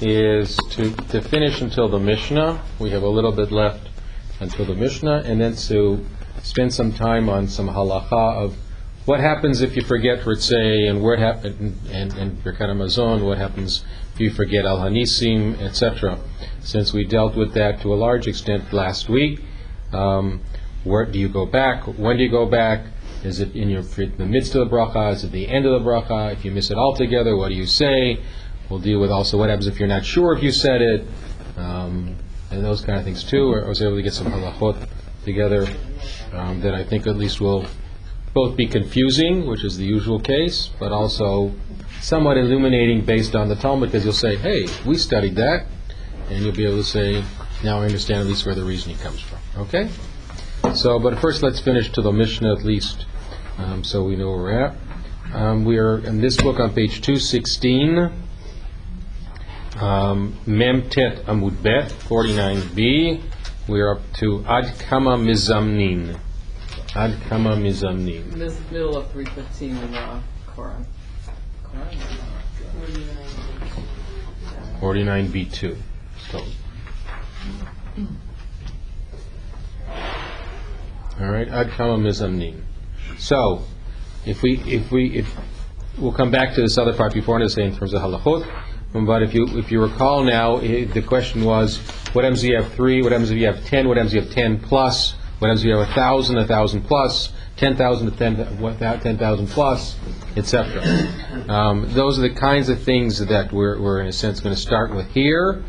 is 0.00 0.56
to, 0.70 0.90
to 1.08 1.20
finish 1.20 1.60
until 1.60 1.88
the 1.88 1.98
Mishnah. 1.98 2.62
We 2.78 2.90
have 2.90 3.02
a 3.02 3.08
little 3.08 3.32
bit 3.32 3.50
left 3.50 3.88
until 4.40 4.64
the 4.64 4.74
Mishnah, 4.74 5.22
and 5.24 5.40
then 5.40 5.56
to 5.56 6.04
spend 6.42 6.72
some 6.72 6.92
time 6.92 7.28
on 7.28 7.48
some 7.48 7.68
halacha 7.68 8.44
of 8.44 8.56
what 9.04 9.20
happens 9.20 9.62
if 9.62 9.74
you 9.74 9.82
forget 9.82 10.20
Ritzay, 10.20 10.88
and 10.88 11.02
what 11.02 11.18
happen 11.18 11.78
and 11.90 12.12
and 12.12 12.44
Birkat 12.44 12.68
Hamazon, 12.68 13.24
what 13.24 13.38
happens 13.38 13.82
if 14.12 14.20
you 14.20 14.30
forget 14.30 14.66
Al 14.66 14.78
Hanisim, 14.78 15.60
etc. 15.62 16.18
Since 16.60 16.92
we 16.92 17.04
dealt 17.04 17.34
with 17.34 17.54
that 17.54 17.80
to 17.80 17.92
a 17.92 17.96
large 17.96 18.26
extent 18.26 18.72
last 18.72 19.08
week, 19.08 19.40
um, 19.92 20.42
where 20.84 21.06
do 21.06 21.18
you 21.18 21.28
go 21.28 21.46
back? 21.46 21.84
When 21.84 22.18
do 22.18 22.22
you 22.22 22.30
go 22.30 22.46
back? 22.46 22.86
Is 23.24 23.40
it 23.40 23.56
in 23.56 23.70
your 23.70 23.82
the 23.82 24.26
midst 24.26 24.54
of 24.54 24.68
the 24.68 24.76
bracha? 24.76 25.12
Is 25.12 25.24
it 25.24 25.32
the 25.32 25.48
end 25.48 25.66
of 25.66 25.72
the 25.82 25.88
bracha? 25.88 26.32
If 26.32 26.44
you 26.44 26.50
miss 26.50 26.70
it 26.70 26.76
altogether, 26.76 27.34
what 27.36 27.48
do 27.48 27.54
you 27.54 27.66
say? 27.66 28.20
We'll 28.68 28.80
deal 28.80 29.00
with 29.00 29.10
also 29.10 29.38
what 29.38 29.48
happens 29.48 29.66
if 29.66 29.78
you're 29.78 29.88
not 29.88 30.04
sure 30.04 30.36
if 30.36 30.42
you 30.42 30.52
said 30.52 30.82
it, 30.82 31.06
um, 31.56 32.14
and 32.50 32.64
those 32.64 32.82
kind 32.82 32.98
of 32.98 33.04
things 33.04 33.24
too. 33.24 33.54
I 33.54 33.68
was 33.68 33.80
able 33.80 33.96
to 33.96 34.02
get 34.02 34.12
some 34.12 34.26
halachot 34.26 34.88
together 35.24 35.66
um, 36.32 36.60
that 36.60 36.74
I 36.74 36.84
think 36.84 37.06
at 37.06 37.16
least 37.16 37.40
will 37.40 37.64
both 38.34 38.56
be 38.56 38.66
confusing, 38.66 39.46
which 39.46 39.64
is 39.64 39.78
the 39.78 39.84
usual 39.84 40.20
case, 40.20 40.70
but 40.78 40.92
also 40.92 41.52
somewhat 42.00 42.36
illuminating 42.36 43.04
based 43.04 43.34
on 43.34 43.48
the 43.48 43.56
Talmud, 43.56 43.90
because 43.90 44.04
you'll 44.04 44.12
say, 44.12 44.36
"Hey, 44.36 44.66
we 44.84 44.96
studied 44.96 45.36
that," 45.36 45.66
and 46.30 46.44
you'll 46.44 46.54
be 46.54 46.66
able 46.66 46.76
to 46.76 46.84
say, 46.84 47.24
"Now 47.64 47.80
I 47.80 47.86
understand 47.86 48.20
at 48.20 48.26
least 48.26 48.44
where 48.44 48.54
the 48.54 48.64
reasoning 48.64 48.98
comes 48.98 49.20
from." 49.20 49.38
Okay. 49.62 49.88
So, 50.74 50.98
but 50.98 51.18
first, 51.18 51.42
let's 51.42 51.60
finish 51.60 51.90
to 51.92 52.02
the 52.02 52.12
Mishnah 52.12 52.52
at 52.52 52.64
least, 52.64 53.06
um, 53.56 53.82
so 53.82 54.04
we 54.04 54.16
know 54.16 54.28
where 54.30 54.38
we're 54.38 54.64
at. 54.66 54.76
Um, 55.34 55.64
we 55.64 55.78
are 55.78 55.98
in 55.98 56.20
this 56.20 56.36
book 56.36 56.60
on 56.60 56.74
page 56.74 57.00
216, 57.00 58.27
um, 59.80 60.36
Mem 60.46 60.88
Tet 60.88 61.24
Amud 61.26 61.62
Bet, 61.62 61.90
49b. 61.90 63.22
We 63.68 63.80
are 63.80 63.96
up 63.96 64.12
to 64.14 64.44
Ad 64.46 64.78
Kama 64.78 65.16
Mizamnin. 65.16 66.18
Ad 66.94 67.20
Kama 67.28 67.56
Mizamnin. 67.56 68.32
This 68.32 68.58
middle 68.70 68.96
of 68.96 69.10
315 69.12 69.76
in 69.76 69.92
the 69.92 70.20
Koren. 70.46 70.86
Koren? 71.62 71.98
49b2. 74.80 75.76
So. 76.30 76.44
All 81.20 81.30
right, 81.30 81.48
ad 81.48 81.70
kama 81.70 81.96
mizamnin. 81.96 82.60
So, 83.18 83.62
if 84.24 84.42
we, 84.42 84.58
if 84.60 84.92
we, 84.92 85.18
if, 85.18 85.36
we'll 85.98 86.12
come 86.12 86.30
back 86.30 86.54
to 86.54 86.60
this 86.60 86.78
other 86.78 86.92
part 86.92 87.12
before 87.12 87.40
to 87.40 87.48
say 87.48 87.64
in 87.64 87.76
terms 87.76 87.92
of 87.92 88.02
halachot. 88.02 88.46
But 88.92 89.22
if 89.22 89.34
you, 89.34 89.46
if 89.58 89.70
you 89.70 89.82
recall 89.82 90.24
now, 90.24 90.58
the 90.58 91.02
question 91.06 91.44
was, 91.44 91.78
what 92.12 92.24
happens 92.24 92.42
if 92.42 92.50
you 92.50 92.56
have 92.56 92.72
three? 92.72 93.02
What 93.02 93.12
happens 93.12 93.30
if 93.30 93.36
you 93.36 93.46
have 93.46 93.64
ten? 93.66 93.86
What 93.86 93.96
happens 93.96 94.14
if 94.14 94.22
you 94.22 94.26
have 94.26 94.34
ten 94.34 94.60
plus? 94.60 95.14
What 95.38 95.48
happens 95.48 95.60
if 95.60 95.66
you 95.66 95.76
have 95.76 95.88
a 95.88 95.92
thousand, 95.92 96.38
a 96.38 96.46
thousand 96.46 96.82
plus, 96.82 97.32
ten 97.56 97.76
thousand 97.76 98.10
to 98.10 98.16
ten, 98.16 98.36
what, 98.58 98.78
ten 98.78 99.18
thousand 99.18 99.48
plus, 99.48 99.96
etc. 100.36 101.06
Um, 101.48 101.92
those 101.92 102.18
are 102.18 102.22
the 102.22 102.34
kinds 102.34 102.68
of 102.70 102.82
things 102.82 103.18
that 103.18 103.52
we're, 103.52 103.80
we're 103.80 104.00
in 104.00 104.06
a 104.06 104.12
sense 104.12 104.40
going 104.40 104.54
to 104.54 104.60
start 104.60 104.94
with 104.94 105.08
here, 105.12 105.62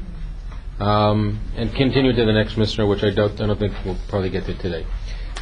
um, 0.80 1.40
and 1.56 1.74
continue 1.76 2.14
to 2.14 2.26
the 2.26 2.34
next 2.34 2.58
Mishnah, 2.58 2.88
which 2.88 3.04
I 3.04 3.10
don't, 3.12 3.40
I 3.42 3.48
don't 3.48 3.60
think 3.60 3.74
we'll 3.86 3.98
probably 4.08 4.30
get 4.30 4.46
to 4.46 4.56
today. 4.56 4.88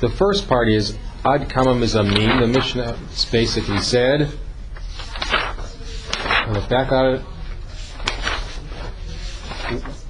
The 0.02 0.10
first 0.10 0.48
part 0.48 0.68
is 0.68 0.98
Ad 1.24 1.50
Kama 1.50 1.74
Mizamin. 1.74 2.40
The 2.40 2.48
Mishnah 2.48 2.98
basically 3.32 3.80
said, 3.80 4.32
look 6.50 6.70
back 6.70 6.92
at 6.92 7.06
it, 7.06 7.22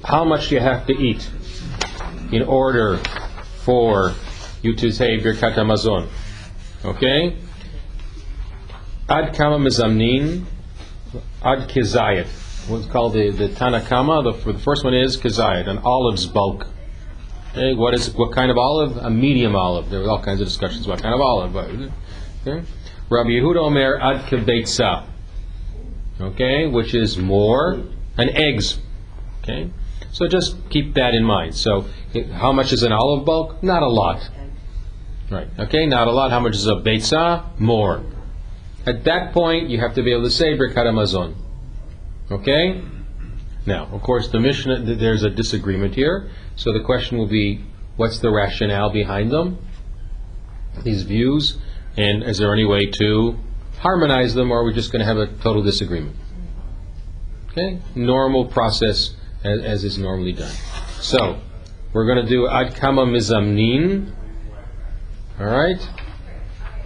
how 0.04 0.24
much 0.24 0.52
you 0.52 0.60
have 0.60 0.86
to 0.88 0.94
eat 0.94 1.30
in 2.32 2.44
order 2.44 2.98
for 3.64 4.14
you 4.62 4.76
to 4.76 4.92
say 4.92 5.18
Birkat 5.20 5.56
Hamazon? 5.56 6.08
Okay? 6.86 7.38
Ad 9.10 9.36
Kama 9.36 9.58
Mizamnin, 9.58 10.44
Ad 11.44 11.70
Kizayat. 11.70 12.28
What's 12.68 12.86
called 12.88 13.14
the, 13.14 13.30
the 13.30 13.48
Tanna 13.48 13.80
Kamma, 13.80 14.24
the, 14.24 14.52
the 14.52 14.60
first 14.60 14.84
one 14.84 14.94
is 14.94 15.16
Kizayat, 15.18 15.68
an 15.68 15.78
olive's 15.80 16.26
bulk. 16.26 16.68
Okay, 17.52 17.74
what 17.74 17.94
is 17.94 18.14
what 18.14 18.34
kind 18.34 18.52
of 18.52 18.58
olive? 18.58 18.98
A 18.98 19.10
medium 19.10 19.56
olive. 19.56 19.90
There 19.90 20.02
were 20.02 20.10
all 20.10 20.22
kinds 20.22 20.42
of 20.42 20.48
discussions 20.48 20.86
about 20.86 21.02
kind 21.02 21.16
of 21.16 21.22
olive. 21.22 21.56
Rabbi 21.56 23.30
Yehuda 23.30 23.58
Omer 23.58 23.98
ad 24.00 24.26
kebeitza. 24.26 25.08
Okay, 26.20 26.68
which 26.68 26.94
is 26.94 27.18
more 27.18 27.82
an 28.18 28.30
eggs. 28.30 28.80
Okay, 29.48 29.70
so 30.12 30.28
just 30.28 30.70
keep 30.70 30.96
that 30.96 31.14
in 31.14 31.24
mind. 31.24 31.56
So, 31.56 31.86
how 32.34 32.52
much 32.52 32.74
is 32.74 32.84
an 32.84 32.92
olive 32.92 33.26
bulk? 33.26 33.64
Not 33.64 33.82
a 33.82 33.88
lot. 33.88 34.30
Right. 35.32 35.48
Okay, 35.58 35.86
not 35.86 36.08
a 36.08 36.12
lot. 36.12 36.32
How 36.32 36.42
much 36.42 36.56
is 36.56 36.68
a 36.68 36.76
beitza? 36.76 37.58
More. 37.60 38.04
At 38.86 39.06
that 39.06 39.34
point, 39.34 39.70
you 39.70 39.80
have 39.80 39.96
to 39.96 40.04
be 40.04 40.12
able 40.12 40.24
to 40.24 40.32
say 40.32 40.58
Birkat 40.58 40.86
Hamazon. 40.86 41.36
Okay. 42.30 42.82
Now, 43.66 43.88
of 43.92 44.02
course, 44.02 44.30
the 44.30 44.40
Mishnah, 44.40 44.96
there's 44.96 45.24
a 45.24 45.30
disagreement 45.30 45.96
here. 45.96 46.30
So 46.56 46.72
the 46.72 46.82
question 46.82 47.18
will 47.18 47.28
be, 47.28 47.64
what's 47.98 48.20
the 48.20 48.32
rationale 48.32 48.90
behind 48.90 49.32
them? 49.32 49.60
These 50.84 51.04
views, 51.04 51.58
and 51.98 52.24
is 52.24 52.38
there 52.38 52.54
any 52.54 52.66
way 52.66 52.86
to 52.86 53.38
harmonize 53.80 54.34
them, 54.34 54.52
or 54.52 54.62
are 54.62 54.64
we 54.64 54.74
just 54.74 54.92
going 54.92 55.02
to 55.02 55.06
have 55.06 55.18
a 55.18 55.28
total 55.28 55.64
disagreement? 55.64 56.16
Okay, 57.52 57.80
normal 57.96 58.46
process 58.46 59.16
as, 59.48 59.64
as 59.64 59.84
is 59.84 59.98
normally 59.98 60.34
done. 60.34 60.54
So, 61.00 61.40
we're 61.94 62.06
going 62.06 62.24
to 62.24 62.30
do 62.30 62.48
ad 62.48 62.76
kama 62.76 63.06
mizamnin. 63.06 64.12
All 65.40 65.46
right? 65.46 65.90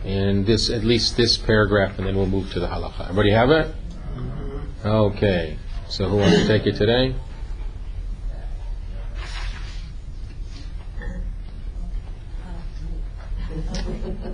And 0.06 0.46
this, 0.46 0.70
at 0.70 0.84
least 0.84 1.18
this 1.18 1.38
paragraph, 1.38 1.98
and 1.98 2.08
then 2.08 2.16
we'll 2.16 2.28
move 2.28 2.52
to 2.54 2.60
the 2.60 2.68
halacha. 2.68 3.04
Everybody 3.10 3.32
have 3.32 3.52
it? 3.52 3.76
Okay. 4.84 5.58
So 5.90 6.08
who 6.08 6.18
wants 6.18 6.38
to 6.38 6.48
take 6.48 6.66
it 6.66 6.76
today? 6.76 7.16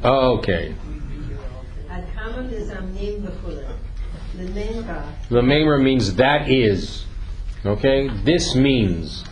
Oh, 0.04 0.38
okay. 0.38 0.76
The 5.30 5.42
Memra 5.42 5.82
means 5.82 6.16
that 6.16 6.50
is. 6.50 7.07
Okay? 7.66 8.08
This 8.24 8.56
means. 8.56 9.24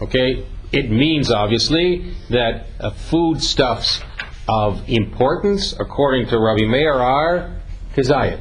Okay? 0.00 0.46
It 0.72 0.90
means, 0.90 1.30
obviously, 1.30 2.14
that 2.30 2.66
uh, 2.78 2.90
foodstuffs 2.90 4.00
of 4.48 4.88
importance, 4.88 5.72
according 5.78 6.28
to 6.28 6.38
Rabbi 6.38 6.66
Meir, 6.66 6.94
are 6.94 7.56
kazayat. 7.94 8.40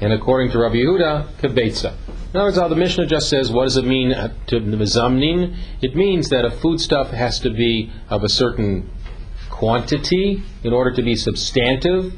And 0.00 0.12
according 0.12 0.52
to 0.52 0.58
Rabbi 0.58 0.76
Yehuda, 0.76 1.34
kibetza. 1.40 1.94
In 2.30 2.36
other 2.36 2.48
words, 2.48 2.58
how 2.58 2.68
the 2.68 2.76
Mishnah 2.76 3.06
just 3.06 3.28
says, 3.30 3.50
what 3.50 3.64
does 3.64 3.78
it 3.78 3.86
mean 3.86 4.12
uh, 4.12 4.32
to 4.48 4.60
mezamnin? 4.60 5.56
It 5.80 5.96
means 5.96 6.28
that 6.28 6.44
a 6.44 6.50
foodstuff 6.50 7.10
has 7.10 7.40
to 7.40 7.50
be 7.50 7.90
of 8.10 8.22
a 8.22 8.28
certain 8.28 8.90
quantity 9.48 10.42
in 10.62 10.72
order 10.72 10.92
to 10.94 11.02
be 11.02 11.16
substantive 11.16 12.12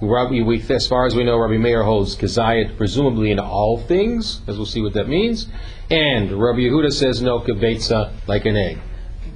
Rabbi, 0.00 0.42
we, 0.42 0.62
as 0.70 0.86
far 0.86 1.06
as 1.06 1.14
we 1.14 1.24
know, 1.24 1.36
Rabbi 1.38 1.56
Meir 1.56 1.82
holds 1.82 2.16
Kazayat 2.16 2.76
presumably 2.76 3.30
in 3.30 3.38
all 3.38 3.78
things, 3.78 4.40
as 4.46 4.56
we'll 4.56 4.66
see 4.66 4.82
what 4.82 4.94
that 4.94 5.08
means. 5.08 5.48
And 5.90 6.32
Rabbi 6.32 6.60
Yehuda 6.60 6.92
says 6.92 7.22
no 7.22 7.40
kibetza 7.40 8.12
like 8.26 8.44
an 8.46 8.56
egg. 8.56 8.78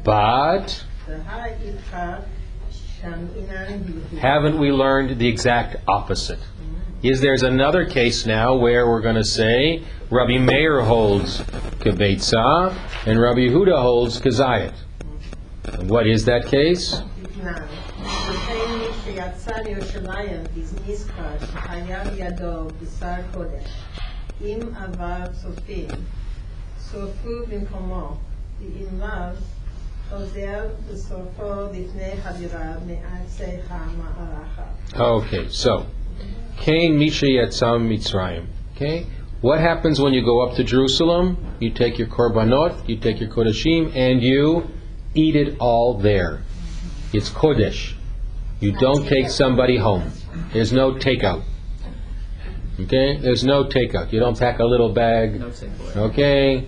But 0.03 0.85
haven't 4.21 4.59
we 4.59 4.73
learned 4.73 5.19
the 5.19 5.29
exact 5.29 5.77
opposite? 5.89 6.41
Is 7.03 7.21
there's 7.21 7.43
another 7.43 7.87
case 7.87 8.27
now 8.27 8.57
where 8.57 8.87
we're 8.87 9.01
going 9.01 9.17
to 9.17 9.25
say 9.25 9.83
Rabbi 10.11 10.39
Meir 10.39 10.83
holds 10.83 11.41
kibetza 11.81 12.77
and 13.07 13.21
Rabbi 13.21 13.41
Yehuda 13.41 13.81
holds 13.81 14.21
Kazayat. 14.21 14.75
What 15.83 16.07
is 16.07 16.25
that 16.27 16.47
case? 16.47 17.01
תתנן. 19.20 19.20
וכן 19.20 19.20
מי 19.20 19.30
שיצא 19.30 19.52
לירושלים 19.66 20.44
בזניסקה 20.58 21.32
שהיה 21.40 22.04
בידו 22.04 22.68
בשר 22.82 23.22
קודש, 23.34 23.70
אם 24.42 24.60
עבר 24.84 25.26
צופים, 25.42 25.88
שורפו 26.92 27.30
במקומו, 27.50 28.18
ואם 28.60 29.00
לאו, 29.00 29.08
חוזר 30.10 30.64
ושורפו 30.88 31.64
לפני 31.74 32.12
חבירה 32.24 32.74
מארצי 32.88 33.44
המערכה. 33.70 34.64
Okay, 34.94 35.50
so 35.50 35.86
Cain 36.62 36.98
Misha 36.98 37.26
Yatzam 37.26 37.88
Mitzrayim. 37.90 38.46
Okay, 38.76 39.08
what 39.42 39.60
happens 39.60 40.00
when 40.00 40.14
you 40.14 40.24
go 40.24 40.42
up 40.42 40.56
to 40.56 40.64
Jerusalem? 40.64 41.38
You 41.60 41.72
take 41.72 41.98
your 41.98 42.08
korbanot, 42.08 42.88
you 42.88 42.98
take 42.98 43.20
your 43.20 43.30
kodashim, 43.30 43.96
and 43.96 44.22
you 44.22 44.70
eat 45.16 45.36
it 45.36 45.56
all 45.60 45.98
there. 45.98 46.42
It's 47.14 47.30
kodesh. 47.30 47.96
You 48.61 48.73
don't 48.73 49.07
take 49.07 49.31
somebody 49.31 49.79
home. 49.79 50.13
There's 50.53 50.73
no 50.73 50.93
takeout. 50.93 51.43
Okay? 52.79 53.17
There's 53.17 53.43
no 53.45 53.65
takeout. 53.65 54.13
You 54.13 54.21
don't 54.21 54.39
pack 54.39 54.59
a 54.59 54.65
little 54.65 54.93
bag. 54.93 55.41
No 55.41 55.49
takeaway. 55.49 55.97
Okay? 55.97 56.67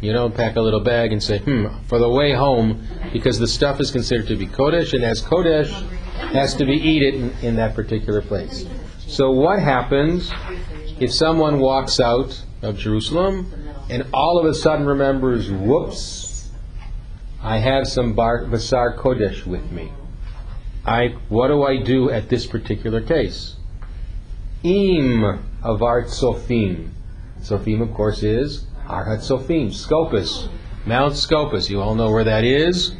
You 0.00 0.12
don't 0.12 0.34
pack 0.34 0.56
a 0.56 0.60
little 0.60 0.80
bag 0.80 1.12
and 1.12 1.22
say, 1.22 1.38
hmm, 1.38 1.66
for 1.86 1.98
the 1.98 2.08
way 2.08 2.32
home, 2.32 2.86
because 3.12 3.38
the 3.38 3.46
stuff 3.46 3.80
is 3.80 3.90
considered 3.90 4.26
to 4.28 4.36
be 4.36 4.46
Kodesh, 4.46 4.92
and 4.92 5.04
as 5.04 5.22
Kodesh, 5.22 5.70
has 6.32 6.54
to 6.54 6.66
be 6.66 6.74
eaten 6.74 7.30
in, 7.30 7.46
in 7.46 7.56
that 7.56 7.74
particular 7.74 8.20
place. 8.20 8.66
So 9.06 9.30
what 9.30 9.60
happens 9.60 10.30
if 10.98 11.12
someone 11.12 11.58
walks 11.58 12.00
out 12.00 12.42
of 12.62 12.78
Jerusalem 12.78 13.52
and 13.90 14.06
all 14.12 14.38
of 14.38 14.46
a 14.46 14.54
sudden 14.54 14.86
remembers, 14.86 15.50
whoops, 15.50 16.50
I 17.42 17.58
have 17.58 17.86
some 17.86 18.14
bar, 18.14 18.44
Basar 18.46 18.96
Kodesh 18.96 19.46
with 19.46 19.70
me. 19.70 19.92
I, 20.86 21.16
what 21.28 21.48
do 21.48 21.62
I 21.62 21.82
do 21.82 22.10
at 22.10 22.28
this 22.28 22.46
particular 22.46 23.00
case? 23.00 23.56
Im 24.62 25.22
avart 25.62 26.06
sofim. 26.06 26.90
Sofim, 27.40 27.82
of 27.82 27.92
course, 27.94 28.22
is 28.22 28.66
Arhat 28.86 29.20
Sofim, 29.20 29.72
Scopus, 29.72 30.48
Mount 30.84 31.16
Scopus. 31.16 31.70
You 31.70 31.80
all 31.80 31.94
know 31.94 32.10
where 32.10 32.24
that 32.24 32.44
is, 32.44 32.94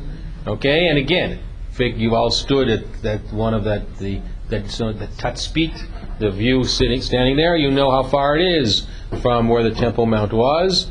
okay? 0.46 0.88
And 0.88 0.98
again, 0.98 1.40
fig- 1.72 1.98
you 1.98 2.14
all 2.14 2.31
stood 2.31 2.69
at 2.69 3.02
that 3.02 3.20
one 3.32 3.52
of 3.52 3.64
that 3.64 3.98
the 3.98 4.20
that 4.48 4.70
so 4.70 4.92
the 4.92 5.06
Tatspit, 5.06 6.19
the 6.19 6.31
view 6.31 6.64
sitting 6.64 7.02
standing 7.02 7.36
there. 7.36 7.56
You 7.56 7.70
know 7.70 7.90
how 7.90 8.02
far 8.02 8.36
it 8.36 8.42
is 8.42 8.86
from 9.20 9.48
where 9.48 9.62
the 9.62 9.75
Temple 9.75 10.06
Mount 10.06 10.32
was. 10.32 10.90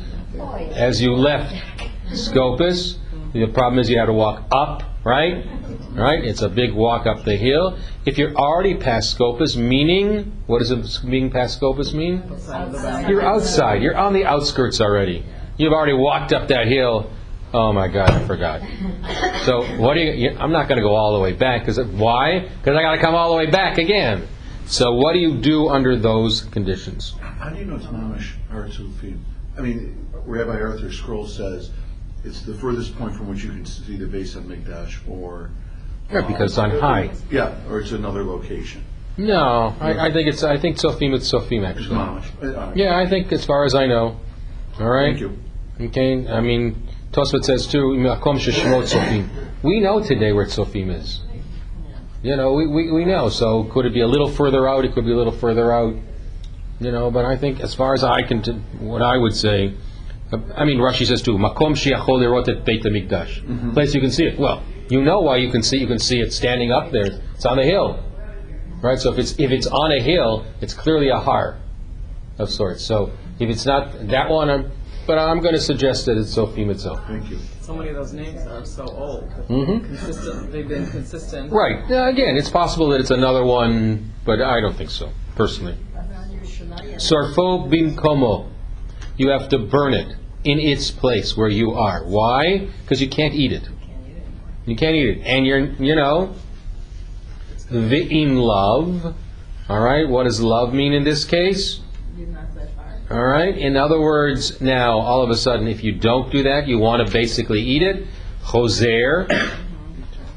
As 0.72 1.00
you 1.02 1.14
left 1.14 1.54
Scopus, 2.12 2.98
the 3.32 3.46
problem 3.48 3.80
is 3.80 3.90
you 3.90 3.98
had 3.98 4.06
to 4.06 4.12
walk 4.12 4.44
up, 4.50 4.82
right? 5.04 5.44
Right? 5.92 6.24
It's 6.24 6.42
a 6.42 6.48
big 6.48 6.72
walk 6.74 7.06
up 7.06 7.24
the 7.24 7.36
hill. 7.36 7.78
If 8.04 8.18
you're 8.18 8.34
already 8.34 8.74
past 8.74 9.10
Scopus, 9.10 9.56
meaning, 9.56 10.32
what 10.46 10.58
does 10.58 10.70
it, 10.70 11.08
being 11.08 11.30
past 11.30 11.56
Scopus 11.58 11.92
mean? 11.94 12.22
Outside 12.30 12.66
of 12.66 12.72
the 12.72 12.78
boundary. 12.78 13.12
You're 13.12 13.22
outside. 13.22 13.82
You're 13.82 13.96
on 13.96 14.12
the 14.12 14.24
outskirts 14.24 14.80
already. 14.80 15.24
You've 15.56 15.72
already 15.72 15.92
walked 15.92 16.32
up 16.32 16.48
that 16.48 16.66
hill. 16.66 17.10
Oh 17.52 17.72
my 17.72 17.86
God, 17.86 18.10
I 18.10 18.26
forgot. 18.26 18.62
So 19.44 19.62
what 19.78 19.94
do 19.94 20.00
you? 20.00 20.12
you- 20.12 20.36
I'm 20.38 20.50
not 20.50 20.66
going 20.66 20.78
to 20.78 20.82
go 20.82 20.96
all 20.96 21.12
the 21.14 21.20
way 21.20 21.32
back 21.32 21.60
because 21.64 21.78
why? 21.78 22.40
Because 22.40 22.76
I 22.76 22.82
got 22.82 22.96
to 22.96 23.00
come 23.00 23.14
all 23.14 23.30
the 23.30 23.36
way 23.36 23.46
back 23.46 23.78
again. 23.78 24.26
So 24.66 24.94
what 24.94 25.12
do 25.12 25.20
you 25.20 25.36
do 25.36 25.68
under 25.68 25.96
those 25.96 26.40
conditions? 26.40 27.14
How 27.20 27.50
do 27.50 27.58
you 27.58 27.66
know 27.66 27.76
it's 27.76 27.84
mamish 27.86 28.32
Artsufim? 28.50 29.20
I 29.56 29.60
mean, 29.60 30.08
Rabbi 30.12 30.56
ArtScroll 30.56 31.28
says 31.28 31.70
it's 32.24 32.42
the 32.42 32.54
furthest 32.54 32.96
point 32.98 33.14
from 33.14 33.28
which 33.28 33.44
you 33.44 33.50
can 33.50 33.64
see 33.66 33.96
the 33.96 34.06
base 34.06 34.34
of 34.34 34.44
Mikdash, 34.44 34.96
or 35.08 35.50
Yeah, 36.12 36.22
because 36.22 36.52
it's 36.52 36.58
on 36.58 36.70
high. 36.70 37.10
yeah, 37.30 37.54
or 37.68 37.80
it's 37.80 37.92
another 37.92 38.24
location. 38.24 38.84
No, 39.16 39.74
I, 39.80 40.06
I 40.08 40.12
think 40.12 40.28
it's. 40.28 40.42
I 40.42 40.56
think 40.58 40.78
Sophim. 40.78 41.14
It's 41.14 41.28
Sophim 41.28 41.64
It's 41.64 41.78
actually. 41.78 42.54
Uh, 42.56 42.72
Yeah, 42.74 42.98
I 42.98 43.06
think 43.08 43.30
as 43.32 43.44
far 43.44 43.64
as 43.64 43.74
I 43.74 43.86
know. 43.86 44.18
All 44.80 44.88
right. 44.88 45.16
Thank 45.16 45.20
you. 45.20 45.38
Okay. 45.86 46.26
I 46.28 46.40
mean, 46.40 46.88
Tosfot 47.12 47.44
says 47.44 47.68
too. 47.68 47.94
"Makom 47.96 48.38
sheshmot 48.40 48.88
Sophim." 48.88 49.30
We 49.62 49.78
know 49.80 50.00
today 50.02 50.32
where 50.32 50.48
Sophim 50.48 50.90
is. 50.90 51.20
You 52.24 52.36
know, 52.36 52.54
we, 52.54 52.66
we, 52.66 52.90
we 52.90 53.04
know. 53.04 53.28
So 53.28 53.64
could 53.64 53.84
it 53.86 53.92
be 53.94 54.00
a 54.00 54.06
little 54.08 54.28
further 54.30 54.66
out? 54.68 54.84
It 54.84 54.94
could 54.94 55.04
be 55.04 55.12
a 55.12 55.16
little 55.16 55.32
further 55.32 55.70
out. 55.72 55.94
You 56.80 56.90
know, 56.90 57.10
but 57.10 57.24
I 57.24 57.36
think 57.36 57.60
as 57.60 57.72
far 57.74 57.94
as 57.94 58.02
I 58.02 58.22
can, 58.22 58.42
t- 58.42 58.52
what 58.80 59.00
I 59.00 59.16
would 59.16 59.36
say, 59.36 59.74
I 60.56 60.64
mean, 60.64 60.78
Rashi 60.78 61.06
says 61.06 61.22
too, 61.22 61.36
"Makom 61.38 61.74
shiachol 61.74 62.20
lerot 62.20 62.48
et 62.48 62.64
Beit 62.64 62.82
Hamikdash." 62.82 63.72
Place 63.74 63.94
you 63.94 64.00
can 64.00 64.10
see 64.10 64.26
it. 64.26 64.38
Well, 64.38 64.62
you 64.88 65.02
know 65.02 65.20
why 65.20 65.36
you 65.36 65.50
can 65.50 65.62
see. 65.62 65.78
You 65.78 65.86
can 65.86 65.98
see 65.98 66.20
it 66.20 66.32
standing 66.32 66.72
up 66.72 66.90
there. 66.90 67.20
It's 67.34 67.46
on 67.46 67.58
a 67.58 67.64
hill, 67.64 67.98
right? 68.82 68.98
So 68.98 69.12
if 69.12 69.18
it's 69.18 69.38
if 69.38 69.50
it's 69.50 69.66
on 69.66 69.92
a 69.92 70.00
hill, 70.00 70.44
it's 70.60 70.74
clearly 70.74 71.08
a 71.08 71.18
har 71.18 71.56
of 72.38 72.50
sorts. 72.50 72.82
So 72.82 73.12
if 73.38 73.48
it's 73.48 73.66
not 73.66 74.08
that 74.08 74.28
one, 74.30 74.50
I'm, 74.50 74.72
but 75.06 75.18
I'm 75.18 75.40
going 75.40 75.54
to 75.54 75.60
suggest 75.60 76.06
that 76.06 76.16
it's 76.16 76.32
Sophim 76.32 76.70
itself. 76.70 77.00
Thank 77.06 77.30
you. 77.30 77.38
So 77.60 77.74
many 77.74 77.90
of 77.90 77.96
those 77.96 78.12
names 78.12 78.46
are 78.46 78.64
so 78.64 78.84
old. 78.84 79.30
Mm-hmm. 79.48 79.86
Consistent, 79.86 80.52
they've 80.52 80.68
been 80.68 80.86
consistent. 80.86 81.50
Right. 81.50 81.88
Now, 81.88 82.08
again, 82.08 82.36
it's 82.36 82.50
possible 82.50 82.88
that 82.90 83.00
it's 83.00 83.10
another 83.10 83.44
one, 83.44 84.12
but 84.24 84.42
I 84.42 84.60
don't 84.60 84.76
think 84.76 84.90
so, 84.90 85.10
personally. 85.34 85.76
Sorfo 86.96 87.68
bimkomo. 87.70 88.50
You 89.16 89.30
have 89.30 89.48
to 89.50 89.58
burn 89.58 89.94
it 89.94 90.16
in 90.44 90.60
its 90.60 90.90
place 90.90 91.36
where 91.36 91.48
you 91.48 91.72
are. 91.72 92.04
Why? 92.04 92.68
Because 92.82 93.00
you 93.00 93.08
can't 93.08 93.34
eat 93.34 93.52
it. 93.52 93.68
You 94.66 94.76
can't 94.76 94.94
eat 94.94 95.18
it. 95.18 95.22
And 95.24 95.46
you're, 95.46 95.58
you 95.58 95.94
know, 95.94 96.34
in 97.70 98.36
love. 98.36 99.14
All 99.68 99.80
right. 99.80 100.08
What 100.08 100.24
does 100.24 100.40
love 100.40 100.72
mean 100.74 100.92
in 100.92 101.04
this 101.04 101.24
case? 101.24 101.80
All 103.10 103.24
right. 103.24 103.56
In 103.56 103.76
other 103.76 104.00
words, 104.00 104.60
now 104.60 104.98
all 104.98 105.22
of 105.22 105.30
a 105.30 105.36
sudden, 105.36 105.66
if 105.68 105.82
you 105.82 105.92
don't 105.92 106.30
do 106.30 106.42
that, 106.44 106.66
you 106.68 106.78
want 106.78 107.06
to 107.06 107.12
basically 107.12 107.60
eat 107.60 107.82
it. 107.82 108.06
Choser, 108.42 109.26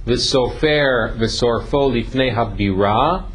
v'sofer, 0.06 1.18
v'sorfo 1.18 1.92
lifnei 1.92 2.33
habira. 2.33 3.25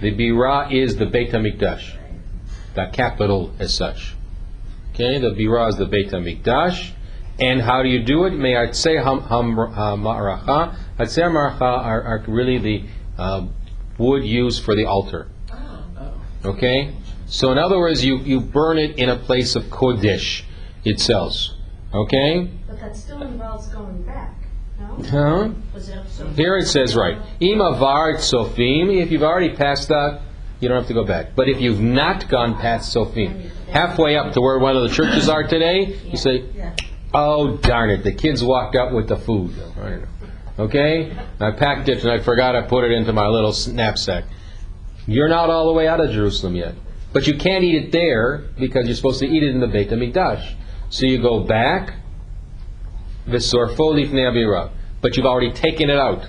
The 0.00 0.12
bira 0.12 0.70
is 0.70 0.96
the 0.96 1.06
Beit 1.06 1.32
Hamikdash, 1.32 1.96
the 2.74 2.86
capital 2.92 3.52
as 3.58 3.74
such. 3.74 4.14
Okay, 5.00 5.20
the 5.20 5.30
bira 5.30 5.68
is 5.68 5.76
the 5.76 5.86
Beit 5.86 6.10
Hamikdash. 6.10 6.90
And 7.38 7.62
how 7.62 7.84
do 7.84 7.88
you 7.88 8.02
do 8.02 8.24
it? 8.24 8.32
May 8.32 8.56
I 8.56 8.72
say 8.72 8.96
ham 8.96 9.20
ham 9.20 9.54
ma'aracha? 9.54 10.76
I'd 10.98 11.08
say 11.08 11.22
ma'aracha 11.22 11.60
are, 11.60 12.02
are 12.02 12.24
really 12.26 12.58
the 12.58 12.84
uh, 13.16 13.46
wood 13.96 14.24
used 14.24 14.64
for 14.64 14.74
the 14.74 14.86
altar. 14.86 15.28
Okay? 16.44 16.96
So 17.26 17.52
in 17.52 17.58
other 17.58 17.78
words, 17.78 18.04
you, 18.04 18.18
you 18.18 18.40
burn 18.40 18.78
it 18.78 18.98
in 18.98 19.08
a 19.08 19.16
place 19.16 19.54
of 19.54 19.64
Kodesh 19.66 20.42
itself. 20.84 21.32
Okay? 21.94 22.50
But 22.66 22.80
that 22.80 22.96
still 22.96 23.22
involves 23.22 23.68
going 23.68 24.02
back, 24.02 24.34
no? 24.80 24.96
Huh? 25.04 25.48
Was 25.74 25.86
that 25.88 26.08
so? 26.08 26.26
Here 26.30 26.56
it 26.56 26.66
says 26.66 26.96
right. 26.96 27.18
Imavar 27.40 28.16
Sofim, 28.16 29.00
if 29.00 29.12
you've 29.12 29.22
already 29.22 29.54
passed 29.54 29.88
that, 29.88 30.22
you 30.60 30.68
don't 30.68 30.78
have 30.78 30.88
to 30.88 30.94
go 30.94 31.04
back. 31.04 31.36
But 31.36 31.48
if 31.48 31.60
you've 31.60 31.80
not 31.80 32.28
gone 32.28 32.58
past 32.58 32.94
Sofim, 32.94 33.50
halfway 33.70 34.16
up 34.16 34.32
to 34.32 34.40
where 34.40 34.58
one 34.58 34.76
of 34.76 34.82
the 34.82 34.88
churches 34.88 35.28
are 35.28 35.44
today, 35.46 35.98
you 36.04 36.16
say, 36.16 36.44
Oh, 37.14 37.56
darn 37.56 37.90
it, 37.90 38.02
the 38.02 38.12
kids 38.12 38.42
walked 38.44 38.76
out 38.76 38.92
with 38.92 39.08
the 39.08 39.16
food. 39.16 39.54
Okay? 40.58 41.16
I 41.40 41.52
packed 41.52 41.88
it 41.88 42.02
and 42.02 42.10
I 42.12 42.18
forgot 42.18 42.56
I 42.56 42.62
put 42.62 42.84
it 42.84 42.92
into 42.92 43.12
my 43.12 43.26
little 43.26 43.54
knapsack. 43.72 44.24
You're 45.06 45.28
not 45.28 45.48
all 45.48 45.68
the 45.68 45.72
way 45.72 45.88
out 45.88 46.00
of 46.00 46.10
Jerusalem 46.10 46.56
yet. 46.56 46.74
But 47.12 47.26
you 47.26 47.38
can't 47.38 47.64
eat 47.64 47.84
it 47.84 47.92
there 47.92 48.44
because 48.58 48.86
you're 48.86 48.96
supposed 48.96 49.20
to 49.20 49.26
eat 49.26 49.42
it 49.42 49.50
in 49.50 49.60
the 49.60 49.66
Beit 49.66 49.88
HaMikdash. 49.88 50.54
So 50.90 51.06
you 51.06 51.22
go 51.22 51.40
back. 51.40 51.94
But 55.00 55.16
you've 55.16 55.26
already 55.26 55.52
taken 55.52 55.88
it 55.88 55.98
out. 55.98 56.26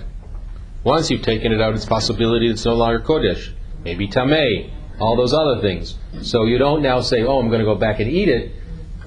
Once 0.84 1.10
you've 1.10 1.22
taken 1.22 1.52
it 1.52 1.60
out, 1.60 1.74
it's 1.74 1.84
possibility 1.84 2.48
it's 2.48 2.64
no 2.64 2.74
longer 2.74 3.00
Kodesh. 3.00 3.52
Maybe 3.84 4.08
Tameh. 4.08 4.72
All 4.98 5.16
those 5.16 5.32
other 5.32 5.60
things. 5.62 5.96
So 6.22 6.44
you 6.44 6.58
don't 6.58 6.82
now 6.82 7.00
say, 7.00 7.22
oh, 7.22 7.38
I'm 7.38 7.48
going 7.48 7.60
to 7.60 7.64
go 7.64 7.74
back 7.74 8.00
and 8.00 8.10
eat 8.10 8.28
it 8.28 8.52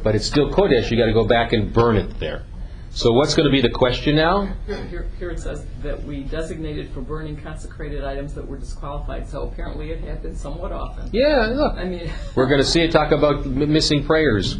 but 0.03 0.15
it's 0.15 0.25
still 0.25 0.49
Kodesh, 0.51 0.91
you 0.91 0.97
got 0.97 1.05
to 1.05 1.13
go 1.13 1.23
back 1.23 1.53
and 1.53 1.73
burn 1.73 1.95
it 1.95 2.19
there. 2.19 2.43
So 2.91 3.11
what's 3.11 3.33
going 3.33 3.45
to 3.45 3.51
be 3.51 3.61
the 3.61 3.71
question 3.73 4.15
now? 4.15 4.53
Here, 4.67 4.83
here, 4.85 5.09
here 5.17 5.31
it 5.31 5.39
says 5.39 5.65
that 5.81 6.03
we 6.03 6.23
designated 6.23 6.91
for 6.91 7.01
burning 7.01 7.35
consecrated 7.37 8.03
items 8.03 8.35
that 8.35 8.47
were 8.47 8.57
disqualified. 8.57 9.27
So 9.27 9.47
apparently 9.47 9.89
it 9.89 10.01
happened 10.01 10.37
somewhat 10.37 10.71
often. 10.71 11.09
Yeah, 11.11 11.51
look, 11.55 11.73
I 11.73 11.85
mean, 11.85 12.11
we're 12.35 12.45
going 12.47 12.61
to 12.61 12.67
see 12.67 12.81
it 12.81 12.91
talk 12.91 13.11
about 13.11 13.45
m- 13.45 13.73
missing 13.73 14.05
prayers. 14.05 14.57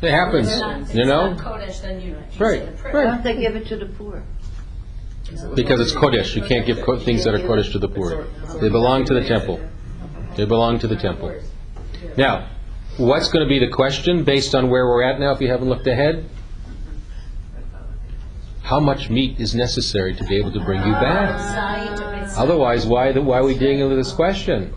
It 0.00 0.12
happens, 0.12 0.48
you 0.94 1.04
know? 1.04 1.34
Kodesh, 1.34 1.82
then 1.82 2.00
you. 2.00 2.16
Right, 2.38 2.62
Why 2.84 2.92
right. 2.92 3.04
don't 3.04 3.22
they 3.24 3.36
give 3.36 3.56
it 3.56 3.66
to 3.66 3.76
the 3.76 3.86
poor? 3.86 4.22
Because 5.54 5.80
it's 5.80 5.92
Kodesh, 5.92 6.34
you 6.34 6.42
can't 6.42 6.66
give 6.66 6.80
ko- 6.82 6.98
things 6.98 7.24
that 7.24 7.34
are 7.34 7.38
Kodesh 7.38 7.72
to 7.72 7.78
the 7.78 7.88
poor. 7.88 8.26
They 8.60 8.68
belong 8.68 9.04
to 9.06 9.14
the 9.14 9.24
temple. 9.24 9.60
They 10.36 10.44
belong 10.44 10.78
to 10.80 10.86
the 10.86 10.96
temple. 10.96 11.34
Now, 12.16 12.48
what's 12.96 13.28
going 13.28 13.44
to 13.44 13.48
be 13.48 13.58
the 13.58 13.70
question 13.72 14.24
based 14.24 14.54
on 14.54 14.70
where 14.70 14.86
we're 14.86 15.02
at 15.02 15.20
now, 15.20 15.32
if 15.32 15.40
you 15.40 15.48
haven't 15.48 15.68
looked 15.68 15.86
ahead? 15.86 16.24
How 18.62 18.80
much 18.80 19.08
meat 19.08 19.40
is 19.40 19.54
necessary 19.54 20.14
to 20.14 20.24
be 20.24 20.36
able 20.36 20.52
to 20.52 20.60
bring 20.60 20.80
you 20.84 20.92
back? 20.92 21.40
Otherwise, 22.36 22.86
why, 22.86 23.12
the, 23.12 23.22
why 23.22 23.38
are 23.38 23.44
we 23.44 23.56
dealing 23.56 23.88
with 23.88 23.96
this 23.96 24.12
question? 24.12 24.72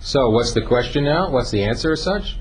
So, 0.00 0.30
what's 0.30 0.52
the 0.52 0.62
question 0.62 1.04
now? 1.04 1.30
What's 1.30 1.50
the 1.50 1.62
answer 1.64 1.92
as 1.92 2.02
such? 2.02 2.36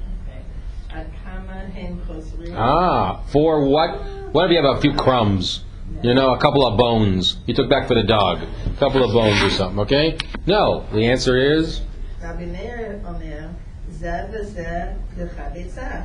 Ah, 2.55 3.23
for 3.27 3.65
what? 3.65 3.89
What 4.33 4.45
if 4.45 4.51
you 4.51 4.61
have 4.63 4.77
a 4.77 4.81
few 4.81 4.93
crumbs? 4.93 5.63
You 6.02 6.14
know, 6.14 6.32
a 6.34 6.38
couple 6.38 6.64
of 6.66 6.78
bones. 6.78 7.38
You 7.46 7.54
took 7.54 7.68
back 7.68 7.88
for 7.88 7.94
the 7.94 8.04
dog. 8.04 8.38
A 8.66 8.78
couple 8.78 9.02
of 9.02 9.12
bones 9.12 9.42
or 9.42 9.50
something, 9.50 9.80
okay? 9.80 10.16
No. 10.46 10.86
The 10.92 11.06
answer 11.06 11.36
is 11.36 11.80
רבי 12.22 12.46
מאיר 12.46 12.74
אומר, 13.06 13.46
זה 13.88 14.12
וזה 14.32 14.82
לך 15.18 15.40
ביצה. 15.54 16.00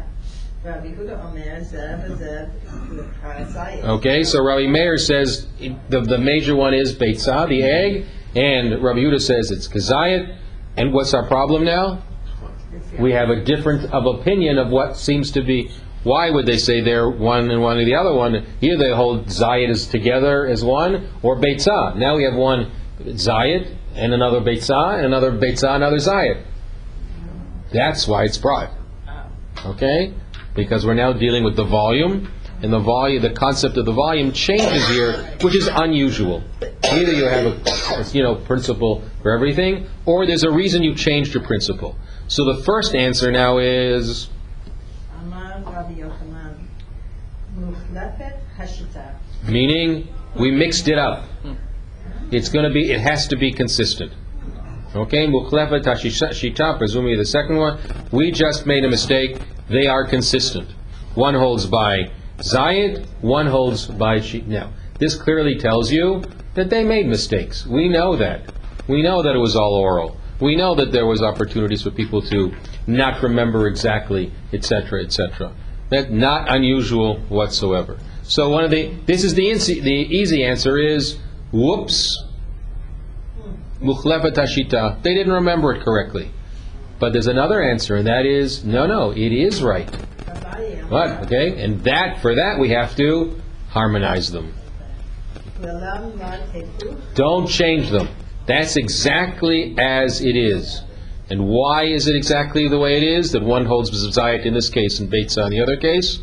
רבי 0.65 0.87
יהודה 0.87 1.13
אומר, 1.23 1.53
זה 1.61 1.95
וזה 2.05 2.43
לך 2.91 3.27
זית. 3.47 3.83
okay. 3.83 4.23
So 4.23 4.41
Rabbi 4.41 4.67
Meir 4.67 4.97
says 4.97 5.47
the, 5.89 6.01
the 6.01 6.17
major 6.17 6.55
one 6.55 6.73
is 6.73 6.93
beitzah, 6.95 7.47
the 7.49 7.63
egg, 7.63 8.05
and 8.35 8.81
Rabbi 8.83 8.99
Yehuda 8.99 9.21
says 9.21 9.51
it's 9.51 9.67
kazayit. 9.67 10.37
And 10.77 10.93
what's 10.93 11.13
our 11.13 11.27
problem 11.27 11.65
now? 11.65 12.01
We 12.99 13.11
have 13.11 13.29
a 13.29 13.43
difference 13.43 13.85
of 13.91 14.05
opinion 14.05 14.57
of 14.57 14.69
what 14.69 14.97
seems 14.97 15.31
to 15.31 15.41
be. 15.43 15.69
why 16.08 16.30
would 16.30 16.46
they 16.46 16.56
say 16.56 16.80
they're 16.80 17.10
one 17.10 17.50
and 17.50 17.60
one 17.60 17.76
or 17.76 17.84
the 17.84 17.94
other 17.94 18.14
one? 18.14 18.34
Either 18.62 18.78
they 18.78 18.94
hold 18.94 19.26
zayit 19.26 19.68
as 19.68 19.86
together 19.86 20.46
as 20.46 20.64
one, 20.64 21.06
or 21.22 21.36
beitzah. 21.36 21.96
Now 21.96 22.16
we 22.16 22.24
have 22.24 22.34
one 22.34 22.70
zayit 23.00 23.76
and 23.94 24.14
another 24.14 24.40
beitzah, 24.40 24.96
and 24.96 25.04
another 25.04 25.32
beitzah, 25.32 25.76
another 25.76 25.98
zayit. 25.98 26.44
That's 27.74 28.08
why 28.08 28.24
it's 28.24 28.38
brought. 28.38 28.70
Okay? 29.66 30.14
Because 30.54 30.86
we're 30.86 30.94
now 30.94 31.12
dealing 31.12 31.44
with 31.44 31.56
the 31.56 31.64
volume, 31.64 32.32
and 32.62 32.72
the 32.72 32.78
volume, 32.78 33.20
the 33.20 33.30
concept 33.30 33.76
of 33.76 33.84
the 33.84 33.92
volume 33.92 34.32
changes 34.32 34.88
here, 34.88 35.12
which 35.42 35.54
is 35.54 35.68
unusual. 35.70 36.42
Either 36.90 37.12
you 37.12 37.24
have 37.24 37.44
a, 37.46 38.10
you 38.14 38.22
know, 38.22 38.34
principle 38.34 39.02
for 39.20 39.32
everything, 39.32 39.86
or 40.06 40.24
there's 40.24 40.44
a 40.44 40.50
reason 40.50 40.82
you 40.82 40.94
changed 40.94 41.34
your 41.34 41.44
principle. 41.44 41.98
So 42.28 42.46
the 42.46 42.62
first 42.64 42.94
answer 42.94 43.30
now 43.30 43.58
is 43.58 44.30
meaning 49.46 50.08
we 50.36 50.50
mixed 50.50 50.88
it 50.88 50.98
up. 50.98 51.24
It's 52.30 52.48
going 52.48 52.64
to 52.64 52.70
be, 52.70 52.90
it 52.90 53.00
has 53.00 53.26
to 53.28 53.36
be 53.36 53.52
consistent. 53.52 54.12
Okay, 54.94 55.26
presumably 56.78 57.16
the 57.16 57.24
second 57.24 57.56
one. 57.56 57.78
We 58.10 58.30
just 58.32 58.66
made 58.66 58.84
a 58.84 58.88
mistake. 58.88 59.38
They 59.68 59.86
are 59.86 60.04
consistent. 60.06 60.68
One 61.14 61.34
holds 61.34 61.66
by 61.66 62.10
Zayid, 62.38 63.06
one 63.20 63.46
holds 63.46 63.86
by 63.86 64.20
Shi. 64.20 64.42
Now, 64.42 64.72
this 64.98 65.14
clearly 65.14 65.56
tells 65.58 65.90
you 65.92 66.22
that 66.54 66.70
they 66.70 66.84
made 66.84 67.06
mistakes. 67.06 67.66
We 67.66 67.88
know 67.88 68.16
that. 68.16 68.52
We 68.88 69.02
know 69.02 69.22
that 69.22 69.34
it 69.34 69.38
was 69.38 69.56
all 69.56 69.74
oral. 69.74 70.16
We 70.40 70.56
know 70.56 70.74
that 70.76 70.92
there 70.92 71.06
was 71.06 71.20
opportunities 71.20 71.82
for 71.82 71.90
people 71.90 72.22
to 72.22 72.54
not 72.86 73.22
remember 73.22 73.66
exactly, 73.66 74.32
etc., 74.52 75.02
etc. 75.02 75.52
That 75.90 76.10
not 76.10 76.54
unusual 76.54 77.16
whatsoever. 77.28 77.98
So 78.22 78.50
one 78.50 78.64
of 78.64 78.70
the 78.70 78.94
this 79.06 79.24
is 79.24 79.34
the 79.34 79.52
the 79.54 79.90
easy 79.90 80.44
answer 80.44 80.78
is 80.78 81.18
whoops, 81.50 82.24
mukhlefat. 83.80 85.02
They 85.02 85.14
didn't 85.14 85.32
remember 85.32 85.72
it 85.74 85.82
correctly. 85.82 86.30
But 86.98 87.12
there's 87.12 87.28
another 87.28 87.62
answer, 87.62 87.96
and 87.96 88.06
that 88.06 88.26
is 88.26 88.64
no, 88.64 88.86
no, 88.86 89.12
it 89.12 89.32
is 89.32 89.62
right. 89.62 89.88
What? 90.88 91.10
Okay, 91.24 91.62
and 91.62 91.82
that 91.84 92.20
for 92.20 92.34
that 92.34 92.58
we 92.58 92.70
have 92.70 92.96
to 92.96 93.40
harmonize 93.68 94.30
them. 94.30 94.54
Don't 97.14 97.46
change 97.46 97.90
them. 97.90 98.08
That's 98.46 98.76
exactly 98.76 99.74
as 99.78 100.22
it 100.22 100.36
is. 100.36 100.82
And 101.30 101.46
why 101.46 101.84
is 101.84 102.08
it 102.08 102.16
exactly 102.16 102.68
the 102.68 102.78
way 102.78 102.96
it 102.96 103.02
is 103.02 103.32
that 103.32 103.42
one 103.42 103.66
holds 103.66 103.90
Zayat 103.90 104.46
in 104.46 104.54
this 104.54 104.70
case 104.70 104.98
and 104.98 105.10
Beitza 105.10 105.44
in 105.44 105.50
the 105.50 105.60
other 105.60 105.76
case? 105.76 106.20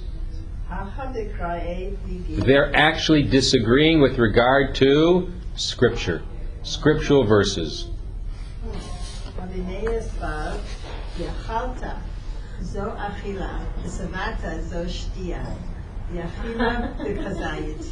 They're 2.28 2.76
actually 2.76 3.24
disagreeing 3.24 4.02
with 4.02 4.18
regard 4.18 4.74
to 4.76 5.32
Scripture, 5.56 6.24
scriptural 6.64 7.24
verses. 7.24 7.88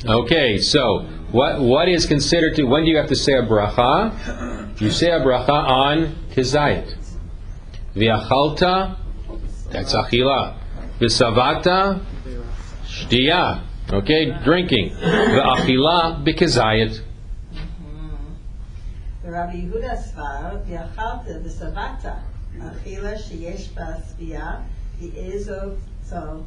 Okay, 0.06 0.58
so 0.58 1.00
what 1.32 1.62
what 1.62 1.88
is 1.90 2.06
considered 2.06 2.56
to 2.56 2.64
when 2.64 2.84
do 2.84 2.90
you 2.92 2.98
have 2.98 3.08
to 3.10 3.16
say 3.16 3.34
a 3.34 3.44
bracha? 3.44 4.80
You 4.82 4.90
say 4.92 5.12
a 5.12 5.20
bracha 5.20 5.50
on 5.50 6.16
kezayit. 6.32 7.03
V'achalta, 7.96 8.98
that's 9.72 9.94
achila. 9.94 10.56
V'savata, 11.00 12.02
shtiya. 12.86 13.62
Okay, 13.92 14.32
drinking. 14.44 14.92
V'achila 14.92 16.24
b'kezayit. 16.26 17.02
Rabbi 19.24 19.54
Yehuda 19.54 19.98
Svar, 19.98 20.66
v'achalta 20.66 21.44
v'savata. 21.44 22.20
Achila 22.60 23.14
sheyesh 23.16 23.70
ba'sviya, 23.70 24.64
v'ezo 25.02 25.78
so. 26.04 26.46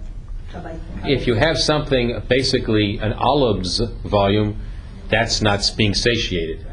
If 1.04 1.26
you 1.26 1.34
have 1.34 1.58
something, 1.58 2.22
basically 2.28 2.98
an 2.98 3.14
olives 3.14 3.80
volume, 4.04 4.60
that's 5.08 5.42
not 5.42 5.68
being 5.76 5.92
satiated. 5.92 6.64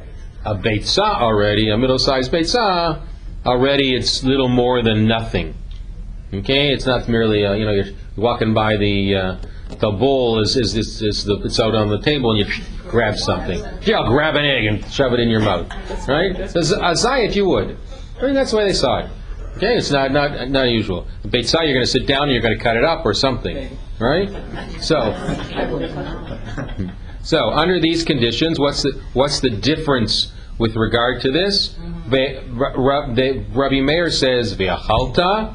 A 0.45 0.53
beitza 0.53 0.99
already, 0.99 1.69
a 1.71 1.77
middle-sized 1.77 2.31
beitza, 2.31 3.01
already 3.45 3.95
it's 3.95 4.23
little 4.23 4.49
more 4.49 4.81
than 4.81 5.07
nothing. 5.07 5.55
Okay, 6.33 6.73
it's 6.73 6.85
not 6.85 7.07
merely 7.07 7.45
uh, 7.45 7.53
you 7.53 7.65
know 7.65 7.71
you're 7.71 7.93
walking 8.15 8.53
by 8.53 8.77
the 8.77 9.15
uh, 9.15 9.37
the 9.79 9.91
bowl 9.91 10.41
is 10.41 10.55
is, 10.55 10.75
is, 10.75 11.01
is 11.01 11.25
the, 11.25 11.35
it's 11.43 11.59
out 11.59 11.75
on 11.75 11.89
the 11.89 11.99
table 11.99 12.31
and 12.31 12.39
you 12.39 12.63
grab 12.87 13.17
something. 13.17 13.63
Yeah, 13.83 13.99
I'll 13.99 14.11
grab 14.11 14.35
an 14.35 14.45
egg 14.45 14.65
and 14.65 14.91
shove 14.91 15.13
it 15.13 15.19
in 15.19 15.29
your 15.29 15.41
mouth, 15.41 15.69
right? 16.07 16.49
So, 16.49 16.59
a 16.59 16.93
zayat 16.93 17.35
you 17.35 17.45
would. 17.47 17.77
I 18.19 18.25
mean 18.25 18.33
that's 18.33 18.51
the 18.51 18.57
way 18.57 18.67
they 18.67 18.73
saw 18.73 18.99
it. 18.99 19.09
Okay, 19.57 19.77
it's 19.77 19.91
not 19.91 20.11
not 20.11 20.49
not 20.49 20.65
unusual. 20.65 21.07
A 21.23 21.27
beitzah 21.27 21.63
you're 21.63 21.73
going 21.73 21.85
to 21.85 21.91
sit 21.91 22.07
down 22.07 22.23
and 22.23 22.31
you're 22.31 22.41
going 22.41 22.57
to 22.57 22.63
cut 22.63 22.75
it 22.75 22.83
up 22.83 23.05
or 23.05 23.13
something, 23.13 23.77
right? 23.99 24.29
So. 24.81 25.13
So, 27.23 27.51
under 27.51 27.79
these 27.79 28.03
conditions, 28.03 28.59
what's 28.59 28.83
the 28.83 29.01
what's 29.13 29.39
the 29.39 29.49
difference 29.49 30.33
with 30.63 30.77
regard 30.77 31.19
to 31.19 31.29
this? 31.29 31.75
Ve- 32.07 32.39
Ra- 32.51 32.73
Ra- 32.77 33.07
Rabbi 33.61 33.81
Meir 33.81 34.09
says, 34.09 34.55
"Ve'achalta, 34.55 35.53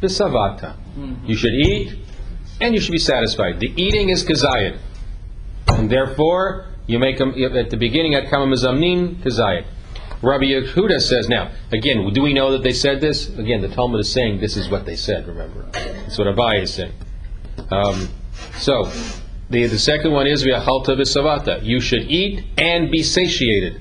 v'savata." 0.00 0.72
You 1.26 1.36
should 1.36 1.52
eat, 1.52 1.98
and 2.58 2.74
you 2.74 2.80
should 2.80 2.92
be 2.92 3.06
satisfied. 3.14 3.60
The 3.60 3.70
eating 3.76 4.08
is 4.08 4.24
kazayit, 4.24 4.78
and 5.68 5.90
therefore 5.90 6.64
you 6.86 6.98
make 6.98 7.18
them 7.18 7.34
at 7.62 7.68
the 7.68 7.76
beginning 7.76 8.14
at 8.14 8.30
kama 8.30 8.46
mizamnin. 8.56 9.20
Rabbi 10.22 10.44
Yehuda 10.44 11.00
says, 11.00 11.28
now 11.28 11.50
again, 11.70 12.10
do 12.14 12.22
we 12.22 12.32
know 12.32 12.52
that 12.52 12.62
they 12.62 12.72
said 12.72 13.02
this? 13.02 13.28
Again, 13.36 13.60
the 13.60 13.68
Talmud 13.68 14.00
is 14.00 14.10
saying 14.10 14.40
this 14.40 14.56
is 14.56 14.70
what 14.70 14.86
they 14.86 14.96
said. 14.96 15.26
Remember, 15.26 15.68
that's 15.72 16.16
what 16.16 16.28
Abai 16.28 16.62
is 16.62 16.72
saying. 16.72 16.94
Um, 17.70 18.08
so, 18.58 18.84
the, 19.50 19.66
the 19.66 19.78
second 19.78 20.12
one 20.12 20.26
is 20.26 20.42
v'achalta 20.42 20.96
v'savata. 21.00 21.62
You 21.62 21.80
should 21.80 22.04
eat 22.20 22.44
and 22.56 22.90
be 22.90 23.02
satiated. 23.02 23.80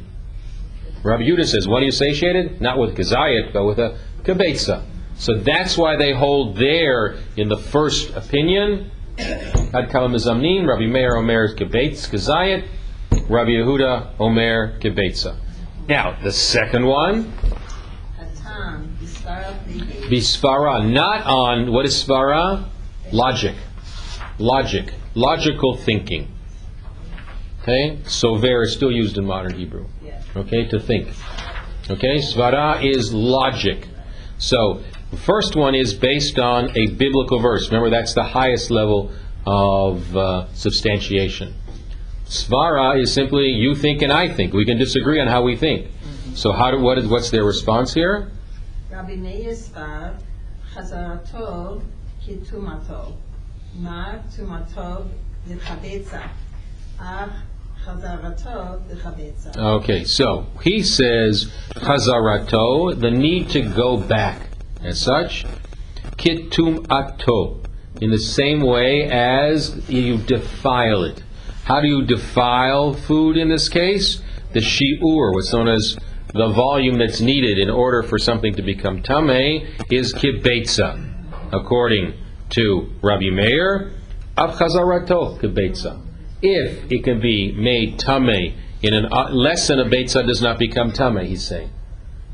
Rabbi 1.04 1.24
Yudah 1.24 1.46
says, 1.46 1.68
what 1.68 1.82
are 1.82 1.86
you 1.86 1.92
satiated? 1.92 2.62
Not 2.62 2.78
with 2.78 2.96
kazayat, 2.96 3.54
but 3.54 3.66
with 3.66 3.80
a 3.80 3.98
kibetza. 4.24 4.84
So 5.16 5.36
that's 5.36 5.78
why 5.78 5.96
they 5.98 6.14
hold 6.14 6.58
there 6.58 7.18
in 7.38 7.50
the 7.50 7.58
first 7.58 8.16
opinion. 8.16 8.92
Ad 9.18 9.90
kalam 9.90 10.68
Rabbi 10.68 10.86
Meir 10.88 11.16
Omer 11.16 11.56
kibetz 11.56 12.10
kazayat, 12.10 12.68
Rabbi 13.30 13.52
Yehuda 13.52 14.20
Omer 14.20 14.80
kibetza. 14.80 15.36
Now 15.88 16.18
the 16.22 16.32
second 16.32 16.86
one. 16.86 17.34
Bisvara, 20.10 20.92
not 20.92 21.26
on 21.26 21.72
what 21.72 21.86
is 21.86 22.04
svara? 22.04 22.66
Logic, 23.12 23.56
logic, 24.38 24.94
logical 25.16 25.76
thinking. 25.78 26.28
Okay, 27.62 28.00
sover 28.04 28.64
is 28.64 28.74
still 28.74 28.92
used 28.92 29.18
in 29.18 29.26
modern 29.26 29.54
Hebrew. 29.54 29.88
Okay, 30.36 30.68
to 30.68 30.80
think. 30.80 31.10
Okay, 31.90 32.18
svara 32.18 32.84
is 32.84 33.14
logic. 33.14 33.88
So, 34.38 34.82
the 35.12 35.18
first 35.18 35.56
one 35.56 35.76
is 35.76 35.94
based 35.94 36.40
on 36.40 36.76
a 36.78 36.88
biblical 36.92 37.40
verse. 37.40 37.68
Remember, 37.68 37.90
that's 37.90 38.14
the 38.14 38.24
highest 38.24 38.72
level 38.72 39.12
of 39.46 40.16
uh, 40.16 40.48
substantiation. 40.54 41.54
Svara 42.26 43.02
is 43.02 43.14
simply 43.14 43.48
you 43.50 43.76
think 43.76 44.02
and 44.02 44.14
I 44.14 44.30
think. 44.30 44.54
We 44.54 44.64
can 44.64 44.78
disagree 44.78 45.20
on 45.20 45.28
how 45.28 45.44
we 45.44 45.58
think. 45.58 45.88
Mm-hmm. 45.88 46.36
So, 46.36 46.54
how 46.54 46.72
do, 46.72 46.80
what 46.80 46.98
is, 46.98 47.08
what's 47.08 47.30
their 47.30 47.44
response 47.44 47.94
here? 47.94 48.32
Rabbi 48.90 49.16
Meir 49.16 49.52
Svar, 49.52 50.18
Ach 57.00 57.32
Okay, 59.58 60.04
so 60.04 60.46
he 60.64 60.84
says 60.84 61.52
chazarato, 61.76 63.00
the 63.00 63.12
need 63.12 63.50
to 63.50 63.62
go 63.62 63.98
back. 63.98 64.50
As 64.84 65.00
such, 65.00 65.46
kitum 66.18 66.86
ato, 66.90 67.62
in 68.00 68.12
the 68.12 68.18
same 68.18 68.62
way 68.62 69.10
as 69.10 69.90
you 69.90 70.18
defile 70.18 71.04
it. 71.04 71.24
How 71.66 71.82
do 71.82 71.88
you 71.88 72.06
defile 72.06 72.94
food 72.94 73.38
in 73.38 73.50
this 73.50 73.70
case? 73.70 74.22
The 74.54 74.60
shi'ur, 74.60 75.34
what's 75.34 75.54
known 75.54 75.68
as 75.68 75.98
the 76.34 76.50
volume 76.50 76.98
that's 76.98 77.22
needed 77.22 77.58
in 77.58 77.70
order 77.70 78.04
for 78.04 78.18
something 78.18 78.54
to 78.56 78.62
become 78.62 79.02
tameh, 79.02 79.68
is 79.92 80.14
kibetza, 80.14 80.98
according 81.52 82.14
to 82.52 82.92
Rabbi 83.02 83.30
Meir, 83.30 83.92
av 84.38 84.58
chazarato 84.58 85.40
kibetza 85.40 86.11
if 86.42 86.92
it 86.92 87.04
can 87.04 87.20
be 87.20 87.52
made 87.52 88.00
tame 88.00 88.54
in 88.82 88.94
an 88.94 89.06
uh, 89.12 89.30
less 89.32 89.68
than 89.68 89.80
a 89.80 89.86
beitza 89.86 90.26
does 90.26 90.42
not 90.42 90.58
become 90.58 90.92
tame. 90.92 91.18
He's 91.18 91.46
saying 91.46 91.72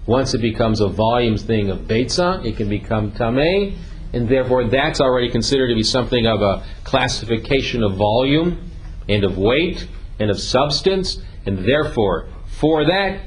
once 0.05 0.33
it 0.33 0.39
becomes 0.39 0.79
a 0.79 0.87
volume 0.87 1.37
thing 1.37 1.69
of 1.69 1.79
beitza, 1.79 2.43
it 2.45 2.55
can 2.55 2.69
become 2.69 3.11
tame, 3.11 3.77
and 4.13 4.29
therefore 4.29 4.63
that's 4.65 5.01
already 5.01 5.29
considered 5.29 5.67
to 5.67 5.75
be 5.75 5.83
something 5.83 6.25
of 6.25 6.41
a 6.41 6.65
classification 6.85 7.83
of 7.83 7.95
volume 7.95 8.71
and 9.09 9.23
of 9.23 9.37
weight 9.37 9.87
and 10.19 10.31
of 10.31 10.39
substance, 10.39 11.21
and 11.45 11.59
therefore 11.59 12.27
for 12.47 12.85
that 12.85 13.21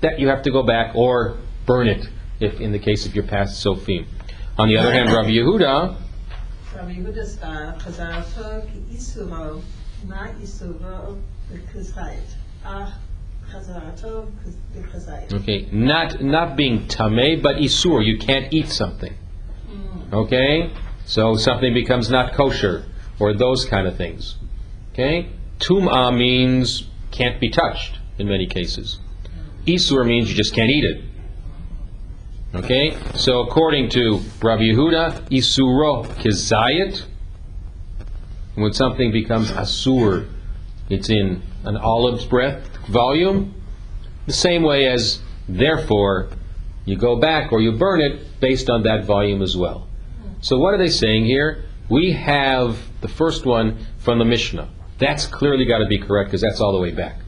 that 0.00 0.18
you 0.18 0.28
have 0.28 0.42
to 0.42 0.50
go 0.50 0.62
back 0.62 0.96
or 0.96 1.36
burn 1.66 1.86
it 1.86 2.08
if 2.40 2.58
in 2.60 2.72
the 2.72 2.78
case 2.78 3.04
of 3.04 3.14
your 3.14 3.24
past 3.24 3.60
sophim. 3.60 4.06
On 4.58 4.68
the 4.68 4.78
other 4.78 4.92
hand, 4.92 5.10
Rabbi 5.10 5.28
Yehuda. 5.28 5.96
Rabbi 6.74 6.94
Yehuda's 6.94 7.38
uh, 7.42 7.78
Okay, 15.32 15.68
not 15.72 16.22
not 16.22 16.56
being 16.56 16.86
tame, 16.88 17.40
but 17.42 17.56
isur. 17.56 18.04
You 18.04 18.18
can't 18.18 18.52
eat 18.52 18.68
something. 18.68 19.14
Okay, 20.12 20.70
so 21.04 21.36
something 21.36 21.74
becomes 21.74 22.10
not 22.10 22.34
kosher 22.34 22.84
or 23.18 23.32
those 23.34 23.64
kind 23.64 23.86
of 23.86 23.96
things. 23.96 24.36
Okay, 24.92 25.28
tumah 25.58 26.16
means 26.16 26.84
can't 27.10 27.40
be 27.40 27.50
touched 27.50 27.98
in 28.18 28.28
many 28.28 28.46
cases. 28.46 28.98
Isur 29.66 30.06
means 30.06 30.30
you 30.30 30.36
just 30.36 30.54
can't 30.54 30.70
eat 30.70 30.84
it. 30.84 31.04
Okay, 32.54 32.96
so 33.14 33.40
according 33.40 33.90
to 33.90 34.20
Rabbi 34.42 34.62
Yehuda, 34.62 35.28
isuro 35.30 36.04
kizayit 36.20 37.04
when 38.54 38.72
something 38.72 39.12
becomes 39.12 39.50
asur, 39.52 40.28
it's 40.88 41.08
in 41.08 41.42
an 41.64 41.76
olive's 41.76 42.24
breath 42.24 42.66
volume. 42.88 43.54
The 44.26 44.32
same 44.32 44.62
way 44.62 44.86
as, 44.86 45.20
therefore, 45.48 46.30
you 46.84 46.96
go 46.96 47.16
back 47.16 47.52
or 47.52 47.60
you 47.60 47.72
burn 47.72 48.00
it 48.00 48.40
based 48.40 48.68
on 48.68 48.82
that 48.82 49.04
volume 49.04 49.42
as 49.42 49.56
well. 49.56 49.86
So 50.40 50.58
what 50.58 50.74
are 50.74 50.78
they 50.78 50.88
saying 50.88 51.26
here? 51.26 51.64
We 51.88 52.12
have 52.12 52.78
the 53.00 53.08
first 53.08 53.44
one 53.44 53.86
from 53.98 54.18
the 54.18 54.24
Mishnah. 54.24 54.68
That's 54.98 55.26
clearly 55.26 55.64
got 55.64 55.78
to 55.78 55.86
be 55.86 55.98
correct 55.98 56.28
because 56.28 56.40
that's 56.40 56.60
all 56.60 56.72
the 56.72 56.80
way 56.80 56.92
back. 56.92 57.20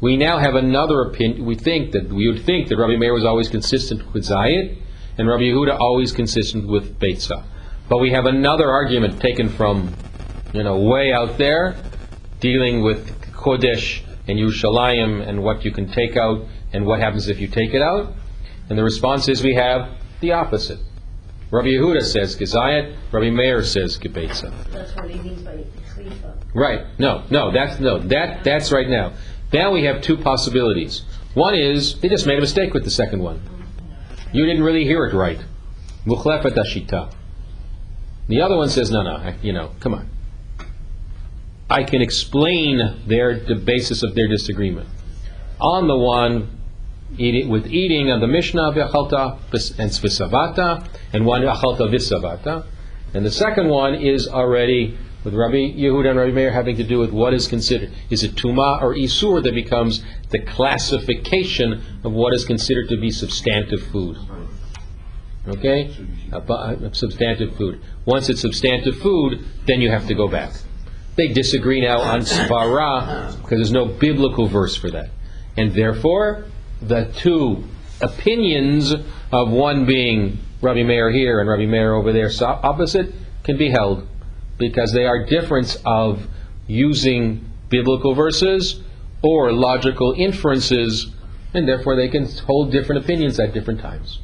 We 0.00 0.16
now 0.16 0.38
have 0.38 0.54
another 0.54 1.02
opinion. 1.02 1.44
We 1.44 1.54
think 1.54 1.92
that 1.92 2.08
we 2.08 2.30
would 2.30 2.44
think 2.44 2.68
that 2.68 2.76
Rabbi 2.76 2.96
Meir 2.96 3.14
was 3.14 3.24
always 3.24 3.48
consistent 3.48 4.12
with 4.12 4.24
Zayed, 4.24 4.76
and 5.16 5.28
Rabbi 5.28 5.44
Yehuda 5.44 5.78
always 5.78 6.12
consistent 6.12 6.66
with 6.66 6.98
Beitzah. 6.98 7.44
But 7.88 7.98
we 7.98 8.10
have 8.10 8.26
another 8.26 8.70
argument 8.70 9.20
taken 9.20 9.48
from, 9.48 9.94
you 10.52 10.62
know, 10.62 10.78
way 10.78 11.12
out 11.12 11.38
there, 11.38 11.76
dealing 12.40 12.82
with 12.82 13.20
Kodesh 13.32 14.02
and 14.26 14.38
Yerushalayim 14.38 15.26
and 15.26 15.42
what 15.42 15.64
you 15.64 15.70
can 15.70 15.90
take 15.90 16.16
out 16.16 16.46
and 16.72 16.86
what 16.86 17.00
happens 17.00 17.28
if 17.28 17.40
you 17.40 17.48
take 17.48 17.74
it 17.74 17.82
out. 17.82 18.14
And 18.68 18.78
the 18.78 18.84
response 18.84 19.28
is 19.28 19.42
we 19.42 19.54
have 19.54 19.90
the 20.20 20.32
opposite. 20.32 20.78
Rabbi 21.50 21.68
Yehuda 21.68 22.02
says 22.02 22.36
Gezayat, 22.36 22.96
Rabbi 23.12 23.30
Meir 23.30 23.62
says 23.62 23.98
Gebetza. 23.98 24.52
That's 24.72 24.96
what 24.96 25.10
he 25.10 25.20
means 25.20 25.42
by 25.42 25.64
chlifa. 25.94 26.34
Right. 26.54 26.86
No, 26.98 27.24
no, 27.30 27.52
that's 27.52 27.78
no. 27.78 27.98
That 27.98 28.42
that's 28.44 28.72
right 28.72 28.88
now. 28.88 29.12
Now 29.52 29.70
we 29.72 29.84
have 29.84 30.00
two 30.00 30.16
possibilities. 30.16 31.02
One 31.34 31.54
is 31.54 32.00
they 32.00 32.08
just 32.08 32.26
made 32.26 32.38
a 32.38 32.40
mistake 32.40 32.74
with 32.74 32.84
the 32.84 32.90
second 32.90 33.20
one. 33.22 33.40
You 34.32 34.46
didn't 34.46 34.64
really 34.64 34.84
hear 34.84 35.04
it 35.04 35.14
right. 35.14 35.44
Mukhlefet 36.06 36.56
ashita. 36.56 37.12
The 38.28 38.40
other 38.40 38.56
one 38.56 38.68
says, 38.68 38.90
no, 38.90 39.02
no, 39.02 39.16
I- 39.16 39.34
you 39.42 39.52
know, 39.52 39.70
come 39.80 39.94
on. 39.94 40.08
I 41.68 41.82
can 41.82 42.02
explain 42.02 43.00
their 43.06 43.38
the 43.38 43.54
basis 43.54 44.02
of 44.02 44.14
their 44.14 44.28
disagreement. 44.28 44.88
On 45.60 45.88
the 45.88 45.96
one, 45.96 46.50
eating, 47.16 47.48
with 47.48 47.66
eating 47.66 48.10
of 48.10 48.20
the 48.20 48.26
Mishnah 48.26 48.72
v'achalta 48.72 49.38
vis- 49.50 49.78
and 49.78 49.90
svisavata, 49.90 50.86
and 51.12 51.24
one 51.26 51.42
achalta 51.42 51.88
visavata, 51.90 52.64
and 53.14 53.24
the 53.24 53.30
second 53.30 53.68
one 53.68 53.94
is 53.94 54.28
already 54.28 54.96
with 55.24 55.32
Rabbi 55.32 55.72
Yehuda 55.74 56.10
and 56.10 56.18
Rabbi 56.18 56.32
Meir 56.32 56.50
having 56.50 56.76
to 56.76 56.84
do 56.84 56.98
with 56.98 57.10
what 57.10 57.32
is 57.32 57.46
considered. 57.48 57.90
Is 58.10 58.22
it 58.22 58.34
tuma 58.34 58.82
or 58.82 58.94
isur 58.94 59.42
that 59.42 59.54
becomes 59.54 60.04
the 60.30 60.38
classification 60.38 61.80
of 62.04 62.12
what 62.12 62.34
is 62.34 62.44
considered 62.44 62.88
to 62.90 63.00
be 63.00 63.10
substantive 63.10 63.82
food? 63.84 64.18
Okay, 65.46 65.94
a, 66.32 66.38
a 66.38 66.94
substantive 66.94 67.54
food. 67.56 67.82
Once 68.06 68.30
it's 68.30 68.40
substantive 68.40 68.96
food, 68.96 69.44
then 69.66 69.80
you 69.82 69.90
have 69.90 70.06
to 70.06 70.14
go 70.14 70.26
back. 70.26 70.52
They 71.16 71.28
disagree 71.28 71.82
now 71.82 72.00
on 72.00 72.20
svara 72.20 73.36
because 73.36 73.58
there's 73.58 73.72
no 73.72 73.84
biblical 73.84 74.46
verse 74.46 74.74
for 74.74 74.90
that, 74.90 75.10
and 75.56 75.72
therefore 75.74 76.46
the 76.80 77.12
two 77.16 77.64
opinions 78.00 78.94
of 79.32 79.50
one 79.50 79.84
being 79.84 80.38
Rabbi 80.60 80.82
Meir 80.82 81.10
here 81.10 81.40
and 81.40 81.48
Rabbi 81.48 81.66
Meir 81.66 81.94
over 81.94 82.12
there 82.12 82.30
so 82.30 82.46
opposite 82.46 83.12
can 83.42 83.58
be 83.58 83.70
held 83.70 84.08
because 84.58 84.92
they 84.92 85.04
are 85.04 85.24
difference 85.26 85.76
of 85.84 86.26
using 86.66 87.50
biblical 87.68 88.14
verses 88.14 88.80
or 89.22 89.52
logical 89.52 90.14
inferences, 90.16 91.10
and 91.52 91.68
therefore 91.68 91.96
they 91.96 92.08
can 92.08 92.26
hold 92.46 92.72
different 92.72 93.04
opinions 93.04 93.38
at 93.38 93.52
different 93.52 93.80
times. 93.80 94.20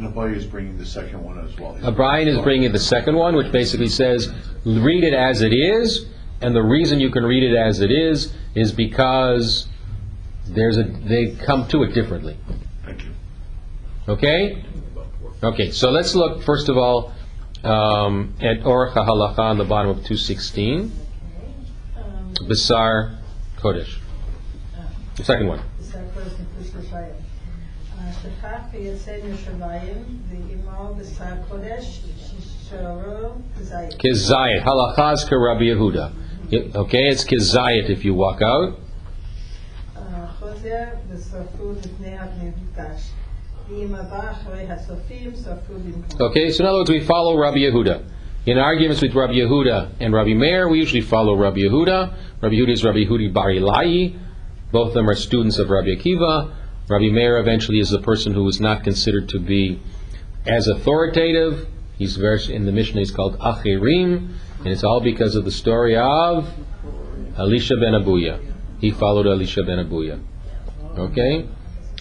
And 0.00 0.14
Abaye 0.14 0.34
is 0.34 0.46
bringing 0.46 0.78
the 0.78 0.86
second 0.86 1.22
one 1.22 1.38
as 1.38 1.54
well. 1.58 1.76
O'Brien 1.84 2.26
is 2.26 2.38
bringing 2.38 2.72
the 2.72 2.78
second 2.78 3.16
one, 3.16 3.36
which 3.36 3.52
basically 3.52 3.88
says, 3.88 4.32
read 4.64 5.04
it 5.04 5.12
as 5.12 5.42
it 5.42 5.52
is, 5.52 6.06
and 6.40 6.56
the 6.56 6.62
reason 6.62 7.00
you 7.00 7.10
can 7.10 7.22
read 7.22 7.42
it 7.42 7.54
as 7.54 7.80
it 7.80 7.90
is 7.90 8.32
is 8.54 8.72
because 8.72 9.68
there's 10.46 10.78
a 10.78 10.84
they 10.84 11.32
come 11.32 11.68
to 11.68 11.82
it 11.82 11.92
differently. 11.92 12.38
Thank 12.82 13.04
you. 13.04 13.10
Okay? 14.08 14.64
Okay, 15.42 15.70
so 15.70 15.90
let's 15.90 16.14
look 16.14 16.42
first 16.44 16.70
of 16.70 16.78
all 16.78 17.12
um, 17.62 18.34
at 18.40 18.60
Orach 18.60 18.94
HaHalacha 18.94 19.38
on 19.38 19.58
the 19.58 19.64
bottom 19.64 19.90
of 19.90 19.96
216, 19.96 20.92
Um, 21.98 22.34
Basar 22.48 23.18
Kodesh. 23.58 23.98
The 25.16 25.24
second 25.24 25.48
one. 25.48 25.60
זה 28.21 28.29
הכל 28.39 28.47
סיפור 28.71 28.81
ירושלים. 28.81 28.95
שכח 29.01 29.05
ויצא 29.05 29.11
מירושלים 29.23 30.19
ועמו 30.65 30.95
בשר 30.95 31.35
קודש 31.49 32.01
שישארו 32.17 33.29
כזית. 33.59 33.91
Kizayit. 33.99 34.63
Halachas 34.65 35.19
ka 35.29 35.35
Rabbi 35.35 35.65
Yehuda. 35.71 36.05
It- 36.51 36.75
Okay, 36.75 37.05
it's 37.11 37.23
Kizayit 37.23 37.89
if 37.89 38.03
you 38.05 38.13
walk 38.13 38.41
out. 38.41 38.79
חוזר 40.39 40.85
ושרפו 41.09 41.71
לפני 41.71 42.15
המקדש. 42.17 43.11
ואם 43.69 43.95
הבא 43.95 44.31
אחרי 44.31 44.63
הסופים 44.69 45.31
שרפו 45.43 45.73
במקום. 45.73 46.27
Okay, 46.27 46.49
so 46.51 46.59
in 46.59 46.65
other 46.65 46.79
words, 46.79 46.89
we 46.89 46.99
follow 46.99 47.37
Rabbi 47.37 47.57
Yehuda. 47.57 47.97
In 48.45 48.57
arguments 48.59 49.01
with 49.01 49.15
Rabbi 49.15 49.33
Yehuda 49.33 49.77
and 49.99 50.13
Rabbi 50.13 50.35
Meir, 50.35 50.69
we 50.69 50.77
usually 50.77 51.01
follow 51.01 51.33
Rabbi 51.35 51.61
Yehuda. 51.61 51.99
Rabbi 52.43 52.55
Yehuda 52.59 52.73
is 52.77 52.83
Rabbi 52.83 52.99
Yehudi 53.05 53.33
Bar 53.33 53.49
Ilai. 53.59 54.13
Both 54.71 54.89
of 54.89 54.93
them 54.93 55.09
are 55.09 55.15
students 55.15 55.57
of 55.57 55.69
Rabbi 55.71 55.91
Akiva. 55.97 56.33
Rabbi 56.90 57.08
Meir 57.08 57.38
eventually 57.38 57.78
is 57.78 57.90
the 57.90 58.00
person 58.00 58.34
who 58.34 58.48
is 58.48 58.60
not 58.60 58.82
considered 58.82 59.28
to 59.28 59.38
be 59.38 59.80
as 60.44 60.66
authoritative. 60.66 61.68
He's 61.96 62.16
versed 62.16 62.50
in 62.50 62.66
the 62.66 62.72
Mishnah. 62.72 62.98
He's 62.98 63.12
called 63.12 63.38
Acherim, 63.38 64.34
and 64.58 64.66
it's 64.66 64.82
all 64.82 65.00
because 65.00 65.36
of 65.36 65.44
the 65.44 65.52
story 65.52 65.96
of 65.96 66.52
Elisha 67.38 67.76
ben 67.76 67.92
Abuya. 67.92 68.40
He 68.80 68.90
followed 68.90 69.28
Elisha 69.28 69.62
ben 69.62 69.78
Abuya. 69.78 70.20
Okay, 70.98 71.46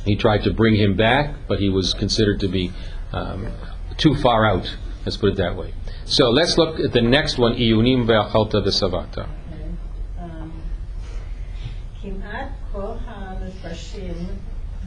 he 0.06 0.15
tried 0.15 0.41
to 0.45 0.54
bring 0.54 0.73
him 0.73 0.95
back, 0.95 1.36
but 1.47 1.60
he 1.60 1.69
was 1.69 1.93
considered 1.93 2.39
to 2.39 2.47
be 2.47 2.71
um, 3.13 3.52
too 3.97 4.15
far 4.15 4.43
out. 4.43 4.75
Let's 5.06 5.17
put 5.17 5.34
it 5.34 5.36
that 5.36 5.56
way. 5.56 5.71
So 6.06 6.32
let's 6.32 6.58
look 6.58 6.80
at 6.80 6.93
the 6.93 7.02
next 7.02 7.38
one. 7.38 7.54
Iyunim 7.54 8.08
ve'achalta 8.08 8.65
ve'savata. 8.65 9.28
Um, 10.19 10.52
Kim'at 12.02 12.54
kol 12.73 12.97
ha'mefrashim 12.97 14.39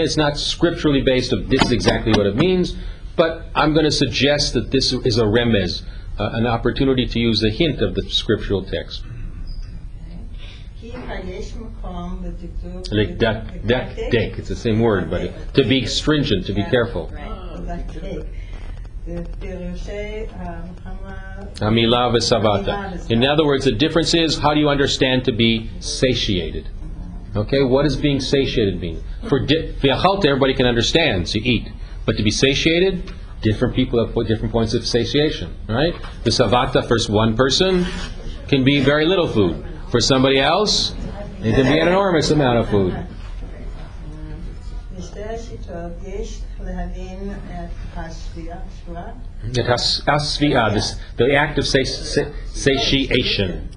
It's 0.00 0.16
not 0.16 0.38
scripturally 0.38 1.02
based 1.02 1.32
of 1.32 1.48
this 1.48 1.62
is 1.62 1.72
exactly 1.72 2.12
what 2.12 2.26
it 2.26 2.36
means, 2.36 2.76
but 3.16 3.46
I'm 3.54 3.72
going 3.72 3.84
to 3.84 3.90
suggest 3.90 4.54
that 4.54 4.70
this 4.70 4.92
is 4.92 5.18
a 5.18 5.24
remez, 5.24 5.82
uh, 6.18 6.30
an 6.32 6.46
opportunity 6.46 7.06
to 7.06 7.18
use 7.18 7.42
a 7.44 7.50
hint 7.50 7.80
of 7.82 7.94
the 7.94 8.02
scriptural 8.02 8.64
text. 8.64 9.04
Like 12.90 13.18
that, 13.18 13.66
that, 13.68 13.96
dink. 14.10 14.38
It's 14.38 14.48
the 14.48 14.56
same 14.56 14.80
word, 14.80 15.10
but 15.10 15.22
it, 15.22 15.54
to 15.54 15.64
be 15.64 15.86
stringent, 15.86 16.46
to 16.46 16.52
be 16.52 16.64
careful. 16.64 17.12
In 23.10 23.24
other 23.24 23.44
words, 23.44 23.64
the 23.64 23.72
difference 23.72 24.14
is 24.14 24.38
how 24.38 24.54
do 24.54 24.60
you 24.60 24.68
understand 24.68 25.24
to 25.24 25.32
be 25.32 25.70
satiated? 25.80 26.68
Okay, 27.34 27.62
what 27.62 27.84
does 27.84 27.96
being 27.96 28.20
satiated 28.20 28.80
mean? 28.80 29.02
For 29.28 29.40
viachalta, 29.40 30.26
everybody 30.26 30.54
can 30.54 30.66
understand, 30.66 31.28
so 31.28 31.38
you 31.38 31.52
eat. 31.52 31.72
But 32.04 32.16
to 32.18 32.22
be 32.22 32.30
satiated, 32.30 33.10
different 33.40 33.74
people 33.74 34.04
have 34.04 34.14
different 34.26 34.52
points 34.52 34.74
of 34.74 34.86
satiation, 34.86 35.54
right? 35.68 35.94
The 36.24 36.30
savata 36.30 36.86
for 36.86 36.98
one 37.12 37.36
person 37.36 37.86
can 38.48 38.64
be 38.64 38.80
very 38.80 39.06
little 39.06 39.28
food. 39.28 39.64
For 39.90 40.00
somebody 40.00 40.40
else, 40.40 40.94
it 41.40 41.54
can 41.54 41.72
be 41.72 41.78
an 41.78 41.88
enormous 41.88 42.30
amount 42.30 42.58
of 42.58 42.68
food. 42.68 42.94
The, 49.52 49.62
the 51.16 51.34
act 51.34 51.58
of 51.58 51.66
satiation. 51.66 53.68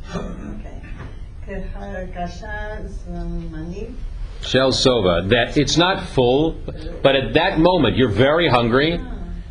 Shell 4.41 4.71
Sova, 4.71 5.29
that 5.29 5.57
it's 5.57 5.77
not 5.77 6.07
full, 6.09 6.53
but 7.01 7.15
at 7.15 7.33
that 7.33 7.59
moment 7.59 7.97
you're 7.97 8.09
very 8.09 8.49
hungry, 8.49 8.99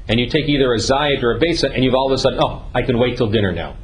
and 0.08 0.20
you 0.20 0.28
take 0.28 0.48
either 0.48 0.72
a 0.72 0.78
Zayat 0.78 1.22
or 1.22 1.36
a 1.36 1.38
Besa, 1.38 1.70
and 1.70 1.82
you've 1.84 1.94
all 1.94 2.06
of 2.06 2.12
a 2.12 2.18
sudden, 2.18 2.38
oh, 2.40 2.66
I 2.74 2.82
can 2.82 2.98
wait 2.98 3.16
till 3.16 3.28
dinner 3.28 3.52
now. 3.52 3.76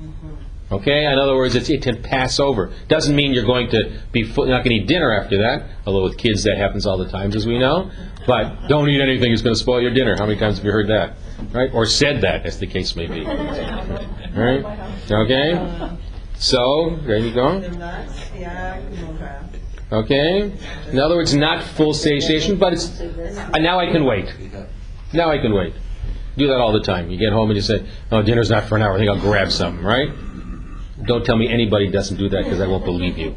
Okay? 0.71 1.05
In 1.05 1.19
other 1.19 1.35
words, 1.35 1.57
it 1.57 1.83
can 1.83 2.03
pass 2.03 2.39
over. 2.39 2.73
Doesn't 2.89 3.17
mean 3.17 3.33
you're 3.33 3.45
going 3.45 3.71
to 3.71 4.01
be 4.13 4.23
full, 4.23 4.47
not 4.47 4.65
going 4.65 4.77
to 4.77 4.83
eat 4.83 4.87
dinner 4.87 5.13
after 5.13 5.39
that, 5.39 5.67
although 5.87 6.05
with 6.05 6.17
kids 6.17 6.45
that 6.45 6.57
happens 6.57 6.87
all 6.87 6.97
the 6.97 7.09
times, 7.09 7.35
as 7.35 7.47
we 7.47 7.59
know. 7.59 7.91
But 8.27 8.69
don't 8.69 8.89
eat 8.89 9.01
anything 9.01 9.33
that's 9.33 9.43
going 9.43 9.55
to 9.55 9.61
spoil 9.61 9.81
your 9.81 9.93
dinner. 9.93 10.15
How 10.17 10.27
many 10.27 10.39
times 10.39 10.59
have 10.59 10.65
you 10.65 10.71
heard 10.71 10.89
that? 10.89 11.17
Right? 11.53 11.71
Or 11.73 11.87
said 11.87 12.21
that, 12.21 12.47
as 12.47 12.59
the 12.59 12.67
case 12.67 12.95
may 12.95 13.07
be. 13.07 13.27
Right? 14.31 14.65
Okay? 15.11 15.99
So, 16.41 16.99
there 17.05 17.19
you 17.19 17.35
go. 17.35 17.59
Okay. 19.93 20.51
In 20.91 20.99
other 20.99 21.17
words, 21.17 21.35
not 21.35 21.63
full 21.63 21.93
satiation, 21.93 22.57
but 22.57 22.73
it's 22.73 22.99
uh, 22.99 23.59
now 23.59 23.79
I 23.79 23.93
can 23.93 24.07
wait. 24.07 24.35
Now 25.13 25.31
I 25.31 25.37
can 25.37 25.53
wait. 25.53 25.75
Do 26.39 26.47
that 26.47 26.57
all 26.57 26.73
the 26.73 26.81
time. 26.81 27.11
You 27.11 27.19
get 27.19 27.35
home 27.35 27.51
and 27.51 27.57
you 27.57 27.63
say, 27.63 27.85
"Oh, 28.11 28.23
dinner's 28.23 28.49
not 28.49 28.65
for 28.65 28.77
an 28.77 28.83
hour. 28.83 28.95
I 28.95 28.99
think 28.99 29.11
I'll 29.11 29.21
grab 29.21 29.53
something." 29.53 29.85
Right? 29.85 30.09
Don't 31.05 31.27
tell 31.27 31.37
me 31.37 31.53
anybody 31.53 31.91
doesn't 31.91 32.17
do 32.17 32.31
that 32.31 32.45
because 32.45 32.61
I 32.61 32.67
won't 32.67 32.87
believe 32.87 33.19
you. 33.19 33.35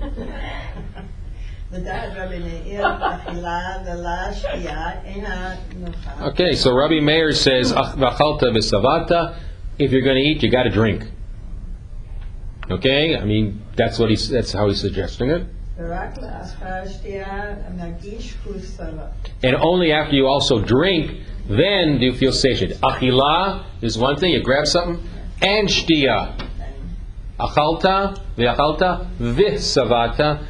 okay, 6.21 6.53
so 6.53 6.73
Rabbi 6.73 7.01
Meir 7.01 7.33
says, 7.33 7.73
"If 7.75 7.97
you're 9.91 10.01
going 10.01 10.15
to 10.15 10.21
eat, 10.21 10.41
you 10.41 10.49
got 10.49 10.63
to 10.63 10.69
drink." 10.69 11.03
Okay, 12.71 13.17
I 13.17 13.25
mean 13.25 13.61
that's 13.75 13.99
what 13.99 14.09
he's 14.09 14.29
that's 14.29 14.51
how 14.51 14.67
he's 14.67 14.79
suggesting 14.79 15.29
it. 15.29 15.45
And 19.41 19.55
only 19.55 19.91
after 19.91 20.15
you 20.15 20.27
also 20.27 20.59
drink, 20.59 21.19
then 21.47 21.99
do 21.99 22.05
you 22.05 22.13
feel 22.13 22.31
satiated. 22.31 22.77
Achila 22.81 23.65
is 23.81 23.97
one 23.97 24.17
thing, 24.17 24.31
you 24.33 24.43
grab 24.43 24.67
something, 24.67 25.05
and 25.41 25.67
shtia. 25.67 26.39
Achalta, 27.39 28.21
v'achalta, 28.37 29.09
v'savata, 29.19 30.45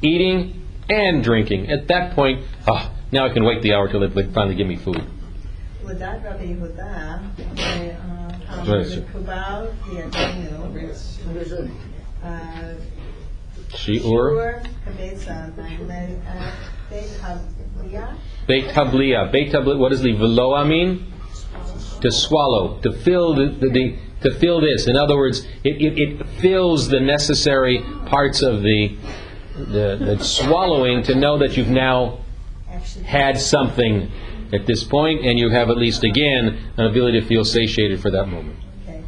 eating 0.00 0.64
and 0.88 1.22
drinking. 1.22 1.70
At 1.70 1.88
that 1.88 2.14
point, 2.14 2.46
oh, 2.66 2.90
now 3.12 3.26
I 3.26 3.32
can 3.32 3.44
wait 3.44 3.62
the 3.62 3.74
hour 3.74 3.88
till 3.88 4.08
they 4.08 4.22
finally 4.32 4.54
give 4.54 4.66
me 4.66 4.76
food. 4.76 5.04
Um, 8.50 8.64
Pleasure. 8.64 9.06
Cabal, 9.12 9.74
Bienvenido. 9.84 10.64
Ah, 12.24 12.26
uh, 12.26 12.74
Shiur 13.70 14.00
Shur, 14.00 14.62
Cabeza, 14.84 15.52
Magna- 15.56 16.52
Beit 16.88 17.10
Hablia. 17.20 18.16
Beit 18.46 19.52
Hablia. 19.52 19.78
What 19.78 19.90
does 19.90 20.00
the 20.00 20.14
veloa 20.14 20.66
mean? 20.66 21.12
To 22.00 22.10
swallow, 22.10 22.78
to 22.80 22.92
fill 22.92 23.34
the, 23.34 23.46
the, 23.48 23.68
the 23.68 23.96
to 24.22 24.30
fill 24.38 24.60
this. 24.60 24.86
In 24.86 24.96
other 24.96 25.16
words, 25.16 25.46
it, 25.64 25.82
it, 25.82 25.98
it 25.98 26.26
fills 26.40 26.88
the 26.88 27.00
necessary 27.00 27.82
parts 28.06 28.40
of 28.40 28.62
the, 28.62 28.96
the 29.56 29.98
the 30.16 30.24
swallowing 30.24 31.02
to 31.04 31.14
know 31.14 31.38
that 31.38 31.56
you've 31.56 31.68
now 31.68 32.20
had 33.04 33.40
something 33.40 34.10
at 34.52 34.66
this 34.66 34.84
point, 34.84 35.24
and 35.24 35.38
you 35.38 35.50
have 35.50 35.70
at 35.70 35.76
least 35.76 36.04
again 36.04 36.72
an 36.76 36.86
ability 36.86 37.20
to 37.20 37.26
feel 37.26 37.44
satiated 37.44 38.00
for 38.00 38.10
that 38.10 38.26
moment. 38.26 38.58
Okay. 38.84 39.02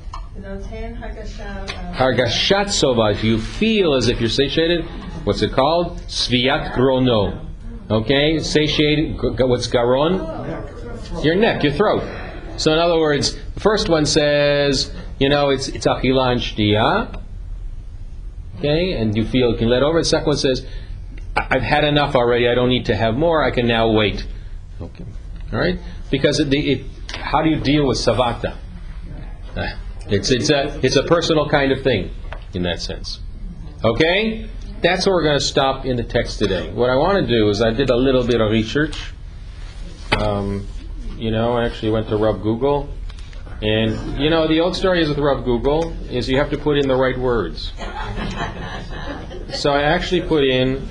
Hargashat 1.95 2.67
sovach, 2.67 3.23
you 3.23 3.39
feel 3.39 3.95
as 3.95 4.09
if 4.09 4.21
you're 4.21 4.29
satiated. 4.29 4.85
What's 5.25 5.43
it 5.43 5.53
called? 5.53 5.99
Sviat 6.09 6.73
grono. 6.73 7.47
Okay, 7.91 8.39
satiated. 8.39 9.19
What's 9.21 9.67
garon? 9.67 10.19
Your 11.25 11.35
neck, 11.35 11.63
your 11.63 11.73
throat. 11.73 12.03
So 12.57 12.73
in 12.73 12.79
other 12.79 12.99
words, 12.99 13.37
the 13.55 13.61
first 13.61 13.89
one 13.89 14.07
says, 14.07 14.93
you 15.19 15.29
know, 15.29 15.51
it's 15.51 15.69
it's 15.69 15.87
achila 15.87 16.33
and. 16.33 17.21
Okay, 18.59 18.93
and 18.93 19.17
you 19.17 19.25
feel 19.25 19.53
you 19.53 19.57
can 19.57 19.69
let 19.69 19.83
over. 19.83 20.01
The 20.01 20.05
second 20.05 20.27
one 20.27 20.37
says, 20.37 20.67
I've 21.37 21.63
had 21.63 21.85
enough 21.85 22.15
already. 22.15 22.49
I 22.49 22.55
don't 22.55 22.69
need 22.69 22.87
to 22.87 22.97
have 22.97 23.17
more. 23.17 23.43
I 23.43 23.51
can 23.51 23.67
now 23.67 23.91
wait. 23.91 24.27
Okay 24.81 25.05
all 25.53 25.59
right. 25.59 25.79
Because 26.11 26.41
it, 26.41 26.53
it, 26.53 26.87
how 27.15 27.43
do 27.43 27.51
you 27.51 27.61
deal 27.61 27.87
with 27.87 27.99
savata? 27.99 28.57
Uh, 29.57 29.67
It's 30.09 30.31
it's 30.31 30.51
a 30.51 30.81
it's 30.85 30.97
a 30.97 31.05
personal 31.05 31.49
kind 31.49 31.71
of 31.73 31.83
thing, 31.83 32.11
in 32.53 32.63
that 32.65 32.81
sense. 32.81 33.21
Okay, 33.85 34.49
that's 34.83 35.07
where 35.07 35.15
we're 35.15 35.23
going 35.23 35.39
to 35.39 35.45
stop 35.45 35.87
in 35.87 35.97
the 35.97 36.03
text 36.03 36.39
today. 36.39 36.73
What 36.73 36.91
I 36.91 36.97
want 36.97 37.25
to 37.25 37.27
do 37.27 37.49
is 37.49 37.63
I 37.63 37.71
did 37.71 37.91
a 37.91 37.97
little 37.97 38.27
bit 38.27 38.41
of 38.41 38.51
research. 38.51 39.13
Um, 40.19 40.67
you 41.17 41.31
know, 41.31 41.57
I 41.57 41.67
actually 41.67 41.93
went 41.93 42.09
to 42.09 42.17
Rav 42.17 42.43
Google, 42.43 42.89
and 43.63 44.19
you 44.21 44.31
know 44.31 44.49
the 44.49 44.61
old 44.61 44.75
story 44.75 45.01
is 45.03 45.09
with 45.09 45.19
Rav 45.19 45.45
Google 45.45 45.93
is 46.11 46.29
you 46.29 46.39
have 46.39 46.51
to 46.51 46.59
put 46.59 46.77
in 46.77 46.89
the 46.89 46.97
right 46.97 47.19
words. 47.19 47.73
So 49.55 49.73
I 49.73 49.83
actually 49.83 50.23
put 50.23 50.45
in, 50.45 50.89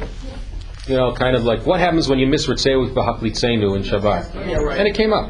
you 0.89 0.97
know, 0.97 1.13
kind 1.13 1.36
of 1.36 1.43
like 1.43 1.65
what 1.65 1.80
happens 1.80 2.08
when 2.10 2.17
you 2.19 2.28
miss 2.28 2.47
Ritzei 2.47 2.80
with 2.82 2.93
Bahaklitzenu 2.95 3.75
in 3.75 3.84
Shabbat, 3.84 4.34
and 4.78 4.88
it 4.88 4.95
came 4.95 5.13
up. 5.13 5.30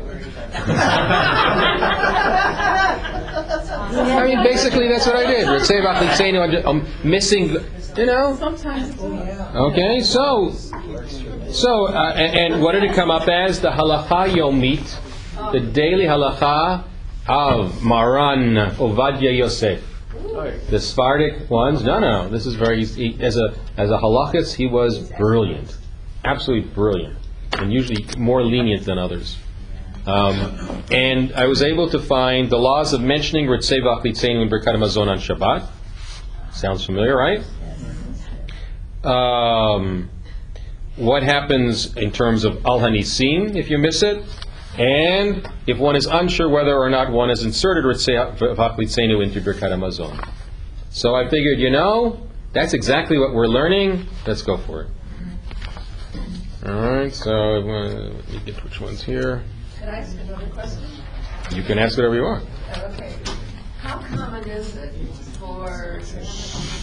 I 3.92 4.26
mean, 4.26 4.44
basically, 4.44 4.88
that's 4.88 5.06
what 5.06 5.16
I 5.18 5.26
did. 5.26 5.46
Ritzei 5.48 5.82
Bahaklitzenu, 5.84 6.42
I'm, 6.42 6.52
ju- 6.52 6.64
I'm 6.66 6.86
missing, 7.10 7.50
you 7.98 8.06
know. 8.06 8.36
Sometimes 8.36 9.00
Okay, 9.56 10.00
so, 10.02 10.52
so, 11.50 11.88
uh, 11.88 12.14
and, 12.16 12.54
and 12.54 12.62
what 12.64 12.74
did 12.74 12.84
it 12.84 12.94
come 12.94 13.12
up 13.12 13.28
as? 13.28 13.60
The 13.60 13.70
halacha 13.70 14.30
yomit, 14.30 15.52
the 15.52 15.60
daily 15.60 16.06
halacha 16.06 16.84
of 17.28 17.84
Maran 17.84 18.56
Ovadia 18.78 19.36
Yosef. 19.38 19.84
The 20.70 20.80
Sephardic 20.80 21.50
ones, 21.50 21.84
no, 21.84 22.00
no, 22.00 22.30
this 22.30 22.46
is 22.46 22.56
very, 22.56 22.82
as 22.84 23.38
a, 23.38 23.56
as 23.78 23.92
a 23.92 23.98
halachist, 23.98 24.54
he 24.56 24.68
was 24.68 25.10
brilliant. 25.12 25.78
Absolutely 26.24 26.70
brilliant. 26.70 27.18
And 27.54 27.74
usually 27.74 28.06
more 28.18 28.44
lenient 28.44 28.86
than 28.86 28.98
others. 28.98 29.38
Um, 30.06 30.84
and 30.92 31.34
I 31.34 31.46
was 31.46 31.62
able 31.62 31.90
to 31.90 32.00
find 32.00 32.50
the 32.50 32.58
laws 32.58 32.94
of 32.94 33.02
mentioning 33.02 33.48
Ritzei 33.48 33.80
Vachlitzenu 33.82 34.42
and 34.42 34.52
Birkat 34.52 34.76
Hamazon 34.76 35.08
on 35.08 35.18
Shabbat. 35.18 35.68
Sounds 36.52 36.86
familiar, 36.86 37.16
right? 37.16 37.44
um, 39.04 40.10
what 40.96 41.24
happens 41.24 41.96
in 41.96 42.12
terms 42.12 42.44
of 42.44 42.66
al 42.66 42.80
hanisim 42.80 43.56
if 43.56 43.70
you 43.70 43.78
miss 43.78 44.04
it, 44.04 44.24
and 44.80 45.48
if 45.68 45.78
one 45.78 45.96
is 45.96 46.06
unsure 46.06 46.50
whether 46.50 46.74
or 46.74 46.90
not 46.90 47.12
one 47.12 47.30
has 47.30 47.44
inserted 47.44 47.84
Ritzei 47.84 48.38
Vachlitzenu 48.56 49.22
into 49.22 49.42
Birkat 49.42 49.72
Hamazon. 49.72 50.28
So 50.90 51.16
I 51.16 51.30
figured, 51.30 51.60
you 51.60 51.70
know, 51.70 52.28
that's 52.54 52.74
exactly 52.74 53.20
what 53.20 53.34
we're 53.34 53.48
learning. 53.48 54.08
Let's 54.26 54.42
go 54.42 54.58
for 54.58 54.84
it. 54.84 54.88
All 56.66 56.92
right. 56.92 57.14
So 57.14 57.32
uh, 57.32 57.60
let 57.60 58.30
me 58.30 58.42
get 58.46 58.64
which 58.64 58.80
ones 58.80 59.04
here. 59.04 59.44
Can 59.78 59.90
I 59.90 60.00
ask 60.00 60.18
another 60.18 60.48
question? 60.48 60.84
You 61.52 61.64
can 61.64 61.78
ask 61.78 61.98
whatever 61.98 62.16
you 62.16 62.24
want. 62.24 62.46
Okay. 62.78 63.16
How 63.82 64.00
common 64.00 64.48
is 64.50 64.78
it 64.78 64.94
for 65.40 66.02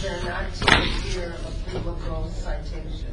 there 0.01 0.23
not 0.23 0.53
to 0.53 0.65
appear 0.65 1.35
a 1.35 1.71
biblical 1.71 2.29
citation? 2.29 3.07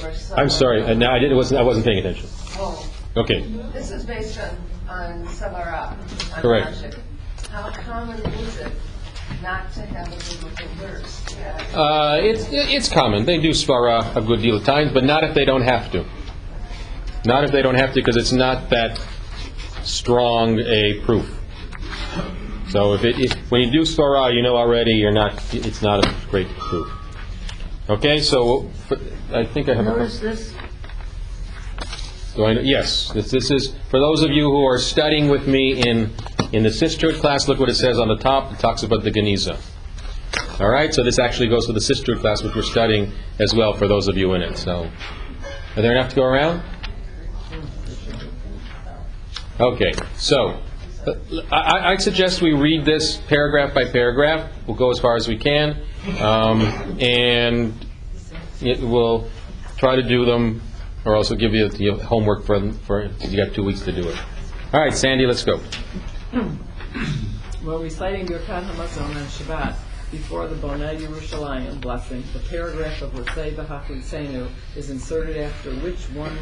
where 0.00 0.14
I'm 0.36 0.50
sorry. 0.50 0.82
Uh, 0.82 0.94
no, 0.94 1.08
I 1.08 1.18
didn't. 1.18 1.36
Wasn't 1.36 1.58
I 1.58 1.62
wasn't 1.62 1.86
paying 1.86 1.98
attention. 1.98 2.28
Oh, 2.58 2.90
Okay. 3.16 3.40
this 3.72 3.90
is 3.90 4.04
based 4.04 4.38
on, 4.38 4.56
on 4.88 5.26
Savara. 5.26 5.90
on 5.90 6.42
Correct. 6.42 6.68
Rashi. 6.68 6.98
How 7.50 7.70
common 7.70 8.20
is 8.20 8.58
it 8.58 8.72
not 9.42 9.72
to 9.72 9.80
have 9.80 10.08
a 10.08 10.34
biblical 10.34 10.68
verse. 10.76 11.24
Yeah. 11.36 11.78
Uh, 11.78 12.20
it's, 12.22 12.46
it's 12.50 12.88
common. 12.88 13.24
They 13.24 13.38
do 13.38 13.50
svara 13.50 14.14
a 14.16 14.20
good 14.20 14.42
deal 14.42 14.56
of 14.56 14.64
times, 14.64 14.92
but 14.92 15.04
not 15.04 15.24
if 15.24 15.34
they 15.34 15.44
don't 15.44 15.62
have 15.62 15.90
to. 15.92 16.04
Not 17.24 17.44
if 17.44 17.52
they 17.52 17.62
don't 17.62 17.74
have 17.74 17.90
to, 17.90 18.00
because 18.00 18.16
it's 18.16 18.32
not 18.32 18.70
that 18.70 19.00
strong 19.82 20.58
a 20.60 21.00
proof. 21.04 21.32
So 22.70 22.94
if 22.94 23.04
it, 23.04 23.18
if, 23.18 23.32
when 23.50 23.62
you 23.62 23.70
do 23.70 23.80
svara, 23.82 24.34
you 24.34 24.42
know 24.42 24.56
already 24.56 24.92
you're 24.92 25.12
not, 25.12 25.32
it's 25.54 25.82
not 25.82 26.04
a 26.04 26.14
great 26.30 26.48
proof. 26.48 26.90
Okay, 27.88 28.20
so 28.20 28.68
for- 28.88 28.98
I 29.32 29.44
think 29.44 29.68
I 29.68 29.74
have 29.74 29.86
a. 29.86 29.90
Notice 29.90 30.20
this, 30.20 30.54
I, 32.44 32.52
yes, 32.60 33.10
this, 33.12 33.30
this 33.30 33.50
is, 33.50 33.74
for 33.90 33.98
those 33.98 34.22
of 34.22 34.30
you 34.30 34.44
who 34.50 34.64
are 34.66 34.78
studying 34.78 35.28
with 35.28 35.46
me 35.46 35.80
in, 35.88 36.12
in 36.52 36.62
the 36.62 36.72
sisterhood 36.72 37.20
class, 37.20 37.48
look 37.48 37.58
what 37.58 37.68
it 37.68 37.74
says 37.74 37.98
on 37.98 38.08
the 38.08 38.16
top, 38.16 38.52
it 38.52 38.58
talks 38.58 38.82
about 38.82 39.02
the 39.02 39.10
Geniza. 39.10 39.58
All 40.60 40.68
right, 40.68 40.92
so 40.92 41.02
this 41.02 41.18
actually 41.18 41.48
goes 41.48 41.66
to 41.66 41.72
the 41.72 41.80
sisterhood 41.80 42.20
class, 42.20 42.42
which 42.42 42.54
we're 42.54 42.62
studying 42.62 43.12
as 43.38 43.54
well, 43.54 43.72
for 43.74 43.86
those 43.88 44.08
of 44.08 44.16
you 44.16 44.34
in 44.34 44.42
it, 44.42 44.56
so. 44.56 44.90
Are 45.76 45.82
there 45.82 45.92
enough 45.92 46.10
to 46.10 46.16
go 46.16 46.22
around? 46.24 46.62
Okay, 49.58 49.92
so, 50.16 50.60
I, 51.52 51.92
I- 51.92 51.96
suggest 51.96 52.42
we 52.42 52.52
read 52.52 52.84
this 52.84 53.16
paragraph 53.28 53.72
by 53.74 53.84
paragraph, 53.86 54.50
we'll 54.66 54.76
go 54.76 54.90
as 54.90 54.98
far 54.98 55.16
as 55.16 55.28
we 55.28 55.36
can, 55.38 55.82
um, 56.20 56.60
and 57.00 57.72
it 58.60 58.80
will 58.80 59.28
try 59.78 59.96
to 59.96 60.02
do 60.02 60.24
them, 60.24 60.60
or 61.06 61.14
else 61.14 61.30
we'll 61.30 61.38
give 61.38 61.54
you 61.54 61.68
the 61.68 61.92
homework 61.92 62.44
for, 62.44 62.72
for, 62.72 63.08
you 63.20 63.36
got 63.36 63.54
two 63.54 63.62
weeks 63.62 63.80
to 63.82 63.92
do 63.92 64.06
it. 64.08 64.18
All 64.74 64.80
right, 64.80 64.92
Sandy, 64.92 65.24
let's 65.24 65.44
go. 65.44 65.58
When 67.62 67.80
reciting 67.80 68.26
Birkat 68.26 68.68
Hamazon 68.68 69.14
on 69.14 69.26
Shabbat 69.26 69.76
before 70.10 70.48
the 70.48 70.56
Bonai 70.56 70.98
Yerushalayim 70.98 71.80
blessing, 71.80 72.24
the 72.32 72.40
paragraph 72.40 73.02
of 73.02 73.12
Ritzei 73.12 73.54
V'Hachutzenu 73.54 74.48
is 74.74 74.90
inserted 74.90 75.36
after 75.36 75.70
which 75.76 76.00
one, 76.10 76.36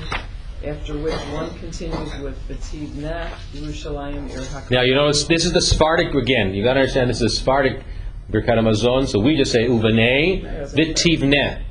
after 0.64 0.96
which 0.96 1.14
one 1.32 1.54
continues 1.58 2.18
with 2.20 2.38
Neh 2.48 3.30
Yerushalayim 3.52 4.30
Ir 4.30 4.70
Now, 4.70 4.82
you 4.82 4.94
notice, 4.94 5.24
this 5.24 5.44
is 5.44 5.52
the 5.52 5.60
Sephardic, 5.60 6.14
again, 6.14 6.54
You've 6.54 6.64
gotta 6.64 6.80
understand, 6.80 7.10
this 7.10 7.20
is 7.20 7.36
Sephardic 7.36 7.84
Birkat 8.30 8.58
Hamazon, 8.58 9.06
so 9.08 9.18
we 9.18 9.36
just 9.36 9.52
say 9.52 9.66
uvanei 9.66 10.42
v'tivneh, 10.72 11.62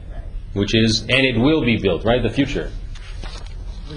which 0.54 0.76
is, 0.76 1.02
and 1.02 1.26
it 1.26 1.40
will 1.40 1.66
be 1.66 1.78
built, 1.78 2.06
right, 2.06 2.22
the 2.22 2.30
future. 2.30 2.72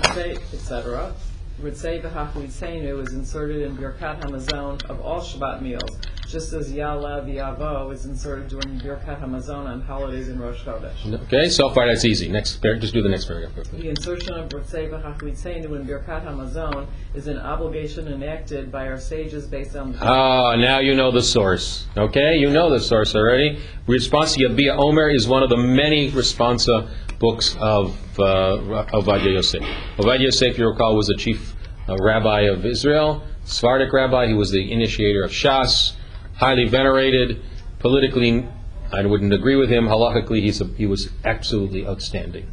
Etc. 0.05 1.15
Ritzei 1.63 2.03
V'Hachutzenu 2.03 3.03
is 3.07 3.15
inserted 3.15 3.63
in 3.63 3.75
Birkat 3.79 4.21
Hamazon 4.21 4.85
of 4.91 5.01
all 5.01 5.21
Shabbat 5.23 5.63
meals, 5.63 5.99
just 6.29 6.53
as 6.53 6.71
Ya'aleh 6.71 7.25
V'Yavo 7.25 7.91
is 7.95 8.05
inserted 8.05 8.49
during 8.49 8.79
Birkat 8.79 9.23
Hamazon 9.23 9.65
on 9.67 9.81
holidays 9.81 10.29
in 10.29 10.39
Rosh 10.39 10.63
Chodesh. 10.65 11.11
Okay, 11.25 11.49
so 11.49 11.71
far 11.71 11.87
that's 11.87 12.05
easy. 12.05 12.29
Next, 12.29 12.57
par- 12.61 12.75
just 12.77 12.93
do 12.93 13.01
the 13.03 13.09
next 13.09 13.25
paragraph 13.25 13.55
quickly. 13.55 13.81
The 13.81 13.89
insertion 13.89 14.35
of 14.35 14.51
Ritzei 14.51 14.91
V'Hachutzenu 14.91 15.65
in 15.77 15.87
Birkat 15.87 16.27
Hamazon 16.27 16.89
is 17.15 17.27
an 17.27 17.39
obligation 17.39 18.07
enacted 18.09 18.71
by 18.71 18.87
our 18.89 18.99
sages 18.99 19.47
based 19.47 19.77
on 19.77 19.97
Ah, 20.03 20.57
now 20.57 20.79
you 20.81 20.95
know 20.95 21.11
the 21.11 21.23
source. 21.23 21.87
Okay, 21.97 22.37
you 22.37 22.51
know 22.51 22.69
the 22.69 22.81
source 22.81 23.15
already. 23.15 23.59
Responsa 23.89 24.37
Yabia 24.47 24.77
Omer 24.77 25.09
is 25.09 25.27
one 25.27 25.43
of 25.43 25.49
the 25.49 25.57
many 25.57 26.11
responsa 26.11 26.91
books 27.19 27.57
of 27.61 27.97
uh, 28.19 28.87
Ovadia 28.93 29.35
Yosef. 29.35 29.63
Ovadia 29.97 30.25
Yosef, 30.25 30.59
you 30.59 30.69
recall, 30.69 30.97
was 30.97 31.07
the 31.07 31.17
chief 31.17 31.55
uh, 31.89 31.97
rabbi 32.01 32.43
of 32.43 32.65
Israel, 32.65 33.23
Sephardic 33.45 33.93
rabbi. 33.93 34.27
He 34.27 34.35
was 34.35 34.51
the 34.51 34.73
initiator 34.73 35.23
of 35.23 35.31
Shas, 35.31 35.95
highly 36.35 36.67
venerated. 36.67 37.43
Politically, 37.79 38.47
I 38.93 39.05
wouldn't 39.05 39.33
agree 39.33 39.57
with 39.57 39.71
him. 39.71 39.87
Halachically, 39.87 40.61
a, 40.61 40.77
he 40.77 40.87
was 40.87 41.11
absolutely 41.25 41.87
outstanding. 41.87 42.51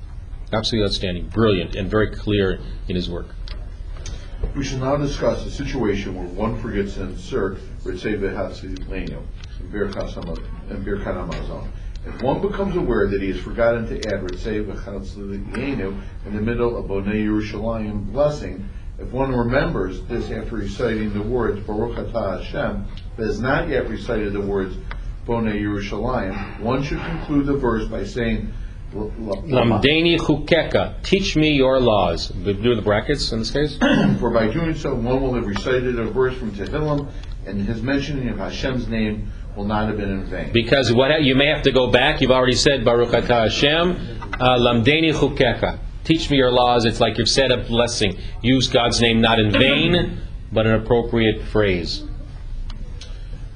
Absolutely 0.51 0.87
outstanding, 0.87 1.27
brilliant, 1.29 1.75
and 1.75 1.89
very 1.89 2.11
clear 2.11 2.59
in 2.87 2.95
his 2.95 3.09
work. 3.09 3.27
We 4.55 4.63
shall 4.63 4.79
now 4.79 4.97
discuss 4.97 5.45
a 5.45 5.51
situation 5.51 6.15
where 6.15 6.27
one 6.27 6.59
forgets 6.61 6.95
to 6.95 7.03
insert 7.03 7.57
Ritzei 7.83 8.19
V'Hatzi 8.19 8.77
Lenu 8.87 9.21
in 9.59 9.69
Birkat 9.71 10.13
Hama- 10.13 10.35
in 10.69 10.83
Birkat 10.83 11.15
Hamazon. 11.15 11.67
If 12.05 12.21
one 12.21 12.41
becomes 12.41 12.75
aware 12.75 13.07
that 13.07 13.21
he 13.21 13.29
has 13.29 13.39
forgotten 13.39 13.87
to 13.87 13.95
add 14.07 14.23
Ritzei 14.23 14.65
Lenu 14.65 16.01
in 16.25 16.35
the 16.35 16.41
middle 16.41 16.77
of 16.77 16.85
Bonei 16.85 17.25
Yerushalayim 17.25 18.11
blessing, 18.11 18.67
if 18.99 19.09
one 19.11 19.33
remembers 19.33 20.01
this 20.03 20.29
after 20.29 20.57
reciting 20.57 21.13
the 21.13 21.21
words 21.21 21.61
Baruch 21.61 21.97
Atah 21.97 22.43
Hashem, 22.43 22.85
but 23.15 23.25
has 23.25 23.39
not 23.39 23.69
yet 23.69 23.89
recited 23.89 24.33
the 24.33 24.41
words 24.41 24.75
Bonei 25.25 25.61
Yerushalayim, 25.61 26.59
one 26.59 26.83
should 26.83 26.99
conclude 26.99 27.45
the 27.45 27.55
verse 27.55 27.87
by 27.87 28.03
saying, 28.03 28.53
L- 28.93 29.11
L- 29.19 29.43
Lamdeni 29.43 30.19
chukeka, 30.19 31.01
teach 31.03 31.37
me 31.37 31.53
your 31.53 31.79
laws. 31.79 32.27
Do 32.27 32.75
the 32.75 32.81
brackets 32.81 33.31
in 33.31 33.39
this 33.39 33.51
case? 33.51 33.77
For 34.19 34.29
by 34.29 34.49
doing 34.51 34.75
so, 34.75 34.93
one 34.93 35.21
will 35.21 35.33
have 35.35 35.47
recited 35.47 35.97
a 35.97 36.05
verse 36.05 36.37
from 36.37 36.51
Tehillim, 36.51 37.09
and 37.45 37.61
his 37.61 37.81
mentioning 37.81 38.29
of 38.29 38.37
Hashem's 38.37 38.87
name 38.87 39.31
will 39.55 39.65
not 39.65 39.87
have 39.87 39.97
been 39.97 40.09
in 40.09 40.25
vain. 40.25 40.51
Because 40.51 40.91
what 40.91 41.23
you 41.23 41.35
may 41.35 41.47
have 41.47 41.63
to 41.63 41.71
go 41.71 41.91
back. 41.91 42.21
You've 42.21 42.31
already 42.31 42.55
said 42.55 42.83
Baruch 42.83 43.09
Atah 43.09 43.43
Hashem. 43.43 44.21
Uh, 44.33 44.57
Lamdeni 44.57 45.13
chukeka, 45.13 45.79
teach 46.03 46.29
me 46.29 46.37
your 46.37 46.51
laws. 46.51 46.85
It's 46.85 46.99
like 46.99 47.17
you've 47.17 47.29
said 47.29 47.51
a 47.51 47.57
blessing. 47.57 48.17
Use 48.41 48.67
God's 48.67 48.99
name 48.99 49.21
not 49.21 49.39
in 49.39 49.51
vain, 49.51 50.21
but 50.51 50.65
an 50.65 50.73
appropriate 50.73 51.43
phrase. 51.43 52.03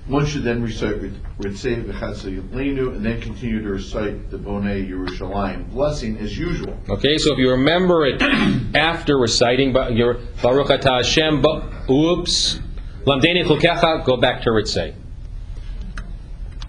One 0.06 0.26
should 0.26 0.44
then 0.44 0.62
recite 0.62 1.02
Ritzei 1.40 1.84
V'Chatzei 1.84 2.42
Lenu, 2.50 2.96
and 2.96 3.06
then 3.06 3.20
continue 3.20 3.62
to 3.62 3.70
recite 3.70 4.30
the 4.30 4.38
Bonei 4.38 4.90
Yerushalayim 4.90 5.70
blessing 5.70 6.18
as 6.20 6.38
usual. 6.38 6.78
Okay, 6.90 7.18
so 7.18 7.34
if 7.34 7.40
you 7.40 7.52
remember 7.52 8.06
it 8.06 8.22
after 8.76 9.18
reciting 9.18 9.74
Baruch 9.74 10.22
Atah 10.42 11.04
Hashem, 11.04 11.44
oops, 11.90 12.60
Lamdeni 13.06 13.44
chukecha, 13.44 14.06
go 14.06 14.16
back 14.16 14.44
to 14.44 14.52
Ritzei. 14.52 14.94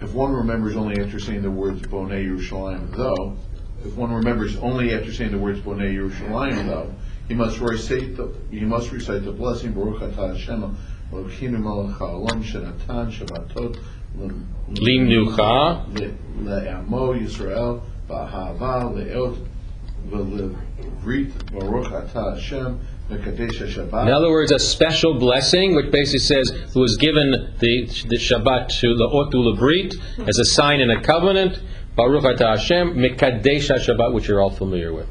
If 0.01 0.13
one 0.13 0.31
remembers 0.31 0.75
only 0.75 1.01
after 1.03 1.19
saying 1.19 1.41
the 1.41 1.51
words 1.51 1.81
Bonei 1.81 2.25
Yerushalayim, 2.25 2.95
though, 2.95 3.35
if 3.83 3.95
one 3.95 4.11
remembers 4.13 4.55
only 4.57 4.93
after 4.93 5.11
saying 5.11 5.31
the 5.31 5.37
words 5.37 5.59
Bonei 5.59 5.93
Yerushalayim, 5.93 6.67
though, 6.67 6.93
he 7.27 7.33
must 7.33 7.59
recite 7.59 8.15
the 8.15 8.33
he 8.49 8.61
must 8.61 8.91
recite 8.91 9.23
the 9.25 9.31
blessing 9.31 9.73
Baruch 9.73 10.01
Atah 10.01 10.35
Hashem 10.35 10.77
Elokeinu 11.11 11.59
Melech 11.59 11.97
Haolam 11.97 12.41
Shenatan 12.43 13.11
Shabbatot 13.11 13.77
Lim- 14.15 14.47
Limnucha. 14.69 15.93
Le- 15.99 16.43
Le'amo 16.43 17.19
Yisrael 17.19 17.81
Ba'ahava 18.07 18.93
Le'ot 18.95 19.45
V'Levrit 20.07 21.51
Baruch 21.51 21.87
Atah 21.87 22.35
Hashem. 22.35 22.79
In 23.09 24.13
other 24.13 24.29
words, 24.29 24.51
a 24.51 24.59
special 24.59 25.17
blessing, 25.17 25.75
which 25.75 25.91
basically 25.91 26.19
says, 26.19 26.49
who 26.73 26.81
was 26.81 26.95
given 26.97 27.31
the, 27.59 27.85
the 28.07 28.17
Shabbat 28.17 28.69
to 28.79 28.87
La'ot 28.87 29.33
Ulabrit 29.33 30.27
as 30.27 30.37
a 30.37 30.45
sign 30.45 30.79
and 30.79 30.91
a 30.91 31.01
covenant, 31.01 31.59
Baruch 31.95 32.23
Atah 32.23 32.57
Hashem, 32.57 32.93
Mekadesh 32.93 33.69
Shabbat, 33.69 34.13
which 34.13 34.27
you're 34.27 34.41
all 34.41 34.51
familiar 34.51 34.93
with. 34.93 35.07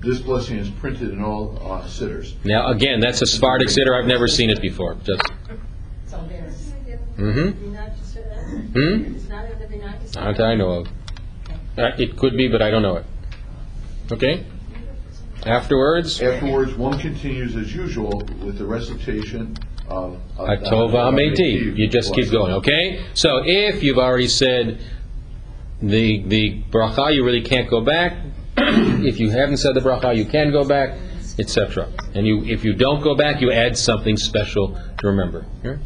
This 0.00 0.18
blessing 0.18 0.58
is 0.58 0.68
printed 0.68 1.10
in 1.10 1.22
all 1.22 1.56
uh, 1.62 1.82
siddurs. 1.84 2.34
Now, 2.44 2.66
again, 2.68 3.00
that's 3.00 3.22
a 3.22 3.26
Sephardic 3.26 3.68
siddur. 3.68 3.98
I've 3.98 4.06
never 4.06 4.28
seen 4.28 4.50
it 4.50 4.60
before. 4.60 4.96
Just, 4.96 5.22
so 6.06 6.22
there's, 6.28 6.72
mm-hmm. 7.16 7.74
Hmm? 8.72 9.14
It's 9.14 9.28
not 9.28 9.44
in 9.50 9.58
the 9.58 9.66
Binah 9.66 10.14
Not 10.16 10.36
that 10.36 10.44
I 10.44 10.54
know 10.56 10.70
of. 10.70 10.88
Uh, 11.78 11.92
It 11.98 12.16
could 12.16 12.36
be, 12.36 12.48
but 12.48 12.60
I 12.60 12.70
don't 12.70 12.82
know 12.82 12.96
it. 12.96 13.06
Okay? 14.12 14.44
Afterwards, 15.46 16.20
Afterwards, 16.20 16.74
one 16.74 16.98
continues 16.98 17.54
as 17.56 17.74
usual 17.74 18.22
with 18.42 18.58
the 18.58 18.64
recitation 18.64 19.56
of. 19.88 20.18
of 20.38 20.46
the- 20.46 20.66
Atova 20.66 21.12
Ametiv. 21.12 21.76
You 21.76 21.88
just 21.88 22.14
keep 22.14 22.30
going, 22.30 22.52
okay? 22.54 23.00
So 23.14 23.42
if 23.44 23.82
you've 23.82 23.98
already 23.98 24.28
said 24.28 24.78
the 25.82 26.22
the 26.26 26.62
bracha, 26.70 27.14
you 27.14 27.24
really 27.24 27.42
can't 27.42 27.68
go 27.68 27.80
back. 27.82 28.16
if 28.56 29.20
you 29.20 29.30
haven't 29.30 29.58
said 29.58 29.74
the 29.74 29.80
bracha, 29.80 30.16
you 30.16 30.24
can 30.24 30.50
go 30.50 30.64
back, 30.64 30.98
etc. 31.38 31.88
And 32.14 32.26
you, 32.26 32.44
if 32.44 32.64
you 32.64 32.72
don't 32.74 33.02
go 33.02 33.14
back, 33.14 33.40
you 33.40 33.52
add 33.52 33.76
something 33.76 34.16
special 34.16 34.78
to 34.98 35.06
remember. 35.06 35.44
Here? 35.62 35.80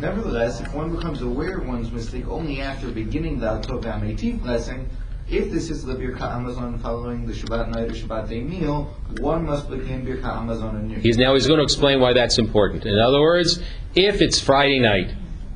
Nevertheless, 0.00 0.60
if 0.60 0.74
one 0.74 0.94
becomes 0.94 1.22
aware 1.22 1.58
of 1.58 1.66
one's 1.68 1.90
mistake 1.90 2.28
only 2.28 2.60
after 2.60 2.88
beginning 2.88 3.38
the 3.40 3.46
Atov 3.46 3.82
Ametiv 3.84 4.42
blessing, 4.42 4.88
if 5.28 5.50
this 5.50 5.70
is 5.70 5.84
the 5.84 5.94
Birkat 5.94 6.18
Hamazon 6.18 6.80
following 6.80 7.26
the 7.26 7.32
Shabbat 7.32 7.70
night 7.70 7.90
or 7.90 7.94
Shabbat 7.94 8.28
day 8.28 8.40
meal, 8.40 8.94
one 9.18 9.44
must 9.44 9.68
begin 9.68 10.06
Birkat 10.06 10.22
Hamazon 10.22 10.78
anew. 10.78 11.00
He's 11.00 11.18
now 11.18 11.34
he's 11.34 11.46
going 11.46 11.58
to 11.58 11.64
explain 11.64 12.00
why 12.00 12.12
that's 12.12 12.38
important. 12.38 12.84
In 12.86 12.98
other 12.98 13.20
words, 13.20 13.60
if 13.94 14.20
it's 14.20 14.40
Friday 14.40 14.78
night 14.78 15.14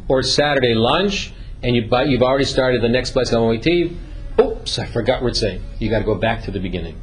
or 0.08 0.22
Saturday 0.22 0.74
lunch, 0.74 1.32
and 1.62 1.76
you 1.76 1.86
but 1.88 2.08
you've 2.08 2.22
already 2.22 2.44
started 2.44 2.82
the 2.82 2.88
next 2.88 3.12
blessing 3.12 3.38
on 3.38 3.60
Tiv, 3.60 3.96
oops, 4.40 4.78
I 4.78 4.86
forgot 4.86 5.22
what 5.22 5.28
it's 5.30 5.40
saying. 5.40 5.62
You 5.78 5.88
got 5.88 6.00
to 6.00 6.04
go 6.04 6.16
back 6.16 6.42
to 6.44 6.50
the 6.50 6.60
beginning. 6.60 7.00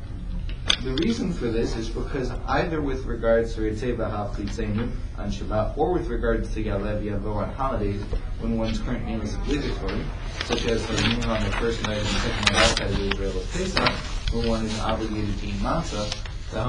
the 0.84 0.93
reason 0.95 1.32
for 1.32 1.45
this 1.45 1.75
is 1.77 1.88
because 1.88 2.32
either 2.47 2.82
with 2.82 3.06
regards 3.06 3.56
to 3.56 3.62
Ritzei 3.62 3.95
V'Haflitzenu 3.95 4.91
on 5.17 5.32
Shabbat, 5.32 5.77
or 5.77 5.93
with 5.93 6.08
regards 6.08 6.53
to 6.53 6.63
Ya'aleh 6.63 7.01
V'Yavo 7.01 7.36
on 7.36 7.53
holidays, 7.53 8.01
when 8.41 8.58
one's 8.58 8.80
current 8.80 9.06
meal 9.06 9.21
is 9.21 9.36
obligatory, 9.36 10.03
such 10.47 10.65
as 10.67 10.88
the 10.88 10.93
meal 11.10 11.29
on 11.29 11.43
the 11.43 11.51
first 11.57 11.83
night 11.83 11.97
and 11.97 12.05
the 12.05 12.19
second 12.19 12.53
night 12.53 12.55
outside 12.55 12.89
of 12.89 13.01
Israel 13.01 13.38
of 13.38 13.51
Pesach, 13.51 13.89
when 14.33 14.47
one 14.47 14.65
is 14.65 14.79
obligated 14.79 15.38
to 15.39 15.47
eat 15.47 15.55
matzah, 15.55 16.10
the 16.51 16.63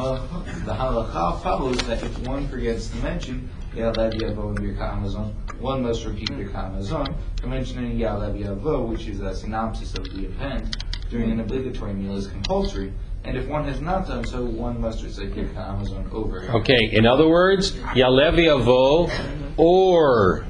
the 0.64 0.72
halacha 0.72 1.40
follows 1.44 1.78
that 1.86 2.02
if 2.02 2.18
one 2.26 2.48
forgets 2.48 2.88
to 2.88 2.96
mention 2.96 3.48
Ya'aleh 3.76 4.12
V'Yavo 4.14 4.76
Hamazon, 4.76 5.32
one 5.60 5.84
must 5.84 6.04
repeat 6.04 6.28
Birkat 6.28 6.72
Hamazon, 6.74 7.14
for 7.40 7.46
mentioning 7.46 7.96
Ya'aleh 7.96 8.34
V'Yavo, 8.36 8.88
which 8.88 9.06
is 9.06 9.20
a 9.20 9.32
synopsis 9.32 9.94
of 9.94 10.02
the 10.12 10.24
event, 10.24 10.76
during 11.08 11.30
an 11.30 11.38
obligatory 11.38 11.94
meal 11.94 12.16
is 12.16 12.26
compulsory, 12.26 12.92
and 13.22 13.36
if 13.36 13.46
one 13.46 13.64
has 13.64 13.80
not 13.80 14.08
done 14.08 14.24
so, 14.24 14.44
one 14.44 14.80
must 14.80 15.04
recite 15.04 15.32
Birkat 15.32 15.54
Hamazon 15.54 16.12
over. 16.12 16.42
Okay, 16.50 16.90
in 16.90 17.06
other 17.06 17.28
words, 17.28 17.70
Ya'aleh 17.94 18.32
V'Yavo 18.34 19.08
or 19.56 20.44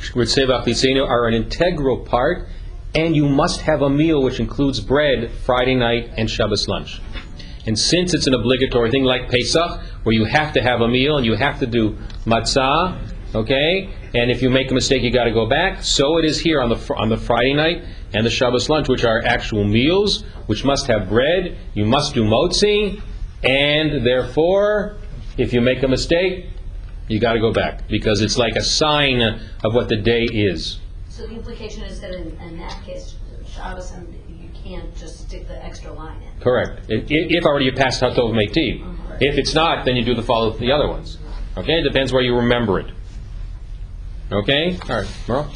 V'Achlitzenu 0.00 1.08
are 1.08 1.28
an 1.28 1.34
integral 1.34 1.98
part, 1.98 2.48
and 2.94 3.16
you 3.16 3.28
must 3.28 3.60
have 3.62 3.82
a 3.82 3.90
meal 3.90 4.22
which 4.22 4.40
includes 4.40 4.80
bread 4.80 5.30
Friday 5.44 5.74
night 5.74 6.12
and 6.16 6.30
Shabbos 6.30 6.68
lunch. 6.68 7.00
And 7.66 7.78
since 7.78 8.14
it's 8.14 8.26
an 8.26 8.34
obligatory 8.34 8.90
thing 8.90 9.04
like 9.04 9.30
Pesach, 9.30 9.80
where 10.02 10.12
you 10.14 10.24
have 10.26 10.52
to 10.52 10.62
have 10.62 10.80
a 10.80 10.88
meal 10.88 11.16
and 11.16 11.24
you 11.24 11.34
have 11.34 11.58
to 11.60 11.66
do 11.66 11.96
matzah, 12.26 12.98
okay, 13.34 13.90
and 14.14 14.30
if 14.30 14.42
you 14.42 14.50
make 14.50 14.70
a 14.70 14.74
mistake, 14.74 15.02
you 15.02 15.10
got 15.10 15.24
to 15.24 15.32
go 15.32 15.46
back. 15.46 15.82
So 15.82 16.18
it 16.18 16.24
is 16.24 16.38
here 16.38 16.60
on 16.60 16.68
the 16.68 16.94
on 16.94 17.08
the 17.08 17.16
Friday 17.16 17.54
night 17.54 17.84
and 18.12 18.24
the 18.24 18.30
Shabbos 18.30 18.68
lunch, 18.68 18.88
which 18.88 19.04
are 19.04 19.20
actual 19.24 19.64
meals, 19.64 20.22
which 20.46 20.64
must 20.64 20.86
have 20.86 21.08
bread. 21.08 21.56
You 21.74 21.86
must 21.86 22.14
do 22.14 22.22
motzi, 22.22 23.02
and 23.42 24.06
therefore, 24.06 24.96
if 25.36 25.52
you 25.52 25.60
make 25.60 25.82
a 25.82 25.88
mistake, 25.88 26.46
you 27.08 27.18
got 27.18 27.32
to 27.32 27.40
go 27.40 27.52
back 27.52 27.88
because 27.88 28.20
it's 28.20 28.38
like 28.38 28.56
a 28.56 28.62
sign 28.62 29.20
of 29.20 29.74
what 29.74 29.88
the 29.88 29.96
day 29.96 30.22
is. 30.30 30.78
So 31.14 31.28
the 31.28 31.34
implication 31.34 31.84
is 31.84 32.00
that 32.00 32.10
in, 32.12 32.36
in 32.40 32.58
that 32.58 32.82
case, 32.84 33.14
Shabbos, 33.46 33.92
and 33.92 34.12
you 34.28 34.48
can't 34.64 34.96
just 34.96 35.20
stick 35.28 35.46
the 35.46 35.64
extra 35.64 35.92
line 35.92 36.20
in. 36.20 36.40
Correct. 36.42 36.90
I- 36.90 36.94
i- 36.94 37.04
If 37.08 37.44
already 37.44 37.66
you 37.66 37.72
passed 37.72 38.02
Hatov 38.02 38.32
Meitiv. 38.32 38.84
If 39.20 39.38
it's 39.38 39.54
not, 39.54 39.84
then 39.84 39.94
you 39.94 40.04
do 40.04 40.16
the 40.16 40.22
follow 40.24 40.50
the 40.50 40.72
other 40.72 40.88
ones. 40.88 41.18
Okay, 41.56 41.74
it 41.78 41.82
depends 41.84 42.12
where 42.12 42.22
you 42.22 42.34
remember 42.34 42.80
it. 42.80 42.86
Okay, 44.32 44.76
all 44.90 44.96
right, 44.96 45.06
Merle. 45.28 45.46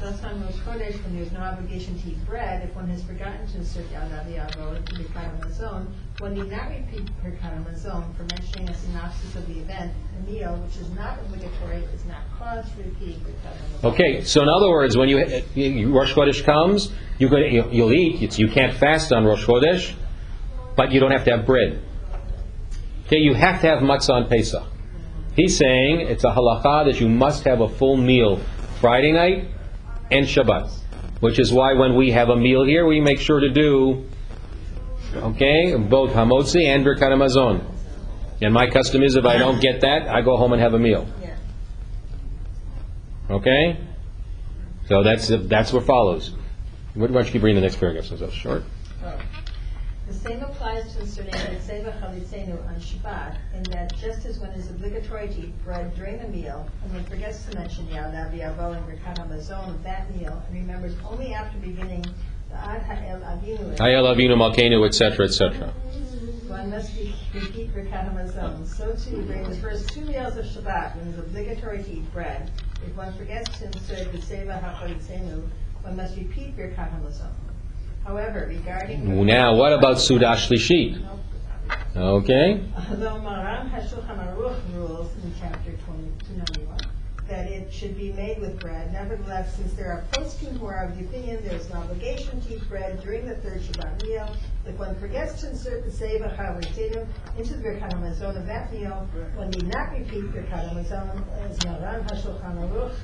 Thus 0.00 0.24
on 0.24 0.42
Rosh 0.42 0.54
Chodesh, 0.56 1.00
when 1.04 1.14
there's 1.16 1.30
no 1.30 1.38
obligation 1.38 1.96
to 2.00 2.08
eat 2.08 2.26
bread, 2.26 2.68
if 2.68 2.74
one 2.74 2.88
has 2.88 3.04
forgotten 3.04 3.46
to 3.46 3.58
insert 3.58 3.84
Ya'aleh 3.92 4.26
V'Yavo 4.26 4.76
into 4.78 4.94
the 4.94 5.04
Birkat 5.04 5.38
Hamazon, 5.40 5.86
one 6.18 6.34
need 6.34 6.50
not 6.50 6.68
repeat 6.68 7.06
Birkat 7.24 7.64
Hamazon 7.64 8.14
for 8.16 8.22
mentioning 8.24 8.68
a 8.68 8.74
synopsis 8.74 9.34
of 9.34 9.46
the 9.48 9.58
event. 9.60 9.92
A 10.18 10.30
meal 10.30 10.54
which 10.64 10.76
is 10.76 10.88
not 10.90 11.18
obligatory 11.20 11.78
is 11.92 12.04
not 12.04 12.20
cause 12.38 12.68
for 12.70 12.82
repeating 12.82 13.20
Hamazon. 13.20 13.92
Okay, 13.92 14.22
so 14.22 14.42
in 14.42 14.48
other 14.48 14.68
words, 14.68 14.96
when 14.96 15.08
you, 15.08 15.18
you 15.54 15.92
Rosh 15.92 16.14
Chodesh 16.14 16.44
comes, 16.44 16.92
you 17.18 17.28
you- 17.36 17.68
you'll 17.72 17.92
eat. 17.92 18.22
It's, 18.22 18.38
you 18.38 18.48
can't 18.48 18.72
fast 18.74 19.12
on 19.12 19.24
Rosh 19.24 19.44
Chodesh, 19.44 19.92
but 20.76 20.92
you 20.92 21.00
don't 21.00 21.10
have 21.10 21.24
to 21.24 21.36
have 21.36 21.46
bread. 21.46 21.80
Okay, 23.06 23.18
you 23.18 23.34
have 23.34 23.60
to 23.62 23.66
have 23.66 23.80
matzah 23.80 24.10
on 24.14 24.28
Pesach. 24.28 24.62
He's 25.34 25.56
saying 25.58 26.00
it's 26.02 26.22
a 26.22 26.30
halacha 26.30 26.84
that 26.86 27.00
you 27.00 27.08
must 27.08 27.42
have 27.44 27.60
a 27.60 27.68
full 27.68 27.96
meal 27.96 28.40
Friday 28.80 29.10
night 29.10 29.48
and 30.12 30.26
Shabbat, 30.26 30.70
which 31.18 31.40
is 31.40 31.52
why 31.52 31.72
when 31.72 31.96
we 31.96 32.12
have 32.12 32.28
a 32.28 32.36
meal 32.36 32.62
here, 32.64 32.86
we 32.86 33.00
make 33.00 33.18
sure 33.18 33.40
to 33.40 33.50
do, 33.50 34.06
okay, 35.16 35.74
both 35.76 36.12
hamotzi 36.12 36.66
and 36.66 36.84
birkat 36.84 37.10
hamazon. 37.10 37.64
And 38.42 38.52
my 38.52 38.68
custom 38.68 39.02
is 39.02 39.16
if 39.16 39.24
I 39.24 39.38
don't 39.38 39.60
get 39.60 39.80
that, 39.82 40.08
I 40.08 40.22
go 40.22 40.36
home 40.36 40.52
and 40.52 40.60
have 40.60 40.74
a 40.74 40.78
meal. 40.78 41.06
Okay? 43.30 43.78
So 44.86 45.02
that's, 45.02 45.28
that's 45.28 45.72
what 45.72 45.84
follows. 45.84 46.34
Why 46.94 47.06
don't 47.06 47.26
you 47.26 47.32
keep 47.32 47.42
reading 47.42 47.56
the 47.56 47.66
next 47.66 47.76
paragraph, 47.76 48.04
since 48.04 48.20
that's 48.20 48.34
short? 48.34 48.64
The 50.06 50.12
same 50.12 50.42
applies 50.42 50.94
to 50.94 51.00
inserting 51.00 51.32
Ritzeva 51.32 51.98
Chalitzenu 51.98 52.62
on 52.68 52.74
Shabbat, 52.74 53.36
in 53.54 53.62
that 53.64 53.96
just 53.96 54.26
as 54.26 54.38
one 54.38 54.50
is 54.50 54.68
obligatory 54.68 55.28
to 55.28 55.34
eat 55.34 55.64
bread 55.64 55.94
during 55.96 56.18
the 56.18 56.28
meal, 56.28 56.68
and 56.82 56.92
one 56.92 57.04
forgets 57.04 57.46
to 57.46 57.56
mention 57.56 57.86
Ya'aleh 57.86 58.30
V'Yavo 58.30 58.76
and 58.76 58.86
Birkat 58.86 59.16
Hamazon 59.16 59.70
of 59.70 59.82
that 59.82 60.14
meal, 60.14 60.42
and 60.46 60.58
remembers 60.58 60.94
only 61.08 61.32
after 61.32 61.58
beginning 61.58 62.04
the 62.54 63.82
Ha'el 63.82 64.04
Avinu, 64.04 64.36
Malkeinu, 64.36 64.86
etc., 64.86 65.26
etc. 65.26 65.72
one 66.48 66.70
must 66.70 66.94
be- 66.96 67.14
repeat 67.34 67.74
Birkat 67.74 68.14
Hamazon. 68.14 68.66
So 68.66 68.94
too, 68.94 69.22
during 69.22 69.48
the 69.48 69.56
first 69.56 69.88
two 69.90 70.02
meals 70.02 70.36
of 70.36 70.44
Shabbat, 70.46 70.96
when 70.96 71.08
it 71.08 71.10
is 71.12 71.18
obligatory 71.18 71.82
to 71.82 71.92
eat 71.92 72.12
bread, 72.12 72.50
if 72.86 72.96
one 72.96 73.12
forgets 73.14 73.58
to 73.58 73.66
insert 73.66 74.12
Ritzeva 74.12 74.60
Chalitzenu, 74.76 75.48
one 75.82 75.96
must 75.96 76.16
repeat 76.16 76.56
Birkat 76.56 76.90
Hamazon. 76.92 77.32
However, 78.04 78.46
regarding... 78.48 79.26
Now, 79.26 79.56
what 79.56 79.72
about 79.72 79.96
Seudah 79.96 80.36
Shlishit? 80.36 81.02
Okay? 81.96 82.60
Although 82.90 83.18
Maran 83.20 83.70
HaShulchan 83.70 84.36
Aruch 84.36 84.60
rules 84.74 85.10
in 85.22 85.32
chapter 85.40 85.70
2291 85.70 86.93
that 87.34 87.50
it 87.50 87.72
should 87.72 87.96
be 87.96 88.12
made 88.12 88.40
with 88.40 88.60
bread, 88.60 88.92
nevertheless, 88.92 89.56
since 89.56 89.72
there 89.72 89.90
are 89.90 90.04
poskim 90.12 90.56
who 90.56 90.66
are 90.66 90.84
of 90.84 90.96
the 90.96 91.04
opinion 91.04 91.42
there 91.42 91.56
is 91.56 91.66
an 91.66 91.78
obligation 91.78 92.40
to 92.40 92.54
eat 92.54 92.68
bread 92.68 93.02
during 93.02 93.26
the 93.26 93.34
third 93.36 93.60
Shabbat 93.60 94.04
meal, 94.04 94.36
if 94.66 94.78
one 94.78 94.94
forgets 95.00 95.40
to 95.40 95.50
insert 95.50 95.84
the 95.84 95.90
Seva 95.90 96.36
Chavritinu 96.36 97.04
into 97.36 97.54
the 97.54 97.62
Birkat 97.64 97.92
HaMazon 97.92 98.36
of 98.36 98.46
that 98.46 98.72
meal, 98.72 99.08
one 99.34 99.50
need 99.50 99.66
not 99.66 99.90
repeat 99.90 100.22
Birkat 100.30 100.70
HaMazon 100.70 101.24
as 101.40 101.64
Maran 101.64 102.04
HaShulchan 102.04 102.70
Aruch 102.70 102.94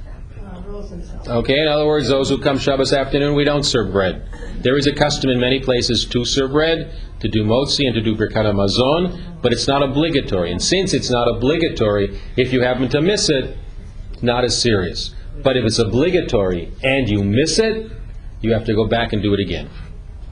uh. 1.27 1.39
Okay, 1.39 1.61
in 1.61 1.69
other 1.69 1.87
words, 1.87 2.09
those 2.09 2.31
who 2.31 2.39
come 2.39 2.57
Shabbos 2.57 2.93
afternoon, 2.93 3.35
we 3.35 3.45
don't 3.45 3.65
serve 3.65 3.93
bread. 3.93 4.27
There 4.63 4.79
is 4.79 4.87
a 4.87 4.93
custom 4.93 5.29
in 5.29 5.39
many 5.41 5.61
places 5.61 6.07
to 6.07 6.25
serve 6.25 6.53
bread, 6.53 6.95
to 7.21 7.29
do 7.29 7.45
motzi 7.45 7.85
and 7.85 7.95
to 7.95 8.01
do 8.01 8.17
birkat 8.17 8.47
hamazon, 8.47 9.43
but 9.43 9.53
it's 9.53 9.67
not 9.69 9.83
obligatory. 9.83 10.51
And 10.51 10.63
since 10.63 10.95
it's 10.95 11.11
not 11.11 11.29
obligatory, 11.29 12.19
if 12.37 12.53
you 12.53 12.63
happen 12.63 12.89
to 12.91 13.03
miss 13.03 13.29
it, 13.29 13.59
not 14.23 14.45
as 14.45 14.61
serious. 14.61 15.15
But 15.43 15.57
if 15.57 15.65
it's 15.65 15.79
obligatory 15.79 16.73
and 16.83 17.09
you 17.09 17.25
miss 17.25 17.59
it, 17.59 17.91
you 18.41 18.53
have 18.53 18.65
to 18.65 18.75
go 18.75 18.87
back 18.87 19.13
and 19.13 19.23
do 19.23 19.35
it 19.35 19.41
again. 19.41 19.69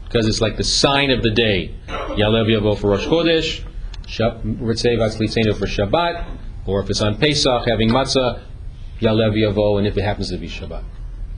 Because 0.05 0.27
it's 0.27 0.41
like 0.41 0.57
the 0.57 0.65
sign 0.65 1.11
of 1.11 1.23
the 1.23 1.31
day. 1.31 1.75
Ya'aleh 1.89 2.47
V'Yavo 2.47 2.79
for 2.79 2.91
Rosh 2.91 3.07
Chodesh, 3.07 3.65
Ritzei 4.07 5.57
for 5.57 5.67
Shabbat, 5.67 6.25
or 6.67 6.81
if 6.81 6.91
it's 6.91 7.03
on 7.03 7.19
Pesach, 7.19 7.69
having 7.69 7.91
matzah, 7.91 8.41
Ya'aleh 9.01 9.33
V'Yavo, 9.35 9.79
and 9.79 9.87
if 9.87 9.97
it 9.97 10.03
happens 10.03 10.31
to 10.31 10.39
be 10.39 10.49
Shabbat. 10.49 10.83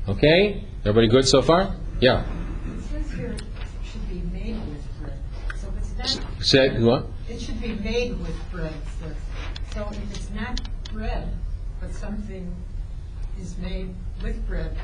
Okay? 0.09 0.65
Everybody 0.81 1.09
good 1.09 1.27
so 1.27 1.43
far? 1.43 1.75
Yeah. 2.01 2.25
It 2.25 2.83
says 2.83 3.13
it 3.13 3.43
should 3.85 4.09
be 4.09 4.23
made 4.33 4.57
with 4.69 5.01
bread. 5.01 5.19
So 5.57 5.73
it's 5.77 6.55
not, 6.55 6.81
what? 6.81 7.07
it 7.29 7.41
should 7.41 7.61
be 7.61 7.75
made 7.75 8.19
with 8.21 8.51
bread. 8.51 8.73
So 9.75 9.89
if 9.91 10.17
it's 10.17 10.31
not 10.31 10.61
bread, 10.93 11.29
something 12.01 12.55
is 13.39 13.57
made 13.59 13.95
with 14.23 14.47
bread, 14.49 14.77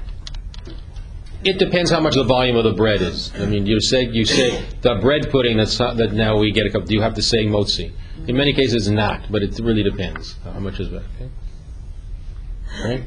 It 1.45 1.59
depends 1.59 1.91
how 1.91 2.01
much 2.01 2.15
the 2.15 2.25
volume 2.25 2.57
of 2.57 2.65
the 2.65 2.73
bread 2.73 3.01
is. 3.03 3.31
I 3.39 3.47
mean, 3.47 3.67
you 3.67 3.81
say, 3.81 4.05
you 4.05 4.25
say, 4.25 4.65
the 4.81 4.97
bread 4.97 5.31
pudding 5.31 5.57
that's, 5.59 5.79
not- 5.79 5.97
that 5.99 6.13
now 6.13 6.39
we 6.39 6.51
get 6.51 6.67
a 6.67 6.71
cup. 6.71 6.87
do 6.87 6.95
you 6.95 7.03
have 7.03 7.15
to 7.15 7.23
say 7.23 7.45
motzi? 7.47 7.93
In 8.27 8.37
many 8.37 8.53
cases, 8.53 8.91
not, 8.91 9.31
but 9.31 9.43
it 9.43 9.59
really 9.63 9.83
depends. 9.83 10.37
How 10.45 10.61
much 10.61 10.81
is 10.81 10.91
that, 10.91 11.03
okay? 11.15 11.31
Right? 12.85 13.03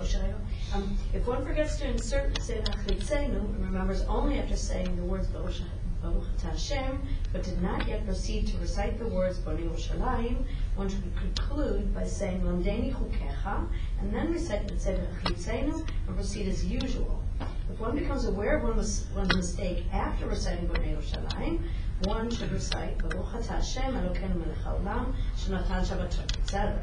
Oh, 0.00 0.04
should 0.04 0.22
I 0.22 0.28
go? 0.28 0.34
Um, 0.74 0.98
If 1.14 1.26
one 1.26 1.44
forgets 1.44 1.76
to 1.78 1.88
insert 1.88 2.34
Seva 2.40 2.72
Chitzenu 2.86 3.38
and 3.54 3.64
remembers 3.64 4.02
only 4.02 4.38
after 4.38 4.56
saying 4.56 4.96
the 4.96 5.02
words 5.02 5.28
Baruch 5.28 5.60
Baruch 6.02 6.40
Hashem, 6.42 7.00
but 7.32 7.42
did 7.42 7.60
not 7.60 7.86
yet 7.88 8.04
proceed 8.04 8.46
to 8.48 8.58
recite 8.58 8.98
the 8.98 9.06
words 9.06 9.38
Bonei 9.38 9.68
Yerushalayim, 9.68 10.44
one 10.76 10.88
should 10.88 11.02
conclude 11.16 11.94
by 11.94 12.04
saying 12.04 12.40
Lamdeni 12.42 12.94
Chukecha, 12.94 13.66
and 14.00 14.14
then 14.14 14.32
recite 14.32 14.68
the 14.68 14.74
Seva 14.74 15.06
Chitzenu 15.24 15.86
and 16.06 16.16
proceed 16.16 16.48
as 16.48 16.64
usual. 16.64 17.22
If 17.70 17.80
one 17.80 17.96
becomes 17.98 18.24
aware 18.24 18.58
of 18.58 18.64
one 18.64 18.76
mis- 18.76 19.06
one's 19.14 19.34
mistake 19.34 19.84
after 19.92 20.26
reciting 20.26 20.68
Bonei 20.68 20.96
Yerushalayim, 20.96 21.60
one 22.04 22.30
should 22.30 22.52
recite 22.52 22.98
Baruch 22.98 23.46
Hashem 23.46 23.94
Elokeinu 23.94 24.36
Melech 24.36 24.58
Haolam, 24.58 25.14
Shematan 25.36 25.84
Shabbatot, 25.84 26.38
etc. 26.38 26.80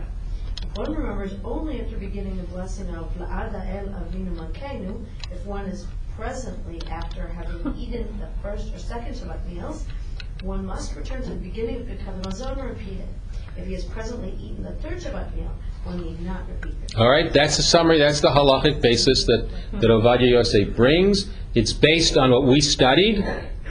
If 0.61 0.77
one 0.77 0.93
remembers 0.93 1.35
only 1.43 1.81
after 1.81 1.97
beginning 1.97 2.37
the 2.37 2.43
blessing 2.43 2.89
of 2.95 3.13
La'ada 3.17 3.65
El 3.75 3.87
Avinu 3.87 4.35
Malkeinu, 4.35 5.05
if 5.31 5.45
one 5.45 5.65
is 5.65 5.87
presently 6.15 6.81
after 6.89 7.27
having 7.27 7.75
eaten 7.77 8.19
the 8.19 8.29
first 8.41 8.73
or 8.73 8.79
second 8.79 9.13
Shabbat 9.13 9.45
meals, 9.51 9.85
one 10.43 10.65
must 10.65 10.95
return 10.95 11.21
to 11.23 11.29
the 11.29 11.35
beginning 11.35 11.81
of 11.81 11.87
the 11.87 12.29
Mazon 12.29 12.59
and 12.59 12.69
repeat 12.69 12.99
it. 12.99 13.09
If 13.57 13.67
he 13.67 13.73
has 13.73 13.85
presently 13.85 14.33
eaten 14.39 14.63
the 14.63 14.73
third 14.75 14.97
Shabbat 14.97 15.35
meal, 15.35 15.51
one 15.83 16.01
need 16.01 16.21
not 16.21 16.47
repeat 16.49 16.75
it. 16.83 16.95
All 16.97 17.09
right, 17.09 17.31
that's 17.31 17.57
the 17.57 17.63
summary, 17.63 17.99
that's 17.99 18.19
the 18.19 18.29
halachic 18.29 18.81
basis 18.81 19.25
that, 19.25 19.47
mm-hmm. 19.47 19.79
that 19.79 19.87
Ovadia 19.87 20.31
Yosef 20.31 20.75
brings. 20.75 21.29
It's 21.53 21.71
based 21.71 22.17
on 22.17 22.31
what 22.31 22.43
we 22.43 22.59
studied, 22.59 23.25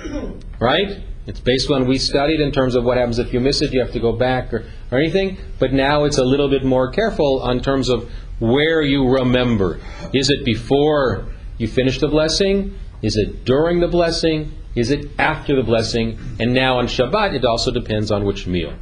right? 0.58 1.02
It's 1.26 1.40
based 1.40 1.70
on 1.70 1.82
what 1.82 1.88
we 1.88 1.98
studied 1.98 2.40
in 2.40 2.50
terms 2.50 2.74
of 2.74 2.84
what 2.84 2.96
happens 2.96 3.18
if 3.18 3.32
you 3.32 3.40
miss 3.40 3.62
it, 3.62 3.72
you 3.72 3.80
have 3.80 3.92
to 3.92 4.00
go 4.00 4.12
back 4.12 4.52
or, 4.52 4.64
or 4.90 4.98
anything. 4.98 5.38
But 5.58 5.72
now 5.72 6.04
it's 6.04 6.18
a 6.18 6.24
little 6.24 6.48
bit 6.48 6.64
more 6.64 6.90
careful 6.90 7.42
on 7.42 7.60
terms 7.60 7.88
of 7.88 8.10
where 8.38 8.82
you 8.82 9.08
remember. 9.08 9.80
Is 10.12 10.30
it 10.30 10.44
before 10.44 11.26
you 11.58 11.68
finish 11.68 11.98
the 11.98 12.08
blessing? 12.08 12.78
Is 13.02 13.16
it 13.16 13.44
during 13.44 13.80
the 13.80 13.88
blessing? 13.88 14.52
Is 14.74 14.90
it 14.90 15.10
after 15.18 15.54
the 15.54 15.62
blessing? 15.62 16.18
And 16.40 16.52
now 16.52 16.78
on 16.78 16.86
Shabbat, 16.86 17.34
it 17.34 17.44
also 17.44 17.70
depends 17.70 18.10
on 18.10 18.24
which 18.24 18.46
meal. 18.46 18.74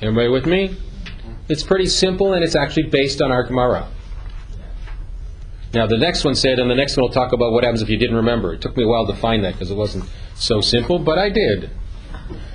Everybody 0.00 0.28
with 0.28 0.46
me? 0.46 0.76
It's 1.48 1.62
pretty 1.62 1.86
simple 1.86 2.34
and 2.34 2.44
it's 2.44 2.54
actually 2.54 2.88
based 2.90 3.22
on 3.22 3.32
our 3.32 3.44
Gemara. 3.44 3.88
Now, 5.74 5.86
the 5.86 5.98
next 5.98 6.24
one 6.24 6.34
said, 6.34 6.58
and 6.58 6.70
the 6.70 6.74
next 6.74 6.96
one 6.96 7.02
will 7.02 7.12
talk 7.12 7.32
about 7.32 7.52
what 7.52 7.64
happens 7.64 7.82
if 7.82 7.90
you 7.90 7.98
didn't 7.98 8.16
remember. 8.16 8.54
It 8.54 8.60
took 8.60 8.76
me 8.76 8.84
a 8.84 8.88
while 8.88 9.06
to 9.06 9.14
find 9.14 9.44
that 9.44 9.54
because 9.54 9.70
it 9.70 9.76
wasn't 9.76 10.04
so 10.34 10.60
simple, 10.60 10.98
but 10.98 11.18
I 11.18 11.28
did. 11.28 11.70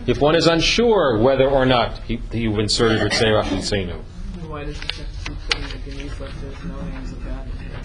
If 0.07 0.19
one 0.19 0.35
is 0.35 0.47
unsure 0.47 1.19
whether 1.19 1.47
or 1.47 1.65
not 1.65 1.99
he, 2.03 2.17
he 2.31 2.45
inserted 2.45 2.99
Ritzerach 2.99 3.43
Yitzenu. 3.45 4.01
Why 4.47 4.63
does 4.63 4.77
it 4.77 4.91
have 4.95 5.25
to 5.25 5.91
the 5.91 5.97
there's 5.97 6.63
no 6.65 6.81
names 6.81 7.11
of 7.11 7.23
God 7.23 7.47
in 7.47 7.57
there? 7.69 7.81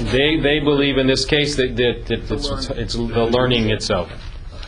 They, 0.00 0.38
they 0.40 0.58
believe 0.60 0.96
in 0.96 1.06
this 1.06 1.24
case 1.24 1.56
that, 1.56 1.76
that, 1.76 2.06
that 2.06 2.30
it's, 2.30 2.70
it's 2.70 2.94
the 2.94 3.00
learning 3.26 3.70
itself. 3.70 4.10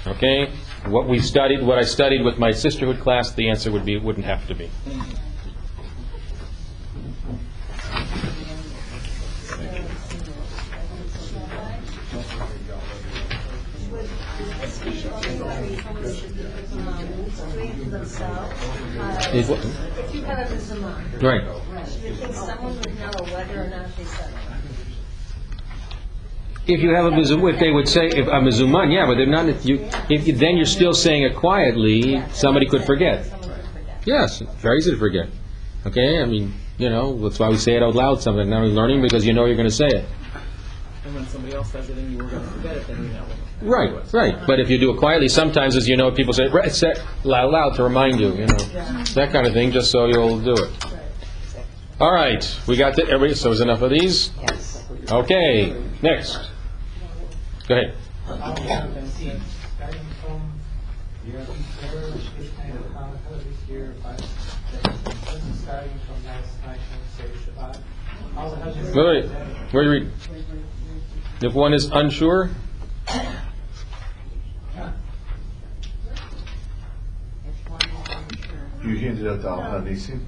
Okay? 0.07 0.51
What 0.87 1.09
we 1.09 1.18
studied, 1.18 1.62
what 1.62 1.79
I 1.79 1.83
studied 1.83 2.22
with 2.25 2.39
my 2.39 2.51
sisterhood 2.53 3.01
class, 3.01 3.33
the 3.33 3.49
answer 3.49 3.72
would 3.72 3.87
be, 3.87 3.95
it 3.95 4.03
wouldn't 4.03 4.27
have 4.27 4.47
to 4.49 4.55
be. 4.55 4.70
It- 18.14 19.51
If 19.51 20.14
you 20.14 20.22
have 20.22 20.39
a 20.39 20.55
Mizumah, 20.55 21.22
Right. 21.22 21.43
you 22.05 22.14
think 22.14 22.35
someone 22.35 22.77
would 22.79 22.99
know 22.99 23.11
whether 23.35 23.64
or 23.64 23.68
not 23.68 23.97
they 23.97 24.05
said 24.05 24.29
it? 24.31 24.37
If 26.67 26.81
you 26.81 26.95
have 26.95 27.05
a 27.05 27.11
mizum, 27.11 27.53
if 27.53 27.61
they 27.61 27.71
would 27.71 27.89
say 27.89 28.07
if 28.09 28.27
a 28.27 28.41
mezuman, 28.41 28.93
yeah, 28.93 29.07
but 29.07 29.17
they're 29.17 29.27
not. 29.27 29.49
If 29.49 29.67
you, 29.67 29.87
if 30.09 30.27
you, 30.27 30.33
then 30.33 30.57
you're 30.57 30.65
still 30.65 30.95
saying 30.95 31.25
it 31.25 31.37
quietly. 31.37 32.23
Somebody 32.33 32.67
could 32.67 32.85
forget. 32.85 33.27
Someone 33.27 33.51
could 33.51 33.67
forget. 33.67 34.07
Yes, 34.07 34.41
it's 34.41 34.55
very 34.55 34.79
easy 34.79 34.93
to 34.93 34.97
forget. 34.97 35.29
Okay, 35.87 36.23
I 36.23 36.25
mean, 36.25 36.55
you 36.79 36.89
know, 36.89 37.17
that's 37.19 37.39
why 37.39 37.51
we 37.51 37.59
say 37.59 37.77
it 37.77 37.83
out 37.83 37.95
loud. 37.95 38.23
Something 38.23 38.49
not 38.49 38.62
only 38.62 38.73
learning 38.73 39.03
because 39.03 39.27
you 39.27 39.35
know 39.35 39.45
you're 39.45 39.57
going 39.57 39.69
to 39.69 39.75
say 39.75 39.89
it. 39.89 40.07
And 41.05 41.15
when 41.15 41.27
somebody 41.27 41.55
else 41.55 41.71
says 41.71 41.91
it 41.91 41.99
and 41.99 42.11
you 42.11 42.17
were 42.17 42.31
gonna 42.31 42.47
forget 42.47 42.77
it, 42.77 42.87
then 42.87 43.03
you 43.03 43.12
know. 43.12 43.27
Right, 43.61 44.12
right. 44.15 44.47
But 44.47 44.59
if 44.59 44.71
you 44.71 44.79
do 44.79 44.91
it 44.91 44.97
quietly, 44.97 45.29
sometimes, 45.29 45.77
as 45.77 45.87
you 45.87 45.99
know, 45.99 46.11
people 46.11 46.33
say 46.33 46.49
"Right, 46.49 46.73
say 46.73 46.93
it 46.93 47.03
loud, 47.25 47.51
loud 47.51 47.75
to 47.77 47.83
remind 47.83 48.21
you. 48.21 48.29
You 48.33 48.47
know, 48.47 48.57
that 49.15 49.29
kind 49.31 49.47
of 49.47 49.53
thing, 49.53 49.71
just 49.71 49.91
so 49.91 50.07
you'll 50.07 50.41
do 50.41 50.55
it. 50.55 50.87
All 52.01 52.12
right, 52.12 52.43
we 52.67 52.77
got 52.77 52.97
that. 52.97 53.09
Everybody, 53.09 53.35
so 53.35 53.51
is 53.53 53.61
enough 53.61 53.83
of 53.83 53.91
these. 53.91 54.31
Yes. 54.41 54.85
Okay, 55.11 55.77
next. 56.01 56.51
Go 57.67 57.75
ahead. 57.77 57.95
Wait, 68.95 68.95
wait. 68.95 69.25
Where 69.71 69.83
you 69.83 69.91
read? 69.91 70.11
If 71.43 71.55
one 71.55 71.73
is 71.73 71.87
unsure, 71.87 72.51
You 78.85 78.99
handed 78.99 79.27
out 79.27 79.41
the 79.41 79.49
Al 79.49 79.81
Hanisim? 79.81 80.21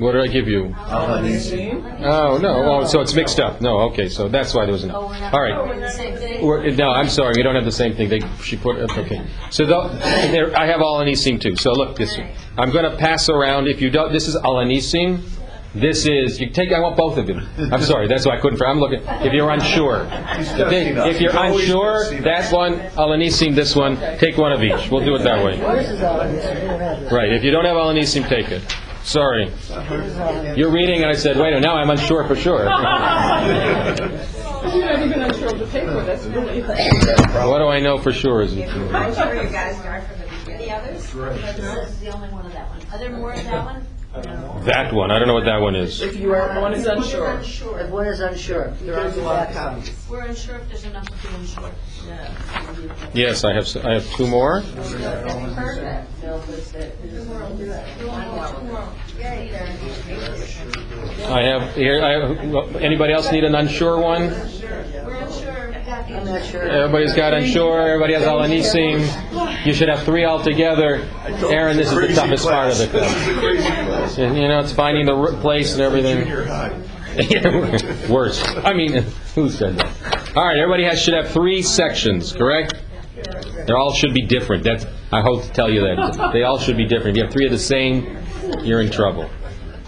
What 0.00 0.12
did 0.12 0.22
I 0.22 0.28
give 0.28 0.48
you? 0.48 0.74
Al 0.78 1.18
Oh, 2.02 2.38
no, 2.38 2.54
oh, 2.80 2.84
so 2.86 3.02
it's 3.02 3.12
mixed 3.12 3.38
up. 3.38 3.60
No, 3.60 3.80
okay, 3.90 4.08
so 4.08 4.28
that's 4.28 4.54
why 4.54 4.64
there 4.64 4.72
was 4.72 4.82
an, 4.82 4.90
all 4.92 5.10
right. 5.10 5.54
We're 5.54 5.78
the 5.78 5.90
same 5.90 6.16
thing? 6.16 6.44
We're- 6.46 6.74
No, 6.74 6.90
I'm 6.90 7.08
sorry, 7.10 7.34
we 7.36 7.42
don't 7.42 7.54
have 7.54 7.66
the 7.66 7.70
same 7.72 7.94
thing. 7.94 8.08
They, 8.08 8.20
she 8.42 8.56
put, 8.56 8.78
okay. 8.98 9.20
So 9.50 9.66
the- 9.66 9.88
there, 10.32 10.56
I 10.58 10.66
have 10.66 10.80
Al 10.80 11.00
Hanisim 11.00 11.38
too. 11.38 11.54
So 11.54 11.74
look, 11.74 11.96
this, 11.96 12.18
I'm 12.56 12.70
going 12.70 12.90
to 12.90 12.96
pass 12.96 13.28
around, 13.28 13.68
if 13.68 13.82
you 13.82 13.90
don't, 13.90 14.10
this 14.10 14.26
is 14.26 14.36
Al 14.36 14.54
Hanisim. 14.54 15.20
This 15.72 16.04
is, 16.06 16.40
you 16.40 16.50
take, 16.50 16.72
I 16.72 16.80
want 16.80 16.96
both 16.96 17.16
of 17.16 17.26
them. 17.28 17.46
I'm 17.70 17.82
sorry, 17.82 18.08
that's 18.08 18.26
why 18.26 18.36
I 18.38 18.40
couldn't, 18.40 18.60
I'm 18.62 18.80
looking, 18.80 19.02
if 19.06 19.32
you're 19.34 19.50
unsure. 19.50 20.08
If 20.10 20.70
they- 20.70 20.88
If 21.10 21.20
you're 21.20 21.36
unsure, 21.36 22.10
that 22.22 22.50
one, 22.50 22.80
Al 22.96 23.10
Hanisim, 23.10 23.54
this 23.54 23.76
one, 23.76 23.98
take 24.18 24.38
one 24.38 24.50
of 24.52 24.62
each. 24.64 24.90
We'll 24.90 25.04
do 25.04 25.14
it 25.16 25.22
that 25.24 25.44
way. 25.44 25.60
Right, 27.10 27.32
if 27.32 27.44
you 27.44 27.50
don't 27.50 27.66
have 27.66 27.76
Al 27.76 27.92
Hanisim, 27.92 28.26
take 28.28 28.48
it. 28.48 28.62
Sorry. 29.02 29.52
You're 30.56 30.72
reading 30.72 31.02
and 31.02 31.10
I 31.10 31.14
said, 31.14 31.36
wait, 31.36 31.58
now 31.60 31.76
I'm 31.76 31.90
unsure 31.90 32.24
for 32.26 32.36
sure. 32.36 32.64
You're 34.60 34.84
not 34.84 35.02
even 35.02 35.22
unsure 35.22 35.52
of 35.52 35.58
the 35.58 35.66
paper, 35.66 36.02
that's 36.04 36.24
really. 36.26 36.60
What 36.62 37.58
do 37.58 37.68
I 37.68 37.80
know 37.80 37.96
for 37.98 38.12
sure 38.12 38.42
is 38.42 38.54
it? 38.54 38.68
I'm 38.68 39.14
sure 39.14 39.42
you 39.42 39.48
guys 39.48 39.76
start 39.78 40.04
from 40.04 40.20
the 40.20 40.26
beginning. 40.44 40.68
The 40.68 40.74
others? 40.74 41.12
This 41.56 41.88
is 41.88 42.00
the 42.00 42.10
only 42.14 42.28
one 42.28 42.44
of 42.44 42.52
that 42.52 42.68
one. 42.68 42.80
Are 42.92 42.98
there 42.98 43.10
more 43.16 43.32
of 43.32 43.42
that 43.44 43.64
one? 43.64 43.86
That 44.64 44.92
one, 44.92 45.10
I 45.12 45.18
don't 45.18 45.28
know 45.28 45.34
what 45.34 45.44
that 45.44 45.60
one 45.60 45.76
is. 45.76 46.02
If 46.02 46.16
you 46.16 46.34
are, 46.34 46.60
one 46.60 46.74
is 46.74 46.84
unsure. 46.86 47.30
Unsure. 47.36 47.78
If 47.80 47.90
one 47.90 48.06
is 48.06 48.20
unsure, 48.20 48.72
There's 48.82 49.16
a 49.16 49.22
lot 49.22 49.48
of 49.48 49.54
copies. 49.54 49.92
We're 50.10 50.26
unsure 50.26 50.56
if 50.56 50.68
there's 50.68 50.84
enough 50.84 51.08
of 51.08 51.22
the 51.22 51.28
unsure. 51.36 51.70
Yes, 53.12 53.44
I 53.44 53.54
have, 53.54 53.66
I 53.84 53.94
have 53.94 54.10
two 54.12 54.26
more. 54.26 54.62
I 61.28 61.42
have, 61.42 61.74
here, 61.74 62.02
I, 62.02 62.12
have- 62.12 62.76
anybody 62.76 63.12
else 63.12 63.30
need 63.30 63.44
an 63.44 63.54
unsure 63.54 63.98
one? 64.00 64.32
Everybody's 66.62 67.14
got 67.14 67.34
unsure, 67.34 67.88
everybody 67.88 68.14
has 68.14 68.22
Al 68.24 68.38
Hanisim. 68.38 69.66
You 69.66 69.72
should 69.74 69.88
have 69.88 70.02
three 70.04 70.24
altogether. 70.24 71.08
Aaron, 71.24 71.76
this 71.76 71.90
is 71.92 71.94
the 71.94 72.14
toughest 72.14 72.44
part 72.46 72.72
of 72.72 72.90
crazy 72.90 73.66
class. 73.66 74.18
You 74.18 74.48
know, 74.48 74.60
it's 74.60 74.72
finding 74.72 75.06
the 75.06 75.38
place 75.40 75.72
and 75.72 75.82
everything. 75.82 76.18
Junior 76.24 76.44
high. 76.44 76.80
Worse. 78.08 78.42
I 78.56 78.72
mean, 78.72 78.92
who 79.34 79.50
said 79.50 79.76
that? 79.78 80.19
All 80.36 80.44
right, 80.44 80.58
everybody 80.58 80.84
has, 80.84 81.02
should 81.02 81.14
have 81.14 81.32
three 81.32 81.60
sections, 81.60 82.32
correct? 82.32 82.74
They 83.66 83.72
all 83.72 83.92
should 83.92 84.14
be 84.14 84.22
different. 84.22 84.62
That's, 84.62 84.86
I 85.10 85.22
hope 85.22 85.42
to 85.42 85.50
tell 85.50 85.68
you 85.68 85.80
that. 85.80 86.30
They 86.32 86.44
all 86.44 86.58
should 86.58 86.76
be 86.76 86.84
different. 86.86 87.16
If 87.16 87.16
you 87.16 87.24
have 87.24 87.32
three 87.32 87.46
of 87.46 87.50
the 87.50 87.58
same, 87.58 88.16
you're 88.62 88.80
in 88.80 88.92
trouble. 88.92 89.28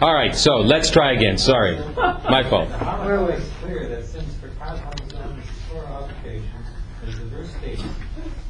All 0.00 0.12
right, 0.12 0.34
so 0.34 0.56
let's 0.56 0.90
try 0.90 1.12
again. 1.12 1.38
Sorry. 1.38 1.78
My 1.96 2.42
fault. 2.42 2.68
However, 2.70 3.30
it's 3.30 3.48
clear 3.62 3.88
that 3.88 4.04
since 4.04 4.34
for 4.34 4.48
is 4.48 4.54
four 5.70 5.86
obligations, 5.86 6.66
as 7.06 7.18
the 7.20 7.24
verse 7.26 7.50
states, 7.58 7.82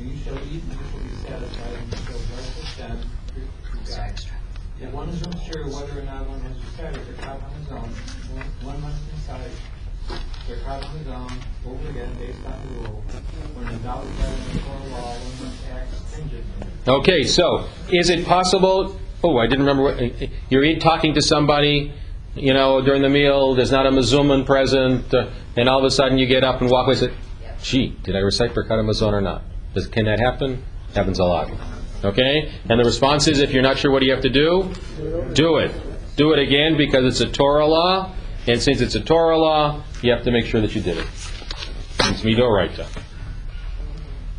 you 0.00 0.16
shall 0.24 0.38
eat 0.48 0.62
and 0.62 0.72
you 0.72 0.78
shall 0.90 1.00
be 1.00 1.14
satisfied 1.28 1.74
and 1.74 1.92
you 1.92 1.98
shall 2.06 2.20
bless 3.84 4.24
God. 4.24 4.30
If 4.80 4.92
one 4.92 5.08
is 5.10 5.20
unsure 5.22 5.66
whether 5.68 6.00
or 6.00 6.04
not 6.04 6.26
one 6.26 6.40
has 6.40 6.56
decided 6.56 7.02
for 7.02 7.22
God 7.22 7.40
Hamazon, 7.40 7.88
one- 8.32 8.72
one 8.72 8.80
must 8.80 9.11
Hamazon 10.48 11.32
over 11.66 11.88
again 11.90 12.14
based 12.18 12.38
on 12.46 12.52
the 12.66 12.74
rule. 12.74 13.04
When 13.54 13.82
doubt 13.82 14.04
the 14.04 14.58
Torah 14.60 14.86
law. 14.90 15.16
Okay, 16.98 17.22
so 17.24 17.68
is 17.90 18.10
it 18.10 18.26
possible? 18.26 18.98
Oh, 19.22 19.38
I 19.38 19.46
didn't 19.46 19.64
remember. 19.64 19.82
What, 19.84 20.30
you're 20.50 20.78
talking 20.80 21.14
to 21.14 21.22
somebody, 21.22 21.92
you 22.34 22.52
know, 22.52 22.82
during 22.82 23.02
the 23.02 23.08
meal. 23.08 23.54
There's 23.54 23.70
not 23.70 23.86
a 23.86 23.90
mezuman 23.90 24.44
present, 24.44 25.14
uh, 25.14 25.30
and 25.56 25.68
all 25.68 25.78
of 25.78 25.84
a 25.84 25.90
sudden 25.90 26.18
you 26.18 26.26
get 26.26 26.42
up 26.42 26.60
and 26.60 26.68
walk 26.68 26.86
away 26.86 26.98
and 26.98 27.10
say, 27.10 27.14
"Gee, 27.62 27.96
did 28.02 28.16
I 28.16 28.18
recite 28.18 28.52
Birkat 28.52 28.70
Hamazon 28.70 29.12
or 29.12 29.20
not?" 29.20 29.42
Does, 29.74 29.86
can 29.86 30.06
that 30.06 30.18
happen? 30.18 30.64
Happens 30.94 31.20
a 31.20 31.24
lot. 31.24 31.50
Okay, 32.04 32.52
and 32.68 32.80
the 32.80 32.84
response 32.84 33.28
is, 33.28 33.38
if 33.38 33.52
you're 33.52 33.62
not 33.62 33.78
sure 33.78 33.92
what 33.92 34.02
you 34.02 34.10
have 34.10 34.22
to 34.22 34.28
do, 34.28 34.68
do 35.34 35.58
it. 35.58 35.70
Do 36.16 36.32
it 36.32 36.40
again 36.40 36.76
because 36.76 37.04
it's 37.04 37.20
a 37.20 37.30
Torah 37.32 37.66
law, 37.66 38.12
and 38.48 38.60
since 38.60 38.80
it's 38.80 38.96
a 38.96 39.00
Torah 39.00 39.38
law, 39.38 39.84
you 40.02 40.10
have 40.12 40.24
to 40.24 40.30
make 40.30 40.46
sure 40.46 40.60
that 40.60 40.74
you 40.74 40.80
did 40.80 40.98
it. 40.98 41.06
It's 42.00 42.24
me, 42.24 42.34
midoraita. 42.34 42.86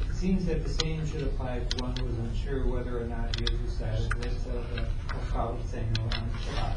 It 0.09 0.14
seems 0.14 0.45
that 0.45 0.64
the 0.64 0.70
same 0.70 1.05
should 1.07 1.22
apply 1.24 1.59
to 1.59 1.84
one 1.84 1.95
who 1.97 2.07
is 2.07 2.18
unsure 2.18 2.68
whether 2.68 2.99
or 2.99 3.05
not 3.05 3.36
he 3.38 3.45
has 3.49 3.59
decided 3.61 4.11
to 4.11 4.18
of 4.49 5.61
the 5.61 5.68
saying 5.68 5.97
on 6.01 6.09
Shabbat. 6.09 6.76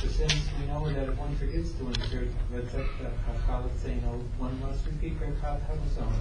So 0.00 0.08
since 0.08 0.34
we 0.58 0.66
know 0.66 0.88
that 0.90 1.08
if 1.10 1.18
one 1.18 1.36
forgets 1.36 1.72
to 1.72 1.86
insert 1.88 2.28
Retzet 2.52 2.86
Chafal 3.26 3.68
saying 3.78 4.00
one 4.38 4.58
must 4.60 4.86
repeat 4.86 5.20
Birkat 5.20 5.60
Hamazon, 5.68 6.12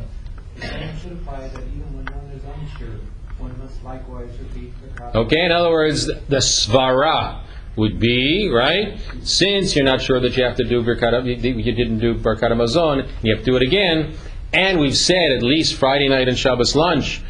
the 0.56 0.68
same 0.68 1.00
should 1.00 1.12
apply 1.14 1.48
that 1.48 1.64
even 1.64 1.96
when 1.96 2.06
one 2.06 2.30
is 2.36 2.44
unsure, 2.44 3.00
one 3.38 3.58
must 3.58 3.82
likewise 3.84 4.32
repeat 4.40 4.74
Birkat. 4.82 5.16
Okay, 5.16 5.46
in 5.46 5.52
other 5.52 5.70
words, 5.70 6.08
the 6.08 6.38
svara 6.38 7.42
would 7.80 8.00
be, 8.00 8.52
right? 8.54 9.00
Since 9.24 9.76
you're 9.76 9.86
not 9.86 10.02
sure 10.02 10.20
that 10.20 10.38
you 10.38 10.44
have 10.44 10.58
to 10.58 10.64
do 10.64 10.84
Birkat, 10.84 11.26
you 11.26 11.74
didn't 11.74 12.00
do 12.00 12.16
Birkat 12.16 12.52
Hamazon, 12.52 13.10
you 13.24 13.36
have 13.36 13.44
to 13.44 13.52
do 13.52 13.58
it 13.58 13.64
again, 13.64 14.16
and 14.54 14.80
we've 14.80 14.98
said 14.98 15.32
at 15.32 15.42
least 15.42 15.76
Friday 15.76 16.10
night 16.10 16.28
and 16.28 16.38
Shabbos 16.38 16.76
lunch, 16.76 17.22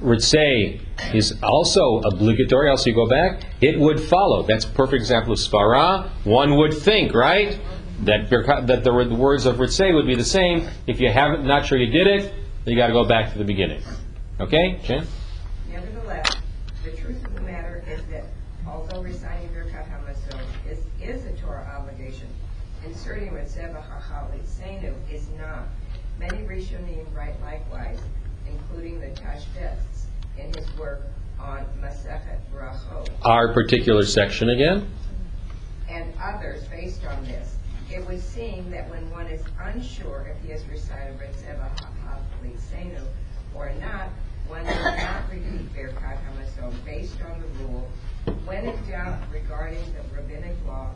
would 0.00 0.22
say 0.22 0.80
is 1.12 1.34
also 1.42 2.00
obligatory, 2.00 2.68
else 2.68 2.86
you 2.86 2.94
go 2.94 3.08
back, 3.08 3.42
it 3.60 3.78
would 3.78 4.00
follow. 4.00 4.42
That's 4.42 4.64
a 4.64 4.68
perfect 4.68 5.00
example 5.00 5.32
of 5.32 5.38
Svara. 5.38 6.08
One 6.24 6.56
would 6.56 6.74
think, 6.74 7.14
right? 7.14 7.58
That, 8.02 8.30
Birkat- 8.30 8.68
that 8.68 8.84
the 8.84 8.92
words 8.92 9.44
of 9.44 9.56
Ritzay 9.56 9.92
would 9.92 10.06
be 10.06 10.14
the 10.14 10.24
same. 10.24 10.68
If 10.86 11.00
you 11.00 11.10
haven't, 11.10 11.44
not 11.44 11.66
sure 11.66 11.78
you 11.78 11.90
did 11.90 12.06
it, 12.06 12.32
you 12.64 12.76
got 12.76 12.88
to 12.88 12.92
go 12.92 13.04
back 13.04 13.32
to 13.32 13.38
the 13.38 13.44
beginning. 13.44 13.82
Okay, 14.40 14.78
Jen? 14.84 15.04
Nevertheless, 15.68 16.36
the 16.84 16.92
truth 16.92 17.24
of 17.24 17.34
the 17.34 17.40
matter 17.40 17.82
is 17.88 18.00
that 18.12 18.24
although 18.68 19.02
reciting 19.02 19.48
Birkat 19.48 19.88
HaMazon 19.90 20.40
is, 20.70 20.78
is 21.02 21.24
a 21.24 21.32
Torah 21.42 21.76
obligation, 21.76 22.28
inserting 22.86 23.30
Ritzeva 23.30 23.82
HaChalit 23.82 24.46
Seinu 24.46 24.94
is 25.10 25.28
not. 25.36 25.66
Many 26.30 26.44
Rishonim 26.44 27.06
write 27.14 27.40
likewise, 27.40 27.98
including 28.46 29.00
the 29.00 29.06
Tashbetz 29.08 30.04
in 30.36 30.52
his 30.52 30.76
work 30.76 31.06
on 31.40 31.64
Masechet 31.80 32.38
Brachot, 32.54 33.08
Our 33.24 33.52
particular 33.54 34.04
section 34.04 34.50
again. 34.50 34.90
and 35.88 36.12
others 36.22 36.64
based 36.64 37.04
on 37.06 37.24
this. 37.24 37.56
It 37.90 38.06
would 38.06 38.20
seem 38.20 38.70
that 38.70 38.90
when 38.90 39.10
one 39.10 39.26
is 39.28 39.42
unsure 39.58 40.26
if 40.30 40.44
he 40.44 40.50
has 40.52 40.62
recited 40.66 41.18
Ritzeva 41.18 41.70
HaChalit 41.78 42.58
Seinu 42.58 43.02
or 43.54 43.72
not, 43.80 44.08
one 44.48 44.64
does 44.66 44.84
not 44.84 45.30
repeat 45.30 45.74
Birkat 45.74 46.18
HaMazon 46.26 46.74
based 46.84 47.16
on 47.22 47.40
the 47.40 47.64
rule, 47.64 47.88
when 48.44 48.66
in 48.66 48.76
doubt 48.90 49.18
regarding 49.32 49.82
the 49.94 50.14
rabbinic 50.14 50.56
law, 50.66 50.90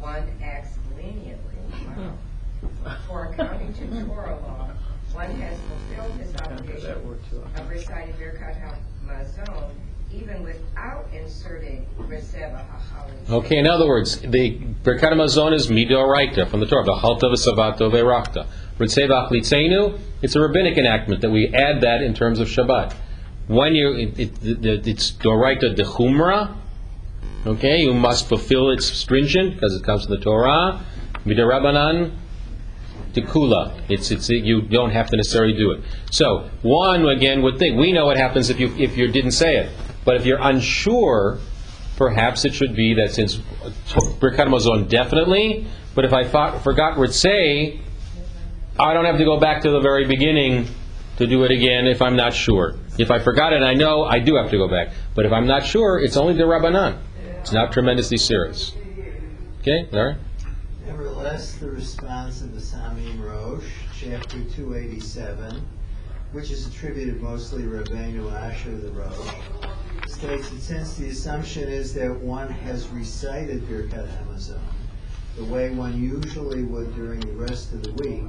one 0.00 0.24
acts 0.42 0.76
leniently. 0.96 1.54
For 3.08 3.24
accounting 3.26 3.74
to 3.74 4.04
Torah 4.04 4.38
law, 4.40 4.70
one 5.14 5.30
has 5.40 5.58
fulfilled 5.68 6.12
his 6.20 6.34
obligation 6.36 6.96
of 7.56 7.68
reciting 7.70 8.14
Birkat 8.14 8.56
HaMazon 9.06 9.70
even 10.14 10.42
without 10.42 11.06
inserting 11.14 11.86
Ritzeva 11.98 12.62
HaChalit. 12.68 13.30
Okay, 13.30 13.56
in 13.56 13.66
other 13.66 13.86
words, 13.86 14.20
the 14.20 14.58
Birkat 14.84 15.12
Hamazon 15.12 15.54
is 15.54 15.68
midoraita 15.68 16.46
from 16.48 16.60
the 16.60 16.66
Torah, 16.66 16.84
v'halta 16.84 17.22
v'savato 17.32 17.90
v'rachta. 17.90 18.46
Ritzei 18.78 19.08
v'achlitzenu, 19.08 19.98
it's 20.20 20.34
a 20.36 20.40
rabbinic 20.40 20.76
enactment 20.76 21.20
that 21.22 21.30
we 21.30 21.48
add 21.54 21.80
that 21.80 22.02
in 22.02 22.12
terms 22.14 22.38
of 22.40 22.48
Shabbat. 22.48 22.92
When 23.48 23.74
you, 23.74 23.94
it, 23.96 24.18
it, 24.18 24.44
it- 24.66 24.86
it's 24.86 25.12
doraita 25.12 25.74
dechumra, 25.74 26.54
okay, 27.46 27.78
you 27.80 27.94
must 27.94 28.28
fulfill 28.28 28.70
its 28.70 28.86
stringent 28.86 29.54
because 29.54 29.74
it 29.74 29.82
comes 29.82 30.04
from 30.04 30.14
the 30.14 30.20
Torah. 30.20 30.84
Midorabanan 31.24 32.12
dekula, 33.12 33.80
it's, 33.88 34.10
it's, 34.10 34.28
you 34.28 34.62
don't 34.62 34.90
have 34.90 35.08
to 35.10 35.16
necessarily 35.16 35.54
do 35.54 35.72
it. 35.72 35.82
So, 36.10 36.50
one 36.62 37.06
again 37.06 37.42
would 37.42 37.58
think, 37.58 37.78
we 37.78 37.92
know 37.92 38.06
what 38.06 38.16
happens 38.16 38.50
if 38.50 38.58
you, 38.58 38.74
if 38.76 38.96
you 38.96 39.08
didn't 39.08 39.32
say 39.32 39.56
it. 39.56 39.70
But 40.04 40.16
if 40.16 40.26
you're 40.26 40.40
unsure, 40.40 41.38
perhaps 41.96 42.44
it 42.44 42.54
should 42.54 42.74
be 42.74 42.94
that 42.94 43.12
since 43.12 43.36
Birkat 43.36 44.88
definitely, 44.88 45.66
but 45.94 46.04
if 46.04 46.12
I 46.12 46.24
thought, 46.24 46.62
forgot 46.62 46.98
say 47.12 47.80
I 48.78 48.94
don't 48.94 49.04
have 49.04 49.18
to 49.18 49.24
go 49.24 49.38
back 49.38 49.62
to 49.62 49.70
the 49.70 49.80
very 49.80 50.06
beginning 50.06 50.66
to 51.18 51.26
do 51.26 51.44
it 51.44 51.50
again 51.50 51.86
if 51.86 52.00
I'm 52.00 52.16
not 52.16 52.32
sure. 52.32 52.76
If 52.98 53.10
I 53.10 53.18
forgot 53.18 53.52
it, 53.52 53.62
I 53.62 53.74
know 53.74 54.04
I 54.04 54.18
do 54.18 54.36
have 54.36 54.50
to 54.50 54.56
go 54.56 54.68
back. 54.68 54.92
But 55.14 55.26
if 55.26 55.32
I'm 55.32 55.46
not 55.46 55.64
sure, 55.64 55.98
it's 55.98 56.16
only 56.16 56.34
the 56.34 56.44
Rabbanan. 56.44 56.98
It's 57.40 57.52
not 57.52 57.72
tremendously 57.72 58.16
serious. 58.16 58.74
Okay, 59.60 59.88
Larry? 59.90 60.16
Nevertheless, 60.86 61.58
the 61.58 61.70
response 61.70 62.42
of 62.42 62.54
the 62.54 62.60
Samim 62.60 63.20
Rosh, 63.20 63.70
chapter 63.92 64.42
287, 64.42 65.64
which 66.32 66.50
is 66.50 66.66
attributed 66.66 67.22
mostly 67.22 67.62
to 67.62 67.68
Rabbeinu 67.68 68.32
Asher 68.32 68.76
the 68.76 68.90
Rosh, 68.90 69.32
states 70.06 70.50
that 70.50 70.60
since 70.60 70.96
the 70.96 71.08
assumption 71.08 71.68
is 71.68 71.94
that 71.94 72.20
one 72.20 72.48
has 72.48 72.88
recited 72.88 73.68
Birkat 73.68 74.08
Hamazon 74.08 74.58
the 75.36 75.44
way 75.44 75.70
one 75.70 76.02
usually 76.02 76.64
would 76.64 76.94
during 76.96 77.26
the 77.26 77.32
rest 77.32 77.72
of 77.72 77.82
the 77.82 77.90
week, 77.92 78.26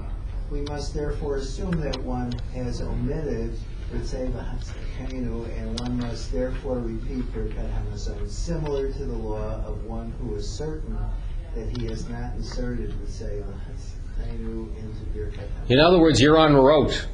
we 0.51 0.61
must 0.61 0.93
therefore 0.93 1.37
assume 1.37 1.81
that 1.81 2.03
one 2.03 2.39
has 2.53 2.81
omitted 2.81 3.57
Ritzei 3.91 4.31
V'Hatzakenu, 4.31 5.49
and 5.57 5.75
one 5.75 5.99
must 5.99 6.31
therefore 6.31 6.79
repeat 6.79 7.33
Birkat 7.33 7.73
Hamazon, 7.73 8.29
similar 8.29 8.91
to 8.91 9.05
the 9.05 9.17
law 9.17 9.63
of 9.65 9.85
one 9.85 10.11
who 10.19 10.35
is 10.35 10.47
certain 10.47 10.97
that 11.55 11.77
he 11.77 11.87
has 11.87 12.07
not 12.09 12.33
inserted 12.35 12.91
Ritzei 12.91 13.43
V'Hatzakenu 13.43 14.69
into 14.77 15.73
In 15.73 15.79
other 15.79 15.99
words, 15.99 16.19
you're 16.19 16.37
on 16.37 16.55
rote, 16.55 17.07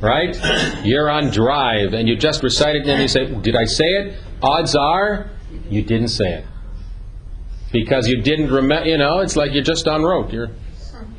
right? 0.00 0.36
You're 0.84 1.10
on 1.10 1.30
drive, 1.30 1.94
and 1.94 2.08
you 2.08 2.16
just 2.16 2.42
recite 2.42 2.76
it, 2.76 2.86
and 2.86 3.02
you 3.02 3.08
say, 3.08 3.34
Did 3.34 3.56
I 3.56 3.64
say 3.64 3.88
it? 3.88 4.16
Odds 4.42 4.74
are 4.74 5.30
you 5.68 5.82
didn't 5.82 6.08
say 6.08 6.34
it. 6.34 6.44
Because 7.72 8.06
you 8.06 8.20
didn't 8.20 8.50
remember, 8.50 8.88
you 8.88 8.98
know, 8.98 9.20
it's 9.20 9.36
like 9.36 9.52
you're 9.52 9.62
just 9.62 9.88
on 9.88 10.02
rote. 10.02 10.32
You're 10.32 10.50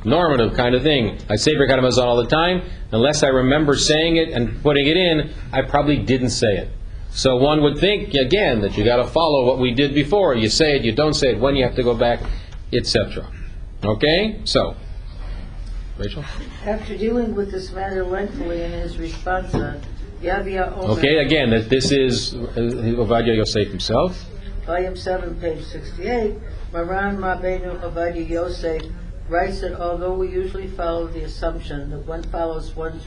normative 0.06 0.54
kind 0.54 0.76
of 0.76 0.84
thing. 0.84 1.20
I 1.30 1.36
say 1.36 1.56
Birkat 1.56 1.98
all 1.98 2.18
the 2.18 2.30
time. 2.30 2.62
Unless 2.92 3.24
I 3.24 3.30
remember 3.30 3.76
saying 3.76 4.18
it 4.18 4.30
and 4.30 4.62
putting 4.62 4.88
it 4.88 4.98
in, 4.98 5.34
I 5.52 5.64
probably 5.64 5.98
didn't 5.98 6.30
say 6.30 6.58
it. 6.58 6.70
So 7.10 7.38
one 7.38 7.62
would 7.64 7.78
think, 7.78 8.14
again, 8.14 8.62
that 8.62 8.78
you 8.78 8.84
got 8.84 8.98
to 8.98 9.08
follow 9.08 9.46
what 9.46 9.60
we 9.60 9.74
did 9.74 9.94
before. 9.94 10.36
You 10.36 10.50
say 10.50 10.76
it, 10.76 10.84
you 10.84 10.92
don't 10.92 11.14
say 11.14 11.30
it, 11.30 11.40
when 11.40 11.56
you 11.56 11.64
have 11.64 11.76
to 11.76 11.84
go 11.84 11.96
back, 11.96 12.22
etc. 12.76 13.28
Okay? 13.84 14.42
So, 14.46 14.76
Rachel? 15.98 16.24
After 16.66 16.98
dealing 16.98 17.36
with 17.36 17.52
this 17.52 17.72
matter 17.72 18.04
lengthily 18.06 18.62
in 18.64 18.72
his 18.72 18.98
response 18.98 19.54
on 19.54 19.82
Yavia 20.22 20.76
Omer, 20.78 20.94
Okay, 20.98 21.18
again, 21.18 21.50
that 21.52 21.70
this 21.70 21.92
is 21.92 22.34
uh, 22.34 22.38
Ovadia 22.98 23.36
Yosef 23.36 23.68
himself. 23.70 24.26
volume 24.66 24.96
7, 24.96 25.36
page 25.42 25.64
68, 25.66 26.36
Maran 26.72 27.18
Rabbeinu 27.18 27.80
Ovadia 27.82 28.28
Yosef 28.28 28.82
writes 29.30 29.62
that 29.62 29.74
although 29.80 30.14
we 30.14 30.30
usually 30.30 30.68
follow 30.68 31.08
the 31.08 31.24
assumption 31.24 31.90
that 31.90 32.00
one 32.08 32.24
follows 32.24 32.76
one's 32.76 33.04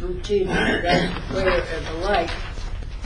routine 0.00 0.48
prayer 0.48 1.64
and 1.74 1.86
the 1.86 1.92
like, 2.04 2.30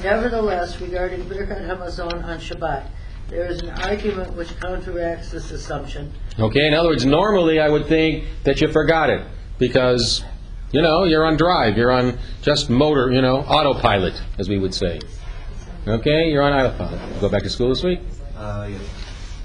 nevertheless, 0.03 0.81
regarding 0.81 1.23
Birkat 1.25 1.67
Hamazon 1.67 2.25
on 2.25 2.39
Shabbat, 2.39 2.87
there 3.31 3.47
is 3.47 3.63
an 3.63 3.71
argument 3.71 4.35
which 4.35 4.59
counteracts 4.61 5.31
this 5.31 5.53
assumption. 5.53 6.13
Okay, 6.39 6.67
in 6.67 6.75
other 6.75 6.89
words, 6.89 7.07
normally 7.07 7.61
I 7.61 7.69
would 7.69 7.87
think 7.87 8.25
that 8.43 8.61
you 8.61 8.69
forgot 8.69 9.09
it 9.09 9.25
because, 9.59 10.25
you 10.73 10.83
know, 10.83 11.05
you're 11.05 11.25
on 11.25 11.37
drive, 11.37 11.77
you're 11.77 11.93
on 11.93 12.19
just 12.43 12.69
motor, 12.69 13.11
you 13.13 13.23
know, 13.23 13.39
autopilot, 13.39 14.21
as 14.39 14.49
we 14.49 14.59
would 14.59 14.75
say. 14.75 15.01
Okay, 15.87 16.31
you're 16.31 16.43
on 16.43 16.53
autopilot. 16.53 17.21
Go 17.21 17.29
back 17.29 17.45
to 17.45 17.49
school 17.49 17.69
this 17.69 17.85
week? 17.85 18.01
Uh, 18.37 18.69
yes. 18.69 18.83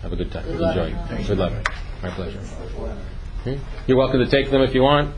Have 0.01 0.13
a 0.13 0.15
good 0.15 0.31
time. 0.31 0.45
Good 0.45 0.59
luck. 0.59 0.77
Enjoy. 0.77 1.27
Good 1.27 1.37
luck. 1.37 1.73
My 2.01 2.09
pleasure. 2.09 2.41
Okay? 3.41 3.59
You're 3.85 3.97
welcome 3.97 4.19
to 4.19 4.27
take 4.27 4.49
them 4.49 4.63
if 4.63 4.73
you 4.73 4.81
want. 4.81 5.15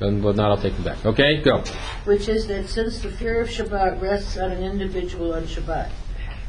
And 0.00 0.24
if 0.24 0.36
not, 0.36 0.50
I'll 0.50 0.56
take 0.58 0.74
them 0.74 0.84
back. 0.84 1.04
Okay, 1.06 1.42
go. 1.42 1.62
which 2.04 2.28
is 2.28 2.46
that 2.46 2.68
since 2.68 3.00
the 3.00 3.10
fear 3.10 3.40
of 3.40 3.48
Shabbat 3.48 4.00
rests 4.00 4.36
on 4.36 4.50
an 4.52 4.62
individual 4.62 5.34
on 5.34 5.44
Shabbat, 5.44 5.90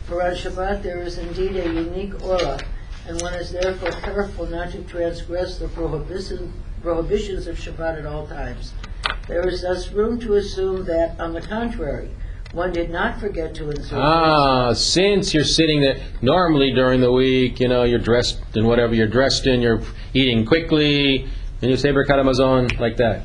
for 0.06 0.22
on 0.22 0.34
Shabbat 0.34 0.84
there 0.84 1.02
is 1.02 1.18
indeed 1.18 1.56
a 1.56 1.74
unique 1.74 2.22
aura, 2.24 2.60
and 3.08 3.22
one 3.22 3.34
is 3.34 3.52
therefore 3.52 3.92
careful 3.92 4.46
not 4.46 4.72
to 4.72 4.82
transgress 4.84 5.58
the 5.58 5.68
prohibition, 5.70 6.54
prohibitions 6.82 7.48
of 7.48 7.58
Shabbat 7.58 8.00
at 8.00 8.06
all 8.06 8.28
times. 8.28 8.74
There 9.28 9.48
is 9.48 9.62
thus 9.62 9.92
room 9.92 10.20
to 10.22 10.36
assume 10.36 10.86
that, 10.86 11.20
on 11.20 11.34
the 11.34 11.42
contrary, 11.42 12.10
one 12.54 12.74
did 12.74 12.90
not 12.90 13.20
forget 13.20 13.56
to 13.56 13.70
insert. 13.70 14.00
Ah, 14.00 14.74
since 14.74 15.34
you're 15.34 15.44
sitting 15.44 15.82
there, 15.82 16.02
normally 16.22 16.74
during 16.74 17.00
the 17.00 17.12
week, 17.12 17.60
you 17.60 17.68
know, 17.68 17.84
you're 17.84 18.00
dressed 18.00 18.40
in 18.56 18.66
whatever 18.66 18.94
you're 18.94 19.08
dressed 19.08 19.48
in, 19.48 19.62
you're 19.62 19.82
eating 20.14 20.46
quickly, 20.46 21.30
and 21.62 21.72
you 21.72 21.78
say 21.78 21.92
Hamazon 22.18 22.78
like 22.80 22.98
that. 22.98 23.24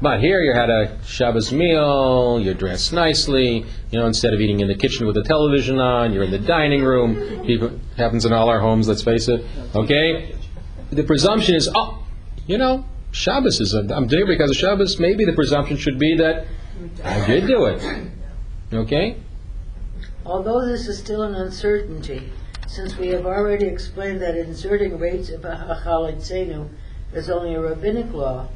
But 0.00 0.20
here 0.20 0.42
you 0.42 0.52
had 0.52 0.68
a 0.68 1.02
Shabbos 1.04 1.52
meal, 1.52 2.38
you're 2.38 2.54
dressed 2.54 2.92
nicely, 2.92 3.64
you 3.90 3.98
know, 3.98 4.06
instead 4.06 4.34
of 4.34 4.40
eating 4.40 4.60
in 4.60 4.68
the 4.68 4.74
kitchen 4.74 5.06
with 5.06 5.14
the 5.14 5.22
television 5.22 5.78
on, 5.78 6.12
you're 6.12 6.24
in 6.24 6.30
the 6.30 6.38
dining 6.38 6.84
room. 6.84 7.46
People, 7.46 7.80
happens 7.96 8.26
in 8.26 8.32
all 8.32 8.50
our 8.50 8.60
homes, 8.60 8.88
let's 8.88 9.02
face 9.02 9.28
it. 9.28 9.44
Okay? 9.74 10.34
The 10.90 11.02
presumption 11.02 11.54
is, 11.54 11.70
oh, 11.74 12.04
you 12.46 12.58
know, 12.58 12.84
Shabbos 13.12 13.58
is, 13.60 13.72
a, 13.72 13.78
I'm 13.94 14.06
doing 14.06 14.24
it 14.24 14.26
because 14.26 14.50
of 14.50 14.56
Shabbos. 14.56 15.00
Maybe 15.00 15.24
the 15.24 15.32
presumption 15.32 15.78
should 15.78 15.98
be 15.98 16.14
that 16.18 16.46
I 17.02 17.26
did 17.26 17.46
do 17.46 17.64
it. 17.64 17.82
Okay? 18.72 19.16
Although 20.26 20.66
this 20.66 20.88
is 20.88 20.98
still 20.98 21.22
an 21.22 21.34
uncertainty, 21.34 22.30
since 22.66 22.98
we 22.98 23.08
have 23.08 23.24
already 23.24 23.64
explained 23.64 24.20
that 24.20 24.36
inserting 24.36 24.98
rates 24.98 25.30
of 25.30 25.40
Hachalitzenu 25.40 26.68
is 27.14 27.30
only 27.30 27.54
a 27.54 27.60
rabbinic 27.60 28.12
law, 28.12 28.48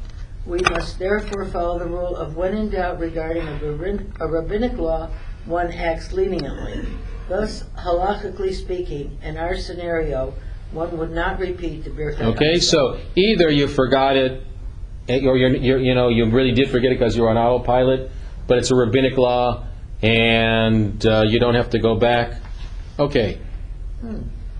we 0.45 0.59
must 0.71 0.97
therefore 0.97 1.45
follow 1.45 1.79
the 1.79 1.85
rule 1.85 2.15
of 2.15 2.35
when 2.35 2.55
in 2.55 2.69
doubt 2.69 2.99
regarding 2.99 3.47
a, 3.47 3.53
rabbin- 3.53 4.13
a 4.19 4.27
rabbinic 4.27 4.73
law, 4.73 5.09
one 5.45 5.71
acts 5.71 6.11
leniently. 6.11 6.85
Thus, 7.29 7.63
halachically 7.77 8.53
speaking, 8.53 9.17
in 9.23 9.37
our 9.37 9.55
scenario, 9.55 10.33
one 10.71 10.97
would 10.97 11.11
not 11.11 11.39
repeat 11.39 11.83
the 11.83 11.89
Birkat 11.89 12.21
Okay, 12.21 12.59
so 12.59 12.99
either 13.15 13.49
you 13.49 13.67
forgot 13.67 14.17
it 14.17 14.43
eh, 15.07 15.25
or 15.25 15.37
you're, 15.37 15.55
you're, 15.55 15.79
you 15.79 15.93
know, 15.93 16.09
you 16.09 16.29
really 16.29 16.51
did 16.51 16.69
forget 16.69 16.91
it 16.91 16.99
because 16.99 17.15
you're 17.15 17.29
on 17.29 17.37
autopilot, 17.37 18.11
but 18.47 18.57
it's 18.57 18.71
a 18.71 18.75
rabbinic 18.75 19.17
law, 19.17 19.65
and 20.01 21.05
uh, 21.05 21.23
you 21.27 21.39
don't 21.39 21.55
have 21.55 21.69
to 21.71 21.79
go 21.79 21.95
back. 21.95 22.41
Okay. 22.97 23.39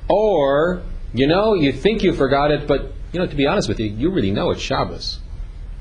Or, 0.08 0.84
you 1.14 1.28
know, 1.28 1.56
you 1.56 1.72
think 1.72 2.04
you 2.04 2.14
forgot 2.14 2.52
it, 2.52 2.68
but, 2.68 2.94
you 3.12 3.20
know, 3.20 3.26
to 3.26 3.36
be 3.36 3.48
honest 3.48 3.68
with 3.68 3.80
you, 3.80 3.88
you 3.88 4.12
really 4.12 4.32
know 4.32 4.52
it's 4.52 4.62
Shabbos. 4.62 5.20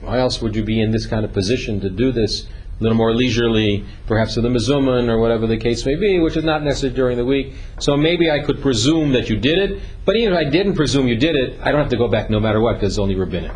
Why 0.01 0.19
else 0.19 0.41
would 0.41 0.57
you 0.57 0.65
be 0.65 0.81
in 0.81 0.91
this 0.91 1.07
kind 1.07 1.25
of 1.25 1.33
position 1.33 1.81
to 1.81 1.91
do 1.91 2.13
this 2.13 2.45
a 2.45 2.83
little 2.83 2.97
more 2.97 3.15
leisurely, 3.15 3.85
perhaps 4.07 4.37
with 4.37 4.47
a 4.47 4.49
mezuman 4.49 5.09
or 5.09 5.19
whatever 5.19 5.47
the 5.47 5.59
case 5.59 5.85
may 5.85 5.97
be, 5.97 6.19
which 6.19 6.37
is 6.37 6.45
not 6.45 6.63
necessary 6.63 6.95
during 6.95 7.17
the 7.17 7.25
week? 7.25 7.55
So 7.79 7.97
maybe 7.97 8.31
I 8.31 8.41
could 8.41 8.63
presume 8.63 9.13
that 9.13 9.29
you 9.29 9.37
did 9.37 9.59
it, 9.59 9.83
but 10.05 10.17
even 10.17 10.33
if 10.33 10.39
I 10.39 10.49
didn't 10.49 10.75
presume 10.75 11.07
you 11.07 11.17
did 11.17 11.37
it, 11.37 11.61
I 11.61 11.71
don't 11.71 11.81
have 11.81 11.91
to 11.91 11.97
go 11.97 12.09
back 12.09 12.31
no 12.31 12.41
matter 12.41 12.61
what 12.61 12.75
because 12.75 12.93
it's 12.93 12.99
only 12.99 13.15
rabbinic. 13.15 13.53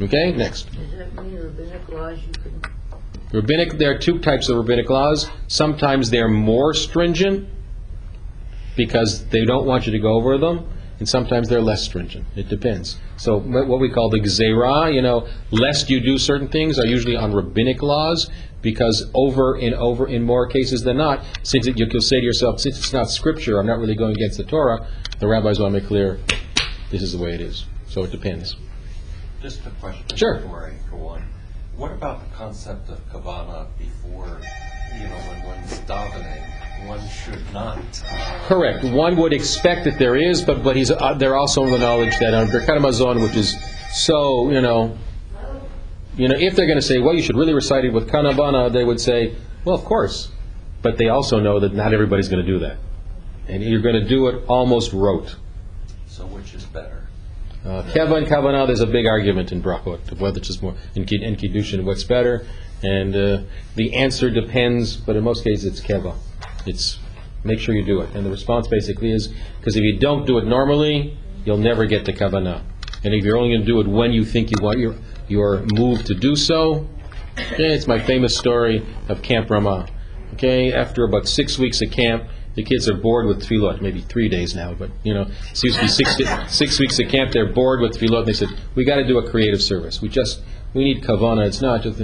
Okay, 0.00 0.32
next. 0.32 0.72
Does 0.72 0.98
that 0.98 1.14
mean 1.22 1.36
rabbinic 1.36 1.88
laws 1.90 2.18
you 2.26 2.32
can, 2.32 2.62
Rabbinic, 3.32 3.78
there 3.78 3.92
are 3.92 3.98
two 3.98 4.18
types 4.18 4.48
of 4.48 4.56
rabbinic 4.56 4.90
laws. 4.90 5.30
Sometimes 5.46 6.10
they're 6.10 6.28
more 6.28 6.74
stringent 6.74 7.48
because 8.76 9.26
they 9.26 9.44
don't 9.44 9.66
want 9.66 9.86
you 9.86 9.92
to 9.92 9.98
go 9.98 10.14
over 10.14 10.36
them, 10.38 10.66
and 11.00 11.08
sometimes 11.08 11.48
they're 11.48 11.60
less 11.62 11.82
stringent. 11.82 12.26
It 12.36 12.48
depends. 12.48 12.98
So 13.16 13.38
what 13.40 13.80
we 13.80 13.90
call 13.90 14.10
the 14.10 14.20
gzeira, 14.20 14.94
you 14.94 15.02
know, 15.02 15.26
lest 15.50 15.90
you 15.90 15.98
do 16.00 16.18
certain 16.18 16.46
things, 16.46 16.78
are 16.78 16.86
usually 16.86 17.16
on 17.16 17.32
rabbinic 17.34 17.82
laws 17.82 18.30
because 18.62 19.10
over 19.14 19.54
and 19.56 19.74
over, 19.74 20.06
in 20.06 20.22
more 20.22 20.46
cases 20.46 20.82
than 20.82 20.98
not, 20.98 21.24
since 21.42 21.66
it, 21.66 21.78
you'll 21.78 22.00
say 22.02 22.20
to 22.20 22.24
yourself, 22.24 22.60
since 22.60 22.78
it's 22.78 22.92
not 22.92 23.10
scripture, 23.10 23.58
I'm 23.58 23.66
not 23.66 23.78
really 23.78 23.94
going 23.96 24.12
against 24.12 24.36
the 24.36 24.44
Torah. 24.44 24.86
The 25.18 25.26
rabbis 25.26 25.58
want 25.58 25.74
to 25.74 25.80
make 25.80 25.88
clear 25.88 26.20
this 26.90 27.02
is 27.02 27.12
the 27.12 27.18
way 27.18 27.32
it 27.32 27.40
is. 27.40 27.64
So 27.88 28.04
it 28.04 28.10
depends. 28.10 28.56
Just 29.40 29.64
a 29.66 29.70
question 29.70 30.16
Sure. 30.16 30.36
before 30.36 30.66
I 30.66 30.90
go 30.90 31.06
on. 31.08 31.22
What 31.76 31.92
about 31.92 32.20
the 32.28 32.36
concept 32.36 32.90
of 32.90 32.98
kavana 33.10 33.66
before, 33.78 34.38
you 34.98 35.04
know, 35.08 35.14
when 35.16 35.42
one's 35.44 35.78
davening? 35.80 36.59
One 36.86 37.06
should 37.08 37.52
not. 37.52 37.78
Correct. 38.46 38.84
One 38.84 39.16
would 39.16 39.32
expect 39.32 39.84
that 39.84 39.98
there 39.98 40.16
is, 40.16 40.42
but 40.42 40.62
but 40.62 40.76
he's 40.76 40.90
uh, 40.90 41.14
they're 41.14 41.36
also 41.36 41.64
in 41.64 41.70
the 41.70 41.78
knowledge 41.78 42.18
that 42.18 42.34
on 42.34 42.48
Birkat 42.48 42.78
Hamazon, 42.78 43.22
which 43.22 43.36
is 43.36 43.56
so 43.92 44.50
you 44.50 44.60
know, 44.60 44.96
you 46.16 46.28
know, 46.28 46.36
if 46.38 46.56
they're 46.56 46.66
going 46.66 46.78
to 46.78 46.82
say, 46.82 46.98
well, 46.98 47.14
you 47.14 47.22
should 47.22 47.36
really 47.36 47.54
recite 47.54 47.84
it 47.84 47.92
with 47.92 48.08
kavana, 48.08 48.72
they 48.72 48.84
would 48.84 49.00
say, 49.00 49.34
well, 49.64 49.74
of 49.74 49.84
course, 49.84 50.30
but 50.82 50.96
they 50.96 51.08
also 51.08 51.38
know 51.38 51.60
that 51.60 51.74
not 51.74 51.92
everybody's 51.92 52.28
going 52.28 52.44
to 52.44 52.50
do 52.50 52.58
that, 52.60 52.78
and 53.46 53.62
you're 53.62 53.82
going 53.82 54.00
to 54.00 54.08
do 54.08 54.28
it 54.28 54.44
almost 54.48 54.92
rote. 54.92 55.36
So 56.06 56.26
which 56.26 56.54
is 56.54 56.64
better? 56.64 57.08
Uh, 57.64 57.82
Keva 57.92 58.16
and 58.16 58.26
Kavanah, 58.26 58.66
there's 58.66 58.80
a 58.80 58.86
big 58.86 59.06
argument 59.06 59.52
in 59.52 59.62
Brachot 59.62 60.10
of 60.10 60.20
whether 60.20 60.38
it's 60.38 60.48
just 60.48 60.62
more 60.62 60.74
in, 60.94 61.02
in 61.02 61.36
Kiddushin 61.36 61.84
what's 61.84 62.04
better, 62.04 62.46
and 62.82 63.14
uh, 63.14 63.42
the 63.74 63.94
answer 63.94 64.30
depends, 64.30 64.96
but 64.96 65.14
in 65.14 65.22
most 65.22 65.44
cases 65.44 65.66
it's 65.66 65.80
Keva. 65.80 66.14
It's 66.66 66.98
make 67.44 67.58
sure 67.58 67.74
you 67.74 67.84
do 67.84 68.00
it, 68.00 68.14
and 68.14 68.24
the 68.24 68.30
response 68.30 68.68
basically 68.68 69.12
is 69.12 69.28
because 69.58 69.76
if 69.76 69.82
you 69.82 69.98
don't 69.98 70.26
do 70.26 70.38
it 70.38 70.46
normally, 70.46 71.16
you'll 71.44 71.56
never 71.58 71.86
get 71.86 72.04
to 72.04 72.12
Kavanah, 72.12 72.62
and 73.02 73.14
if 73.14 73.24
you're 73.24 73.36
only 73.36 73.50
going 73.50 73.60
to 73.60 73.66
do 73.66 73.80
it 73.80 73.86
when 73.86 74.12
you 74.12 74.24
think 74.24 74.50
you 74.50 74.56
want 74.60 74.78
your 74.78 74.94
your 75.28 75.64
move 75.74 76.04
to 76.04 76.14
do 76.14 76.36
so, 76.36 76.88
okay, 77.52 77.72
it's 77.72 77.86
my 77.86 77.98
famous 77.98 78.36
story 78.36 78.84
of 79.08 79.22
Camp 79.22 79.48
Ramah. 79.50 79.88
Okay, 80.34 80.72
after 80.72 81.04
about 81.04 81.26
six 81.28 81.58
weeks 81.58 81.82
of 81.82 81.90
camp, 81.90 82.24
the 82.54 82.62
kids 82.62 82.88
are 82.88 82.94
bored 82.94 83.26
with 83.26 83.42
tefillot. 83.42 83.80
Maybe 83.80 84.00
three 84.00 84.28
days 84.28 84.54
now, 84.54 84.74
but 84.74 84.90
you 85.02 85.14
know, 85.14 85.22
it 85.22 85.56
seems 85.56 85.76
to 85.76 85.82
be 85.82 85.88
six 85.88 86.18
six 86.48 86.78
weeks 86.78 86.98
of 86.98 87.08
camp. 87.08 87.32
They're 87.32 87.52
bored 87.52 87.80
with 87.80 87.98
tefillot. 87.98 88.20
And 88.20 88.26
they 88.26 88.32
said, 88.32 88.48
"We 88.74 88.84
got 88.84 88.96
to 88.96 89.06
do 89.06 89.18
a 89.18 89.30
creative 89.30 89.62
service. 89.62 90.02
We 90.02 90.08
just 90.08 90.42
we 90.74 90.84
need 90.84 91.02
kavana. 91.02 91.46
It's 91.46 91.60
not 91.60 91.82
just." 91.82 92.00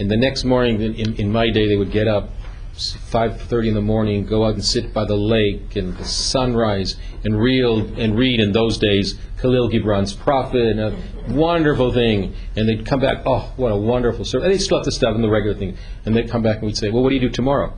And 0.00 0.08
the 0.08 0.16
next 0.16 0.44
morning, 0.44 0.80
in, 0.80 0.94
in, 0.94 1.14
in 1.16 1.32
my 1.32 1.50
day, 1.50 1.66
they 1.66 1.74
would 1.74 1.90
get 1.90 2.06
up 2.06 2.30
five 2.78 3.40
thirty 3.42 3.68
in 3.68 3.74
the 3.74 3.80
morning, 3.80 4.24
go 4.24 4.44
out 4.44 4.54
and 4.54 4.64
sit 4.64 4.92
by 4.92 5.04
the 5.04 5.16
lake 5.16 5.76
and 5.76 5.96
the 5.96 6.04
sunrise, 6.04 6.96
and 7.24 7.40
read 7.40 7.64
and 7.98 8.16
read 8.16 8.40
in 8.40 8.52
those 8.52 8.78
days 8.78 9.18
Khalil 9.40 9.68
Gibran's 9.68 10.12
Prophet, 10.14 10.76
and 10.76 10.80
a 10.80 10.96
wonderful 11.32 11.92
thing. 11.92 12.34
And 12.56 12.68
they'd 12.68 12.86
come 12.86 13.00
back, 13.00 13.22
oh, 13.26 13.52
what 13.56 13.70
a 13.70 13.76
wonderful 13.76 14.24
service. 14.24 14.44
And 14.44 14.54
they 14.54 14.58
still 14.58 14.78
have 14.78 14.84
to 14.84 14.92
stuff 14.92 15.14
in 15.14 15.22
the 15.22 15.28
regular 15.28 15.56
thing. 15.56 15.76
And 16.04 16.16
they'd 16.16 16.30
come 16.30 16.42
back 16.42 16.56
and 16.56 16.66
we'd 16.66 16.76
say, 16.76 16.90
well, 16.90 17.02
what 17.02 17.10
do 17.10 17.14
you 17.14 17.20
do 17.20 17.28
tomorrow? 17.28 17.76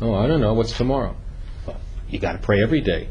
Oh, 0.00 0.14
I 0.14 0.26
don't 0.26 0.40
know. 0.40 0.54
What's 0.54 0.76
tomorrow? 0.76 1.16
Well, 1.66 1.80
you 2.08 2.18
got 2.18 2.32
to 2.32 2.38
pray 2.38 2.62
every 2.62 2.80
day. 2.80 3.08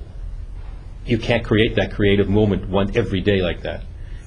You 1.05 1.17
can't 1.17 1.43
create 1.43 1.75
that 1.75 1.93
creative 1.93 2.29
moment 2.29 2.69
one 2.69 2.95
every 2.95 3.21
day 3.21 3.41
like 3.41 3.61
that. 3.63 3.83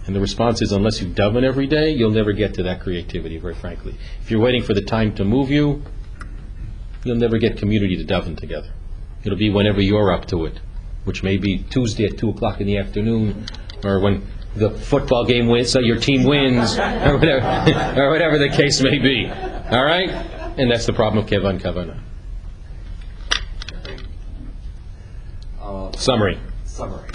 And 0.07 0.15
the 0.15 0.21
response 0.21 0.61
is, 0.61 0.71
unless 0.73 1.01
you 1.01 1.09
daven 1.09 1.45
every 1.45 1.67
day, 1.67 1.91
you'll 1.91 2.11
never 2.11 2.33
get 2.33 2.55
to 2.55 2.63
that 2.65 2.81
creativity, 2.81 3.39
very 3.39 3.55
frankly. 3.55 3.97
If 4.21 4.31
you're 4.31 4.41
waiting 4.41 4.63
for 4.63 4.75
the 4.75 4.83
time 4.83 5.15
to 5.15 5.25
move 5.25 5.51
you, 5.51 5.83
you'll 7.05 7.17
never 7.17 7.39
get 7.39 7.57
community 7.57 7.97
to 7.97 8.05
daven 8.05 8.37
together. 8.37 8.73
It'll 9.23 9.39
be 9.39 9.51
whenever 9.51 9.81
you're 9.81 10.13
up 10.13 10.27
to 10.27 10.45
it, 10.47 10.61
which 11.05 11.23
may 11.23 11.37
be 11.37 11.59
Tuesday 11.71 12.05
at 12.05 12.19
2 12.19 12.31
o'clock 12.31 12.61
in 12.61 12.67
the 12.67 12.79
afternoon, 12.79 13.47
or 13.85 14.01
when 14.01 14.27
the 14.57 14.71
football 14.71 15.25
game 15.25 15.49
wins, 15.49 15.71
so 15.71 15.81
your 15.81 15.99
team 15.99 16.25
wins, 16.25 16.79
or 16.79 17.19
whatever, 17.19 17.95
or 18.01 18.11
whatever 18.11 18.39
the 18.39 18.49
case 18.49 18.81
may 18.83 18.99
be. 18.99 19.31
All 19.71 19.85
right? 19.85 20.11
And 20.57 20.71
that's 20.71 20.87
the 20.87 20.93
problem 20.93 21.25
of 21.25 21.31
Kevan 21.31 21.59
Kavana. 21.59 21.99
Uh, 25.61 25.93
Summary. 25.93 26.39
Summary. 26.65 27.09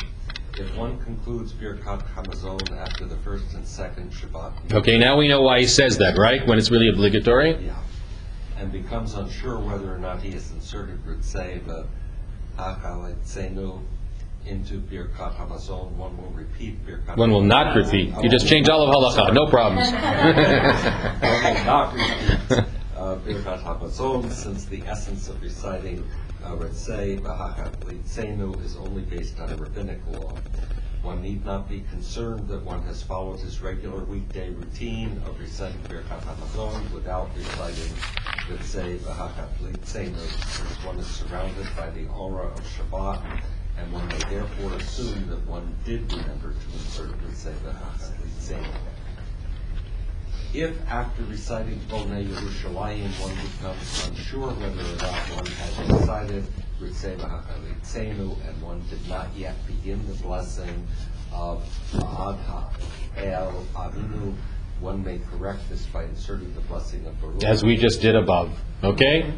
If 0.57 0.75
one 0.75 0.99
concludes 0.99 1.53
Birkat 1.53 2.05
Hamazon 2.13 2.77
after 2.77 3.05
the 3.05 3.15
first 3.17 3.53
and 3.53 3.65
second 3.65 4.11
Shabbat. 4.11 4.73
Okay, 4.73 4.97
now 4.97 5.15
we 5.15 5.29
know 5.29 5.41
why 5.41 5.59
he 5.61 5.67
says 5.67 5.99
that, 5.99 6.17
right? 6.17 6.45
When 6.45 6.57
it's 6.57 6.69
really 6.69 6.89
obligatory? 6.89 7.65
Yeah. 7.65 7.75
And 8.59 8.71
becomes 8.71 9.13
unsure 9.13 9.57
whether 9.57 9.93
or 9.93 9.97
not 9.97 10.21
he 10.21 10.31
has 10.31 10.51
inserted 10.51 11.03
Ritzei, 11.05 11.65
the 11.65 11.87
Hachalitzenu, 12.57 13.81
into 14.45 14.79
Birkat 14.79 15.35
Hamazon, 15.35 15.91
one 15.91 16.17
will 16.17 16.31
repeat 16.31 16.85
Birkat. 16.85 17.17
One 17.17 17.31
will 17.31 17.43
not 17.43 17.75
repeat. 17.75 18.13
You 18.21 18.29
just 18.29 18.47
change 18.47 18.69
all 18.69 18.83
of 18.83 18.93
halacha, 18.93 19.33
no 19.33 19.47
problems. 19.47 19.91
One 21.21 21.55
will 21.55 21.65
not 21.65 21.93
repeat 21.93 22.65
uh, 22.99 23.15
Birkat 23.17 23.63
Hamazon, 23.63 24.29
since 24.31 24.65
the 24.65 24.81
essence 24.85 25.29
of 25.29 25.41
reciting 25.41 26.05
uh, 26.43 26.55
Ritzei, 26.55 27.19
V'Hachalitzenu, 27.19 28.63
is 28.65 28.75
only 28.75 29.03
based 29.03 29.39
on 29.39 29.55
rabbinic 29.55 29.99
law. 30.11 30.33
One 31.01 31.21
need 31.21 31.45
not 31.45 31.69
be 31.69 31.85
concerned 31.91 32.49
that 32.49 32.61
one 32.63 32.81
has 32.83 33.01
followed 33.01 33.39
his 33.39 33.61
regular 33.61 34.03
weekday 34.03 34.49
routine 34.49 35.21
of 35.25 35.39
reciting 35.39 35.79
Birkat 35.83 36.21
Hamazon 36.23 36.91
without 36.91 37.29
reciting 37.37 37.93
Ritzei, 38.49 38.97
V'Hachalitzenu, 38.97 40.17
since 40.17 40.83
one 40.83 40.97
is 40.97 41.05
surrounded 41.05 41.67
by 41.77 41.91
the 41.91 42.07
aura 42.07 42.47
of 42.47 42.61
Shabbat, 42.61 43.43
and 43.77 43.93
one 43.93 44.07
may 44.07 44.17
therefore 44.27 44.73
assume 44.73 45.27
that 45.29 45.45
one 45.45 45.75
did 45.85 46.11
remember 46.11 46.53
to 46.53 46.73
insert 46.73 47.11
Ritzei, 47.21 47.53
V'Hachalitzenu. 47.63 48.73
If 50.51 50.89
after 50.89 51.23
reciting 51.25 51.79
Bonei 51.87 52.25
Yerushalayim 52.25 53.11
one 53.21 53.35
becomes 53.35 54.07
unsure 54.07 54.49
whether 54.49 54.81
or 54.81 54.97
not 54.97 55.29
one 55.35 55.45
has 55.45 55.77
recited 55.87 56.43
Ritzei 56.81 57.17
V'Hachalitzenu 57.19 58.35
and 58.49 58.61
one 58.63 58.81
did 58.89 59.07
not 59.07 59.27
yet 59.37 59.55
begin 59.67 60.03
the 60.07 60.15
blessing 60.23 60.87
of 61.31 61.63
Ad 61.93 62.39
El 63.15 63.65
Avinu, 63.75 64.33
one 64.81 65.03
may 65.03 65.19
correct 65.31 65.69
this 65.69 65.85
by 65.87 66.03
inserting 66.05 66.53
the 66.53 66.61
blessing 66.61 67.05
of 67.05 67.19
Baruch. 67.19 67.43
As 67.43 67.63
we 67.63 67.75
just 67.75 68.01
did 68.01 68.15
above. 68.15 68.57
Okay? 68.83 69.33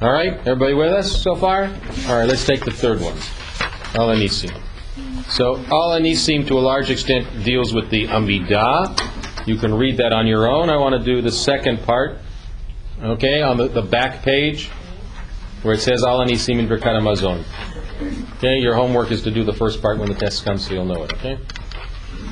All 0.00 0.12
right? 0.12 0.34
Everybody 0.46 0.74
with 0.74 0.92
us 0.92 1.22
so 1.22 1.34
far? 1.34 1.64
All 1.64 2.18
right, 2.18 2.26
let's 2.26 2.44
take 2.44 2.64
the 2.64 2.70
third 2.70 3.00
one. 3.00 3.16
Al 3.94 4.08
Anisim. 4.08 4.54
So, 5.28 5.56
Al 5.56 5.98
Anisim 5.98 6.46
to 6.48 6.58
a 6.58 6.60
large 6.60 6.90
extent 6.90 7.44
deals 7.44 7.72
with 7.72 7.90
the 7.90 8.08
Amidah. 8.08 9.46
You 9.46 9.56
can 9.56 9.74
read 9.74 9.96
that 9.98 10.12
on 10.12 10.26
your 10.26 10.48
own. 10.48 10.68
I 10.68 10.76
want 10.76 10.94
to 10.98 11.04
do 11.04 11.22
the 11.22 11.32
second 11.32 11.82
part. 11.82 12.18
Okay, 13.02 13.42
on 13.42 13.56
the, 13.56 13.68
the 13.68 13.82
back 13.82 14.22
page 14.22 14.68
where 15.62 15.74
it 15.74 15.80
says 15.80 16.04
Al 16.04 16.20
Anisim 16.20 16.58
in 16.58 16.68
Birkat 16.68 17.00
Hamazon. 17.00 17.44
Okay, 18.36 18.58
your 18.58 18.74
homework 18.74 19.10
is 19.10 19.22
to 19.22 19.30
do 19.30 19.44
the 19.44 19.52
first 19.52 19.80
part 19.80 19.98
when 19.98 20.08
the 20.08 20.14
test 20.14 20.44
comes 20.44 20.66
so 20.66 20.74
you'll 20.74 20.84
know 20.84 21.04
it, 21.04 21.12
okay? 21.14 21.38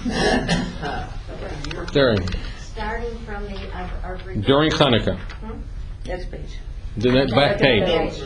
Uh, 0.83 1.12
During, 1.93 2.27
Starting 2.59 3.19
from 3.27 3.45
the, 3.45 3.69
uh, 3.77 3.89
our. 4.03 4.17
during 4.17 4.71
Hanukkah. 4.71 5.19
next 6.07 6.31
page. 6.31 6.59
The 6.97 7.11
ne- 7.13 7.27
back 7.27 7.59
page. 7.59 7.85
That's 7.87 8.19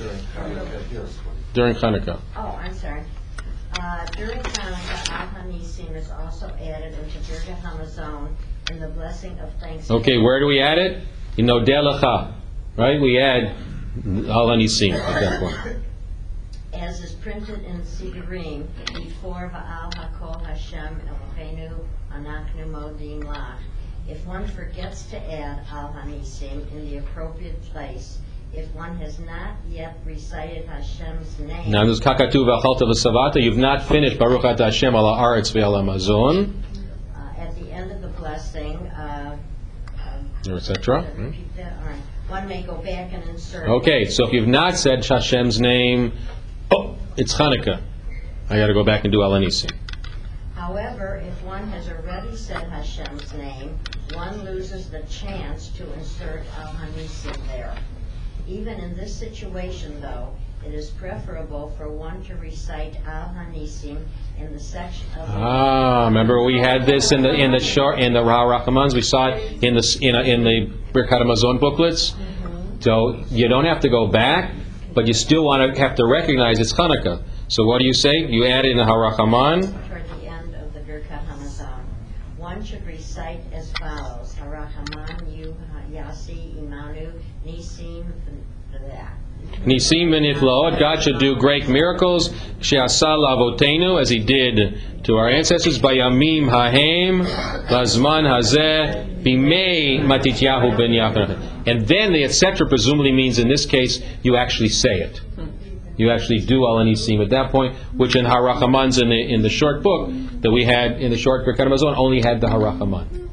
it. 0.00 0.24
During 1.52 1.74
Hanukkah. 1.74 2.18
Oh, 2.36 2.58
I'm 2.62 2.72
sorry. 2.74 3.02
Uh, 3.78 4.04
During 4.16 4.38
Hanukkah, 4.40 5.12
Al 5.12 5.28
Hanisim 5.28 5.94
is 5.94 6.10
also 6.10 6.46
added 6.46 6.94
into 6.98 7.18
Birkat 7.18 7.60
Hamazon 7.62 8.34
in 8.70 8.80
the 8.80 8.88
blessing 8.88 9.38
of 9.38 9.52
thanksgiving. 9.60 10.00
Okay, 10.00 10.18
where 10.18 10.40
do 10.40 10.46
we 10.46 10.60
add 10.60 10.78
it? 10.78 11.02
In 11.36 11.46
Odelecha, 11.46 12.32
right? 12.76 13.00
We 13.00 13.18
add 13.18 13.54
Al 14.06 14.48
Anisim 14.48 14.94
at 14.94 15.20
that 15.20 15.40
point. 15.40 15.76
as 16.72 17.02
is 17.02 17.12
printed 17.12 17.64
in 17.64 17.80
Sidurim, 17.82 18.66
before 18.94 19.50
Va'al 19.52 19.92
HaKol 19.94 20.44
Hashem 20.46 21.00
Eloheinu 21.08 21.76
Anachnu 22.12 22.70
Modim 22.70 23.22
Lach. 23.24 23.58
If 24.08 24.24
one 24.26 24.46
forgets 24.46 25.04
to 25.10 25.32
add 25.32 25.64
Al 25.70 25.92
Hanisim 25.92 26.70
in 26.72 26.90
the 26.90 26.98
appropriate 26.98 27.60
place, 27.72 28.18
if 28.52 28.72
one 28.74 28.96
has 28.96 29.18
not 29.20 29.54
yet 29.68 29.98
recited 30.04 30.66
Hashem's 30.66 31.38
name. 31.38 31.70
Now, 31.70 31.84
this 31.86 32.00
kakatu 32.00 32.44
v'savata, 32.44 33.40
you've 33.40 33.56
not 33.56 33.82
finished 33.82 34.18
Baruch 34.18 34.44
Ata 34.44 34.64
Hashem 34.64 34.94
ala 34.94 35.16
aretz 35.18 35.52
ve'ala 35.52 35.84
mazon, 35.84 36.52
uh, 37.14 37.40
at 37.40 37.54
the 37.60 37.70
end 37.70 37.92
of 37.92 38.02
the 38.02 38.08
blessing, 38.08 38.76
uh, 38.88 39.36
um, 40.04 40.56
etc. 40.56 41.04
repeat 41.16 41.56
that, 41.56 41.74
all 41.78 41.88
right. 41.90 42.00
one 42.28 42.48
may 42.48 42.62
go 42.62 42.74
back 42.76 43.12
and 43.12 43.22
insert. 43.28 43.68
Okay, 43.68 44.06
so 44.06 44.26
if 44.26 44.32
you've 44.32 44.48
not 44.48 44.76
said 44.76 45.04
Hashem's 45.04 45.60
name, 45.60 46.12
it's 47.20 47.34
Hanukkah. 47.34 47.82
I 48.48 48.56
got 48.56 48.68
to 48.68 48.74
go 48.74 48.82
back 48.82 49.04
and 49.04 49.12
do 49.12 49.22
Al 49.22 49.38
However, 50.54 51.22
if 51.26 51.44
one 51.44 51.68
has 51.68 51.88
already 51.90 52.34
said 52.34 52.62
Hashem's 52.70 53.34
name, 53.34 53.78
one 54.14 54.42
loses 54.44 54.90
the 54.90 55.02
chance 55.02 55.68
to 55.68 55.92
insert 55.92 56.42
Al 56.58 56.74
there. 57.48 57.76
Even 58.48 58.80
in 58.80 58.96
this 58.96 59.14
situation, 59.14 60.00
though, 60.00 60.34
it 60.66 60.72
is 60.72 60.90
preferable 60.90 61.74
for 61.76 61.90
one 61.90 62.24
to 62.24 62.36
recite 62.36 62.96
Al 63.06 63.34
Hanisim 63.34 64.02
in 64.38 64.52
the 64.54 64.58
section 64.58 65.06
of 65.18 65.28
the 65.28 65.34
Ah, 65.34 66.06
remember 66.06 66.42
we 66.42 66.58
had 66.58 66.86
this 66.86 67.12
in 67.12 67.22
the 67.22 67.32
in 67.32 67.52
the 67.52 67.60
short 67.60 67.98
in 68.00 68.14
the 68.14 68.22
Ra 68.22 68.44
Rachamans. 68.44 68.94
We 68.94 69.02
saw 69.02 69.28
it 69.28 69.62
in 69.62 69.74
the 69.74 69.98
in, 70.00 70.14
a, 70.14 70.22
in 70.22 70.42
the 70.42 70.72
Birkat 70.92 71.20
Hamazon 71.20 71.60
booklets. 71.60 72.14
So 72.80 73.24
you 73.30 73.46
don't 73.48 73.66
have 73.66 73.80
to 73.80 73.90
go 73.90 74.06
back, 74.06 74.54
but 74.94 75.06
you 75.06 75.14
still 75.14 75.44
want 75.44 75.74
to 75.74 75.80
have 75.80 75.94
to 75.96 76.06
recognize 76.06 76.58
it's 76.58 76.72
Hanukkah. 76.72 77.22
So 77.48 77.64
what 77.64 77.78
do 77.78 77.86
you 77.86 77.94
say? 77.94 78.18
You 78.18 78.46
add 78.46 78.64
in 78.64 78.76
the 78.76 78.84
Harachaman. 78.84 79.62
toward 79.88 80.04
the 80.20 80.26
end 80.26 80.54
of 80.54 80.72
the 80.72 80.80
Birkat 80.80 81.26
Hamazon. 81.26 81.82
One 82.36 82.64
should 82.64 82.86
recite 82.86 83.40
as 83.52 83.72
follows: 83.72 84.34
Harachaman 84.34 85.36
Yu 85.36 85.56
Yasi 85.92 86.54
Imanu 86.58 87.12
Nisim 87.46 88.04
V'Lah. 88.72 89.10
Nisim 89.64 90.08
v'niflaot. 90.10 90.78
God 90.78 91.02
should 91.02 91.18
do 91.18 91.36
great 91.36 91.68
miracles. 91.68 92.30
She'asa 92.60 93.06
lavotenu, 93.06 94.00
as 94.00 94.08
He 94.08 94.18
did 94.18 94.80
to 95.04 95.16
our 95.16 95.28
ancestors. 95.28 95.78
Bayamim 95.78 96.48
hahem, 96.48 97.20
lazman 97.68 98.24
hazeh, 98.24 99.22
bimei 99.22 100.00
matityahu 100.00 100.76
ben 100.76 100.90
Yaakov. 100.90 101.66
And 101.66 101.86
then 101.86 102.12
the 102.12 102.24
etc. 102.24 102.68
presumably 102.68 103.12
means 103.12 103.38
in 103.38 103.48
this 103.48 103.66
case 103.66 104.02
you 104.22 104.36
actually 104.36 104.68
say 104.68 105.00
it. 105.00 105.20
You 105.96 106.10
actually 106.10 106.38
do 106.40 106.66
al 106.66 106.76
anisim 106.76 107.22
at 107.22 107.30
that 107.30 107.50
point, 107.50 107.76
which 107.94 108.16
in 108.16 108.24
Harachamans 108.24 109.02
in 109.02 109.10
the 109.10 109.20
in 109.34 109.42
the 109.42 109.50
short 109.50 109.82
book 109.82 110.10
that 110.40 110.50
we 110.50 110.64
had 110.64 110.92
in 110.92 111.10
the 111.10 111.18
short 111.18 111.44
Birkat 111.44 111.66
Hamazon 111.66 111.94
only 111.96 112.22
had 112.22 112.40
the 112.40 112.46
Harachaman. 112.46 113.28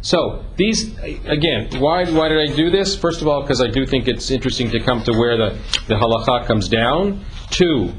So 0.00 0.44
these 0.56 0.96
again, 1.24 1.80
why 1.80 2.04
why 2.04 2.28
did 2.28 2.50
I 2.50 2.54
do 2.54 2.70
this? 2.70 2.94
First 2.94 3.22
of 3.22 3.26
all, 3.26 3.40
because 3.40 3.60
I 3.60 3.68
do 3.68 3.86
think 3.86 4.06
it's 4.06 4.30
interesting 4.30 4.70
to 4.70 4.80
come 4.80 5.02
to 5.02 5.12
where 5.12 5.36
the 5.36 5.58
the 5.88 5.94
halacha 5.94 6.46
comes 6.46 6.68
down. 6.68 7.24
Two, 7.50 7.92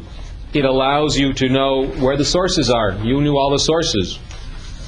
it 0.56 0.64
allows 0.64 1.18
you 1.18 1.34
to 1.34 1.49
know 1.49 1.86
where 1.86 2.16
the 2.16 2.24
sources 2.24 2.70
are. 2.70 2.93
You 3.03 3.22
knew 3.22 3.38
all 3.38 3.51
the 3.51 3.60
sources 3.60 4.18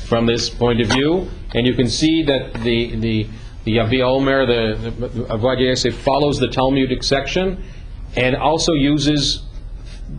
from 0.06 0.26
this 0.26 0.50
point 0.50 0.80
of 0.80 0.88
view, 0.88 1.30
and 1.54 1.68
you 1.68 1.74
can 1.74 1.90
see 1.90 2.24
that 2.24 2.54
the 2.64 2.96
the 2.96 3.28
the 3.66 3.76
Yavi 3.76 4.02
Omer, 4.02 4.46
the, 4.46 4.92
the 4.92 5.56
Yosef 5.60 5.94
follows 5.94 6.40
the 6.40 6.48
Talmudic 6.48 7.04
section, 7.04 7.66
and 8.16 8.38
also 8.38 8.72
uses 8.72 9.44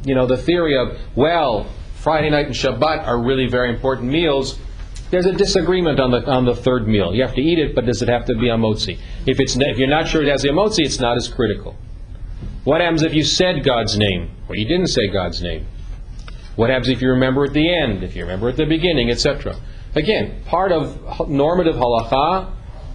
you 0.05 0.15
know 0.15 0.27
the 0.27 0.37
theory 0.37 0.77
of 0.77 0.99
well, 1.15 1.67
Friday 1.97 2.29
night 2.29 2.47
and 2.47 2.55
Shabbat 2.55 3.07
are 3.07 3.19
really 3.19 3.47
very 3.47 3.71
important 3.71 4.13
meals. 4.13 4.59
There's 5.11 5.25
a 5.25 5.33
disagreement 5.33 5.99
on 5.99 6.11
the 6.11 6.31
on 6.31 6.45
the 6.45 6.55
third 6.55 6.87
meal. 6.87 7.15
You 7.15 7.23
have 7.23 7.35
to 7.37 7.41
eat 7.41 7.59
it, 7.59 7.75
but 7.75 7.87
does 7.87 8.03
it 8.03 8.09
have 8.11 8.27
to 8.27 8.35
be 8.35 8.51
a 8.51 8.57
motzi? 8.57 8.99
If 9.25 9.41
it's 9.41 9.57
if 9.57 9.79
you're 9.79 9.89
not 9.89 10.09
sure 10.09 10.23
it 10.23 10.29
has 10.29 10.45
a 10.45 10.49
motzi, 10.49 10.81
it's 10.81 11.01
not 11.01 11.17
as 11.17 11.27
critical. 11.27 11.75
What 12.65 12.81
happens 12.81 13.03
if 13.03 13.15
you 13.15 13.25
said 13.25 13.65
God's 13.65 13.97
name 13.97 14.31
or 14.49 14.57
you 14.57 14.67
didn't 14.67 14.89
say 14.89 15.09
God's 15.09 15.43
name? 15.43 15.67
What 16.57 16.71
happens 16.71 16.89
if 16.89 17.01
you 17.01 17.11
remember 17.11 17.45
at 17.45 17.53
the 17.53 17.73
end, 17.73 18.03
if 18.03 18.17
you 18.17 18.23
remember 18.23 18.49
at 18.49 18.57
the 18.57 18.67
beginning, 18.67 19.11
etc.? 19.11 19.57
Again, 19.95 20.43
part 20.45 20.73
of 20.73 21.29
normative 21.29 21.77
halacha 21.77 22.53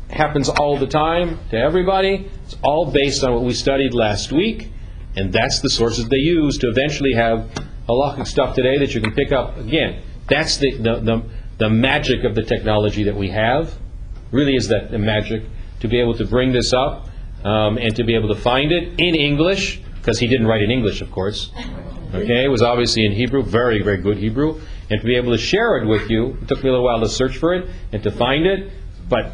happens 0.10 0.50
all 0.50 0.78
the 0.78 0.88
time 0.88 1.40
to 1.50 1.58
everybody. 1.58 2.30
It's 2.44 2.58
all 2.62 2.92
based 2.92 3.24
on 3.24 3.34
what 3.34 3.44
we 3.44 3.54
studied 3.54 3.94
last 3.94 4.32
week, 4.32 4.70
and 5.16 5.32
that's 5.32 5.62
the 5.62 5.70
sources 5.70 6.10
they 6.10 6.18
use 6.18 6.58
to 6.60 6.68
eventually 6.68 7.14
have 7.14 7.50
halachic 7.88 8.28
stuff 8.28 8.56
today 8.56 8.78
that 8.80 8.94
you 8.94 9.02
can 9.02 9.14
pick 9.14 9.32
up. 9.32 9.58
Again, 9.58 10.02
that's 10.28 10.58
the, 10.58 10.72
the, 10.72 11.00
the, 11.00 11.24
the 11.58 11.70
magic 11.70 12.24
of 12.26 12.36
the 12.36 12.44
technology 12.44 13.04
that 13.04 13.16
we 13.16 13.30
have. 13.30 13.74
Really 14.32 14.56
is 14.56 14.68
that 14.68 14.92
the 14.92 15.00
magic 15.00 15.44
to 15.80 15.88
be 15.88 16.00
able 16.00 16.16
to 16.16 16.26
bring 16.26 16.52
this 16.52 16.74
up 16.74 17.08
um, 17.44 17.78
and 17.78 17.96
to 17.96 18.04
be 18.04 18.16
able 18.16 18.34
to 18.34 18.40
find 18.42 18.72
it 18.72 19.00
in 19.00 19.16
English, 19.16 19.82
because 19.96 20.20
he 20.20 20.28
didn't 20.28 20.48
write 20.48 20.62
in 20.62 20.72
English, 20.72 21.02
of 21.02 21.12
course. 21.12 21.52
Okay, 22.14 22.44
it 22.46 22.50
was 22.50 22.62
obviously 22.62 23.06
in 23.06 23.12
Hebrew, 23.12 23.42
very, 23.42 23.82
very 23.82 23.98
good 23.98 24.18
Hebrew, 24.18 24.62
and 24.90 25.02
to 25.02 25.06
be 25.06 25.16
able 25.16 25.32
to 25.32 25.38
share 25.38 25.78
it 25.78 25.88
with 25.88 26.10
you. 26.10 26.38
It 26.42 26.48
took 26.48 26.64
me 26.64 26.70
a 26.70 26.74
little 26.74 26.86
while 26.86 27.00
to 27.00 27.10
search 27.10 27.38
for 27.38 27.54
it 27.56 27.70
and 27.92 28.04
to 28.04 28.12
find 28.12 28.46
it, 28.46 28.72
but 29.10 29.32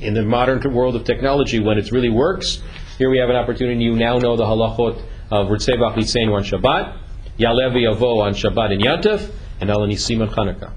in 0.00 0.12
the 0.14 0.22
modern 0.22 0.60
world 0.74 0.96
of 0.96 1.04
technology, 1.04 1.60
when 1.60 1.78
it 1.78 1.90
really 1.92 2.10
works, 2.10 2.62
here 2.98 3.08
we 3.08 3.18
have 3.18 3.30
an 3.30 3.36
opportunity. 3.36 3.84
You 3.84 3.94
now 3.94 4.18
know 4.18 4.36
the 4.36 4.44
halachot 4.44 5.02
of 5.30 5.48
Ritzevach 5.48 5.94
Litzeinu 5.94 6.34
on 6.34 6.42
Shabbat, 6.44 6.98
Ya'aleh 7.38 7.72
V'Yavo 7.72 8.22
on 8.22 8.34
Shabbat 8.34 8.72
and 8.72 8.82
Yantif, 8.82 9.30
and 9.60 9.70
Al 9.70 9.80
Nisim 9.80 10.20
on 10.20 10.28
Chanukah. 10.28 10.72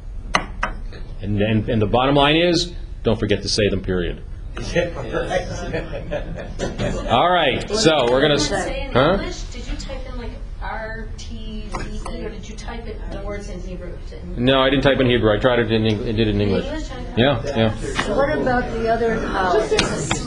And, 1.22 1.42
and, 1.42 1.68
and 1.68 1.82
the 1.82 1.88
bottom 1.88 2.16
line 2.16 2.36
is, 2.38 2.74
don't 3.04 3.20
forget 3.20 3.42
to 3.42 3.50
say 3.50 3.70
them, 3.70 3.82
period. 3.82 4.24
All 7.10 7.30
right, 7.30 7.70
so 7.70 8.08
we're 8.10 8.22
going 8.22 8.32
Did 8.32 8.40
you 8.40 8.42
say 8.46 8.74
to. 8.74 8.82
in 8.88 8.92
Huh? 8.92 9.12
English? 9.14 9.42
Did 9.44 9.68
you 9.68 9.78
type 9.78 10.02
in 10.12 10.18
like 10.18 10.32
R 10.64 11.08
T 11.18 11.66
Z 11.70 12.02
E 12.12 12.26
or 12.26 12.30
did 12.30 12.50
you 12.50 12.56
type 12.56 12.88
it 12.88 13.00
the 13.12 13.22
words 13.22 13.50
in 13.50 13.60
Hebrew? 13.62 13.96
No, 14.36 14.60
I 14.60 14.72
didn't 14.72 14.82
type 14.84 15.00
in 15.00 15.06
Hebrew. 15.08 15.32
I 15.32 15.38
tried 15.40 15.60
it 15.60 15.72
in 15.72 15.86
Eng- 15.86 16.02
I 16.02 16.12
did 16.12 16.22
it 16.22 16.28
in 16.30 16.42
English. 16.42 16.66
Yeah, 17.16 17.40
yeah. 17.46 17.72
What 18.16 18.36
about 18.36 18.64
the 18.74 18.90
other 18.92 19.20
holidays? 19.28 20.24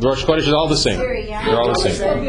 Rosh 0.00 0.24
Chodesh 0.24 0.46
is 0.46 0.54
all 0.54 0.68
the 0.68 0.76
same. 0.76 0.96
Siri, 0.98 1.28
yeah. 1.28 1.44
They're 1.44 1.58
all 1.58 1.68
the 1.68 1.74
same. 1.90 2.24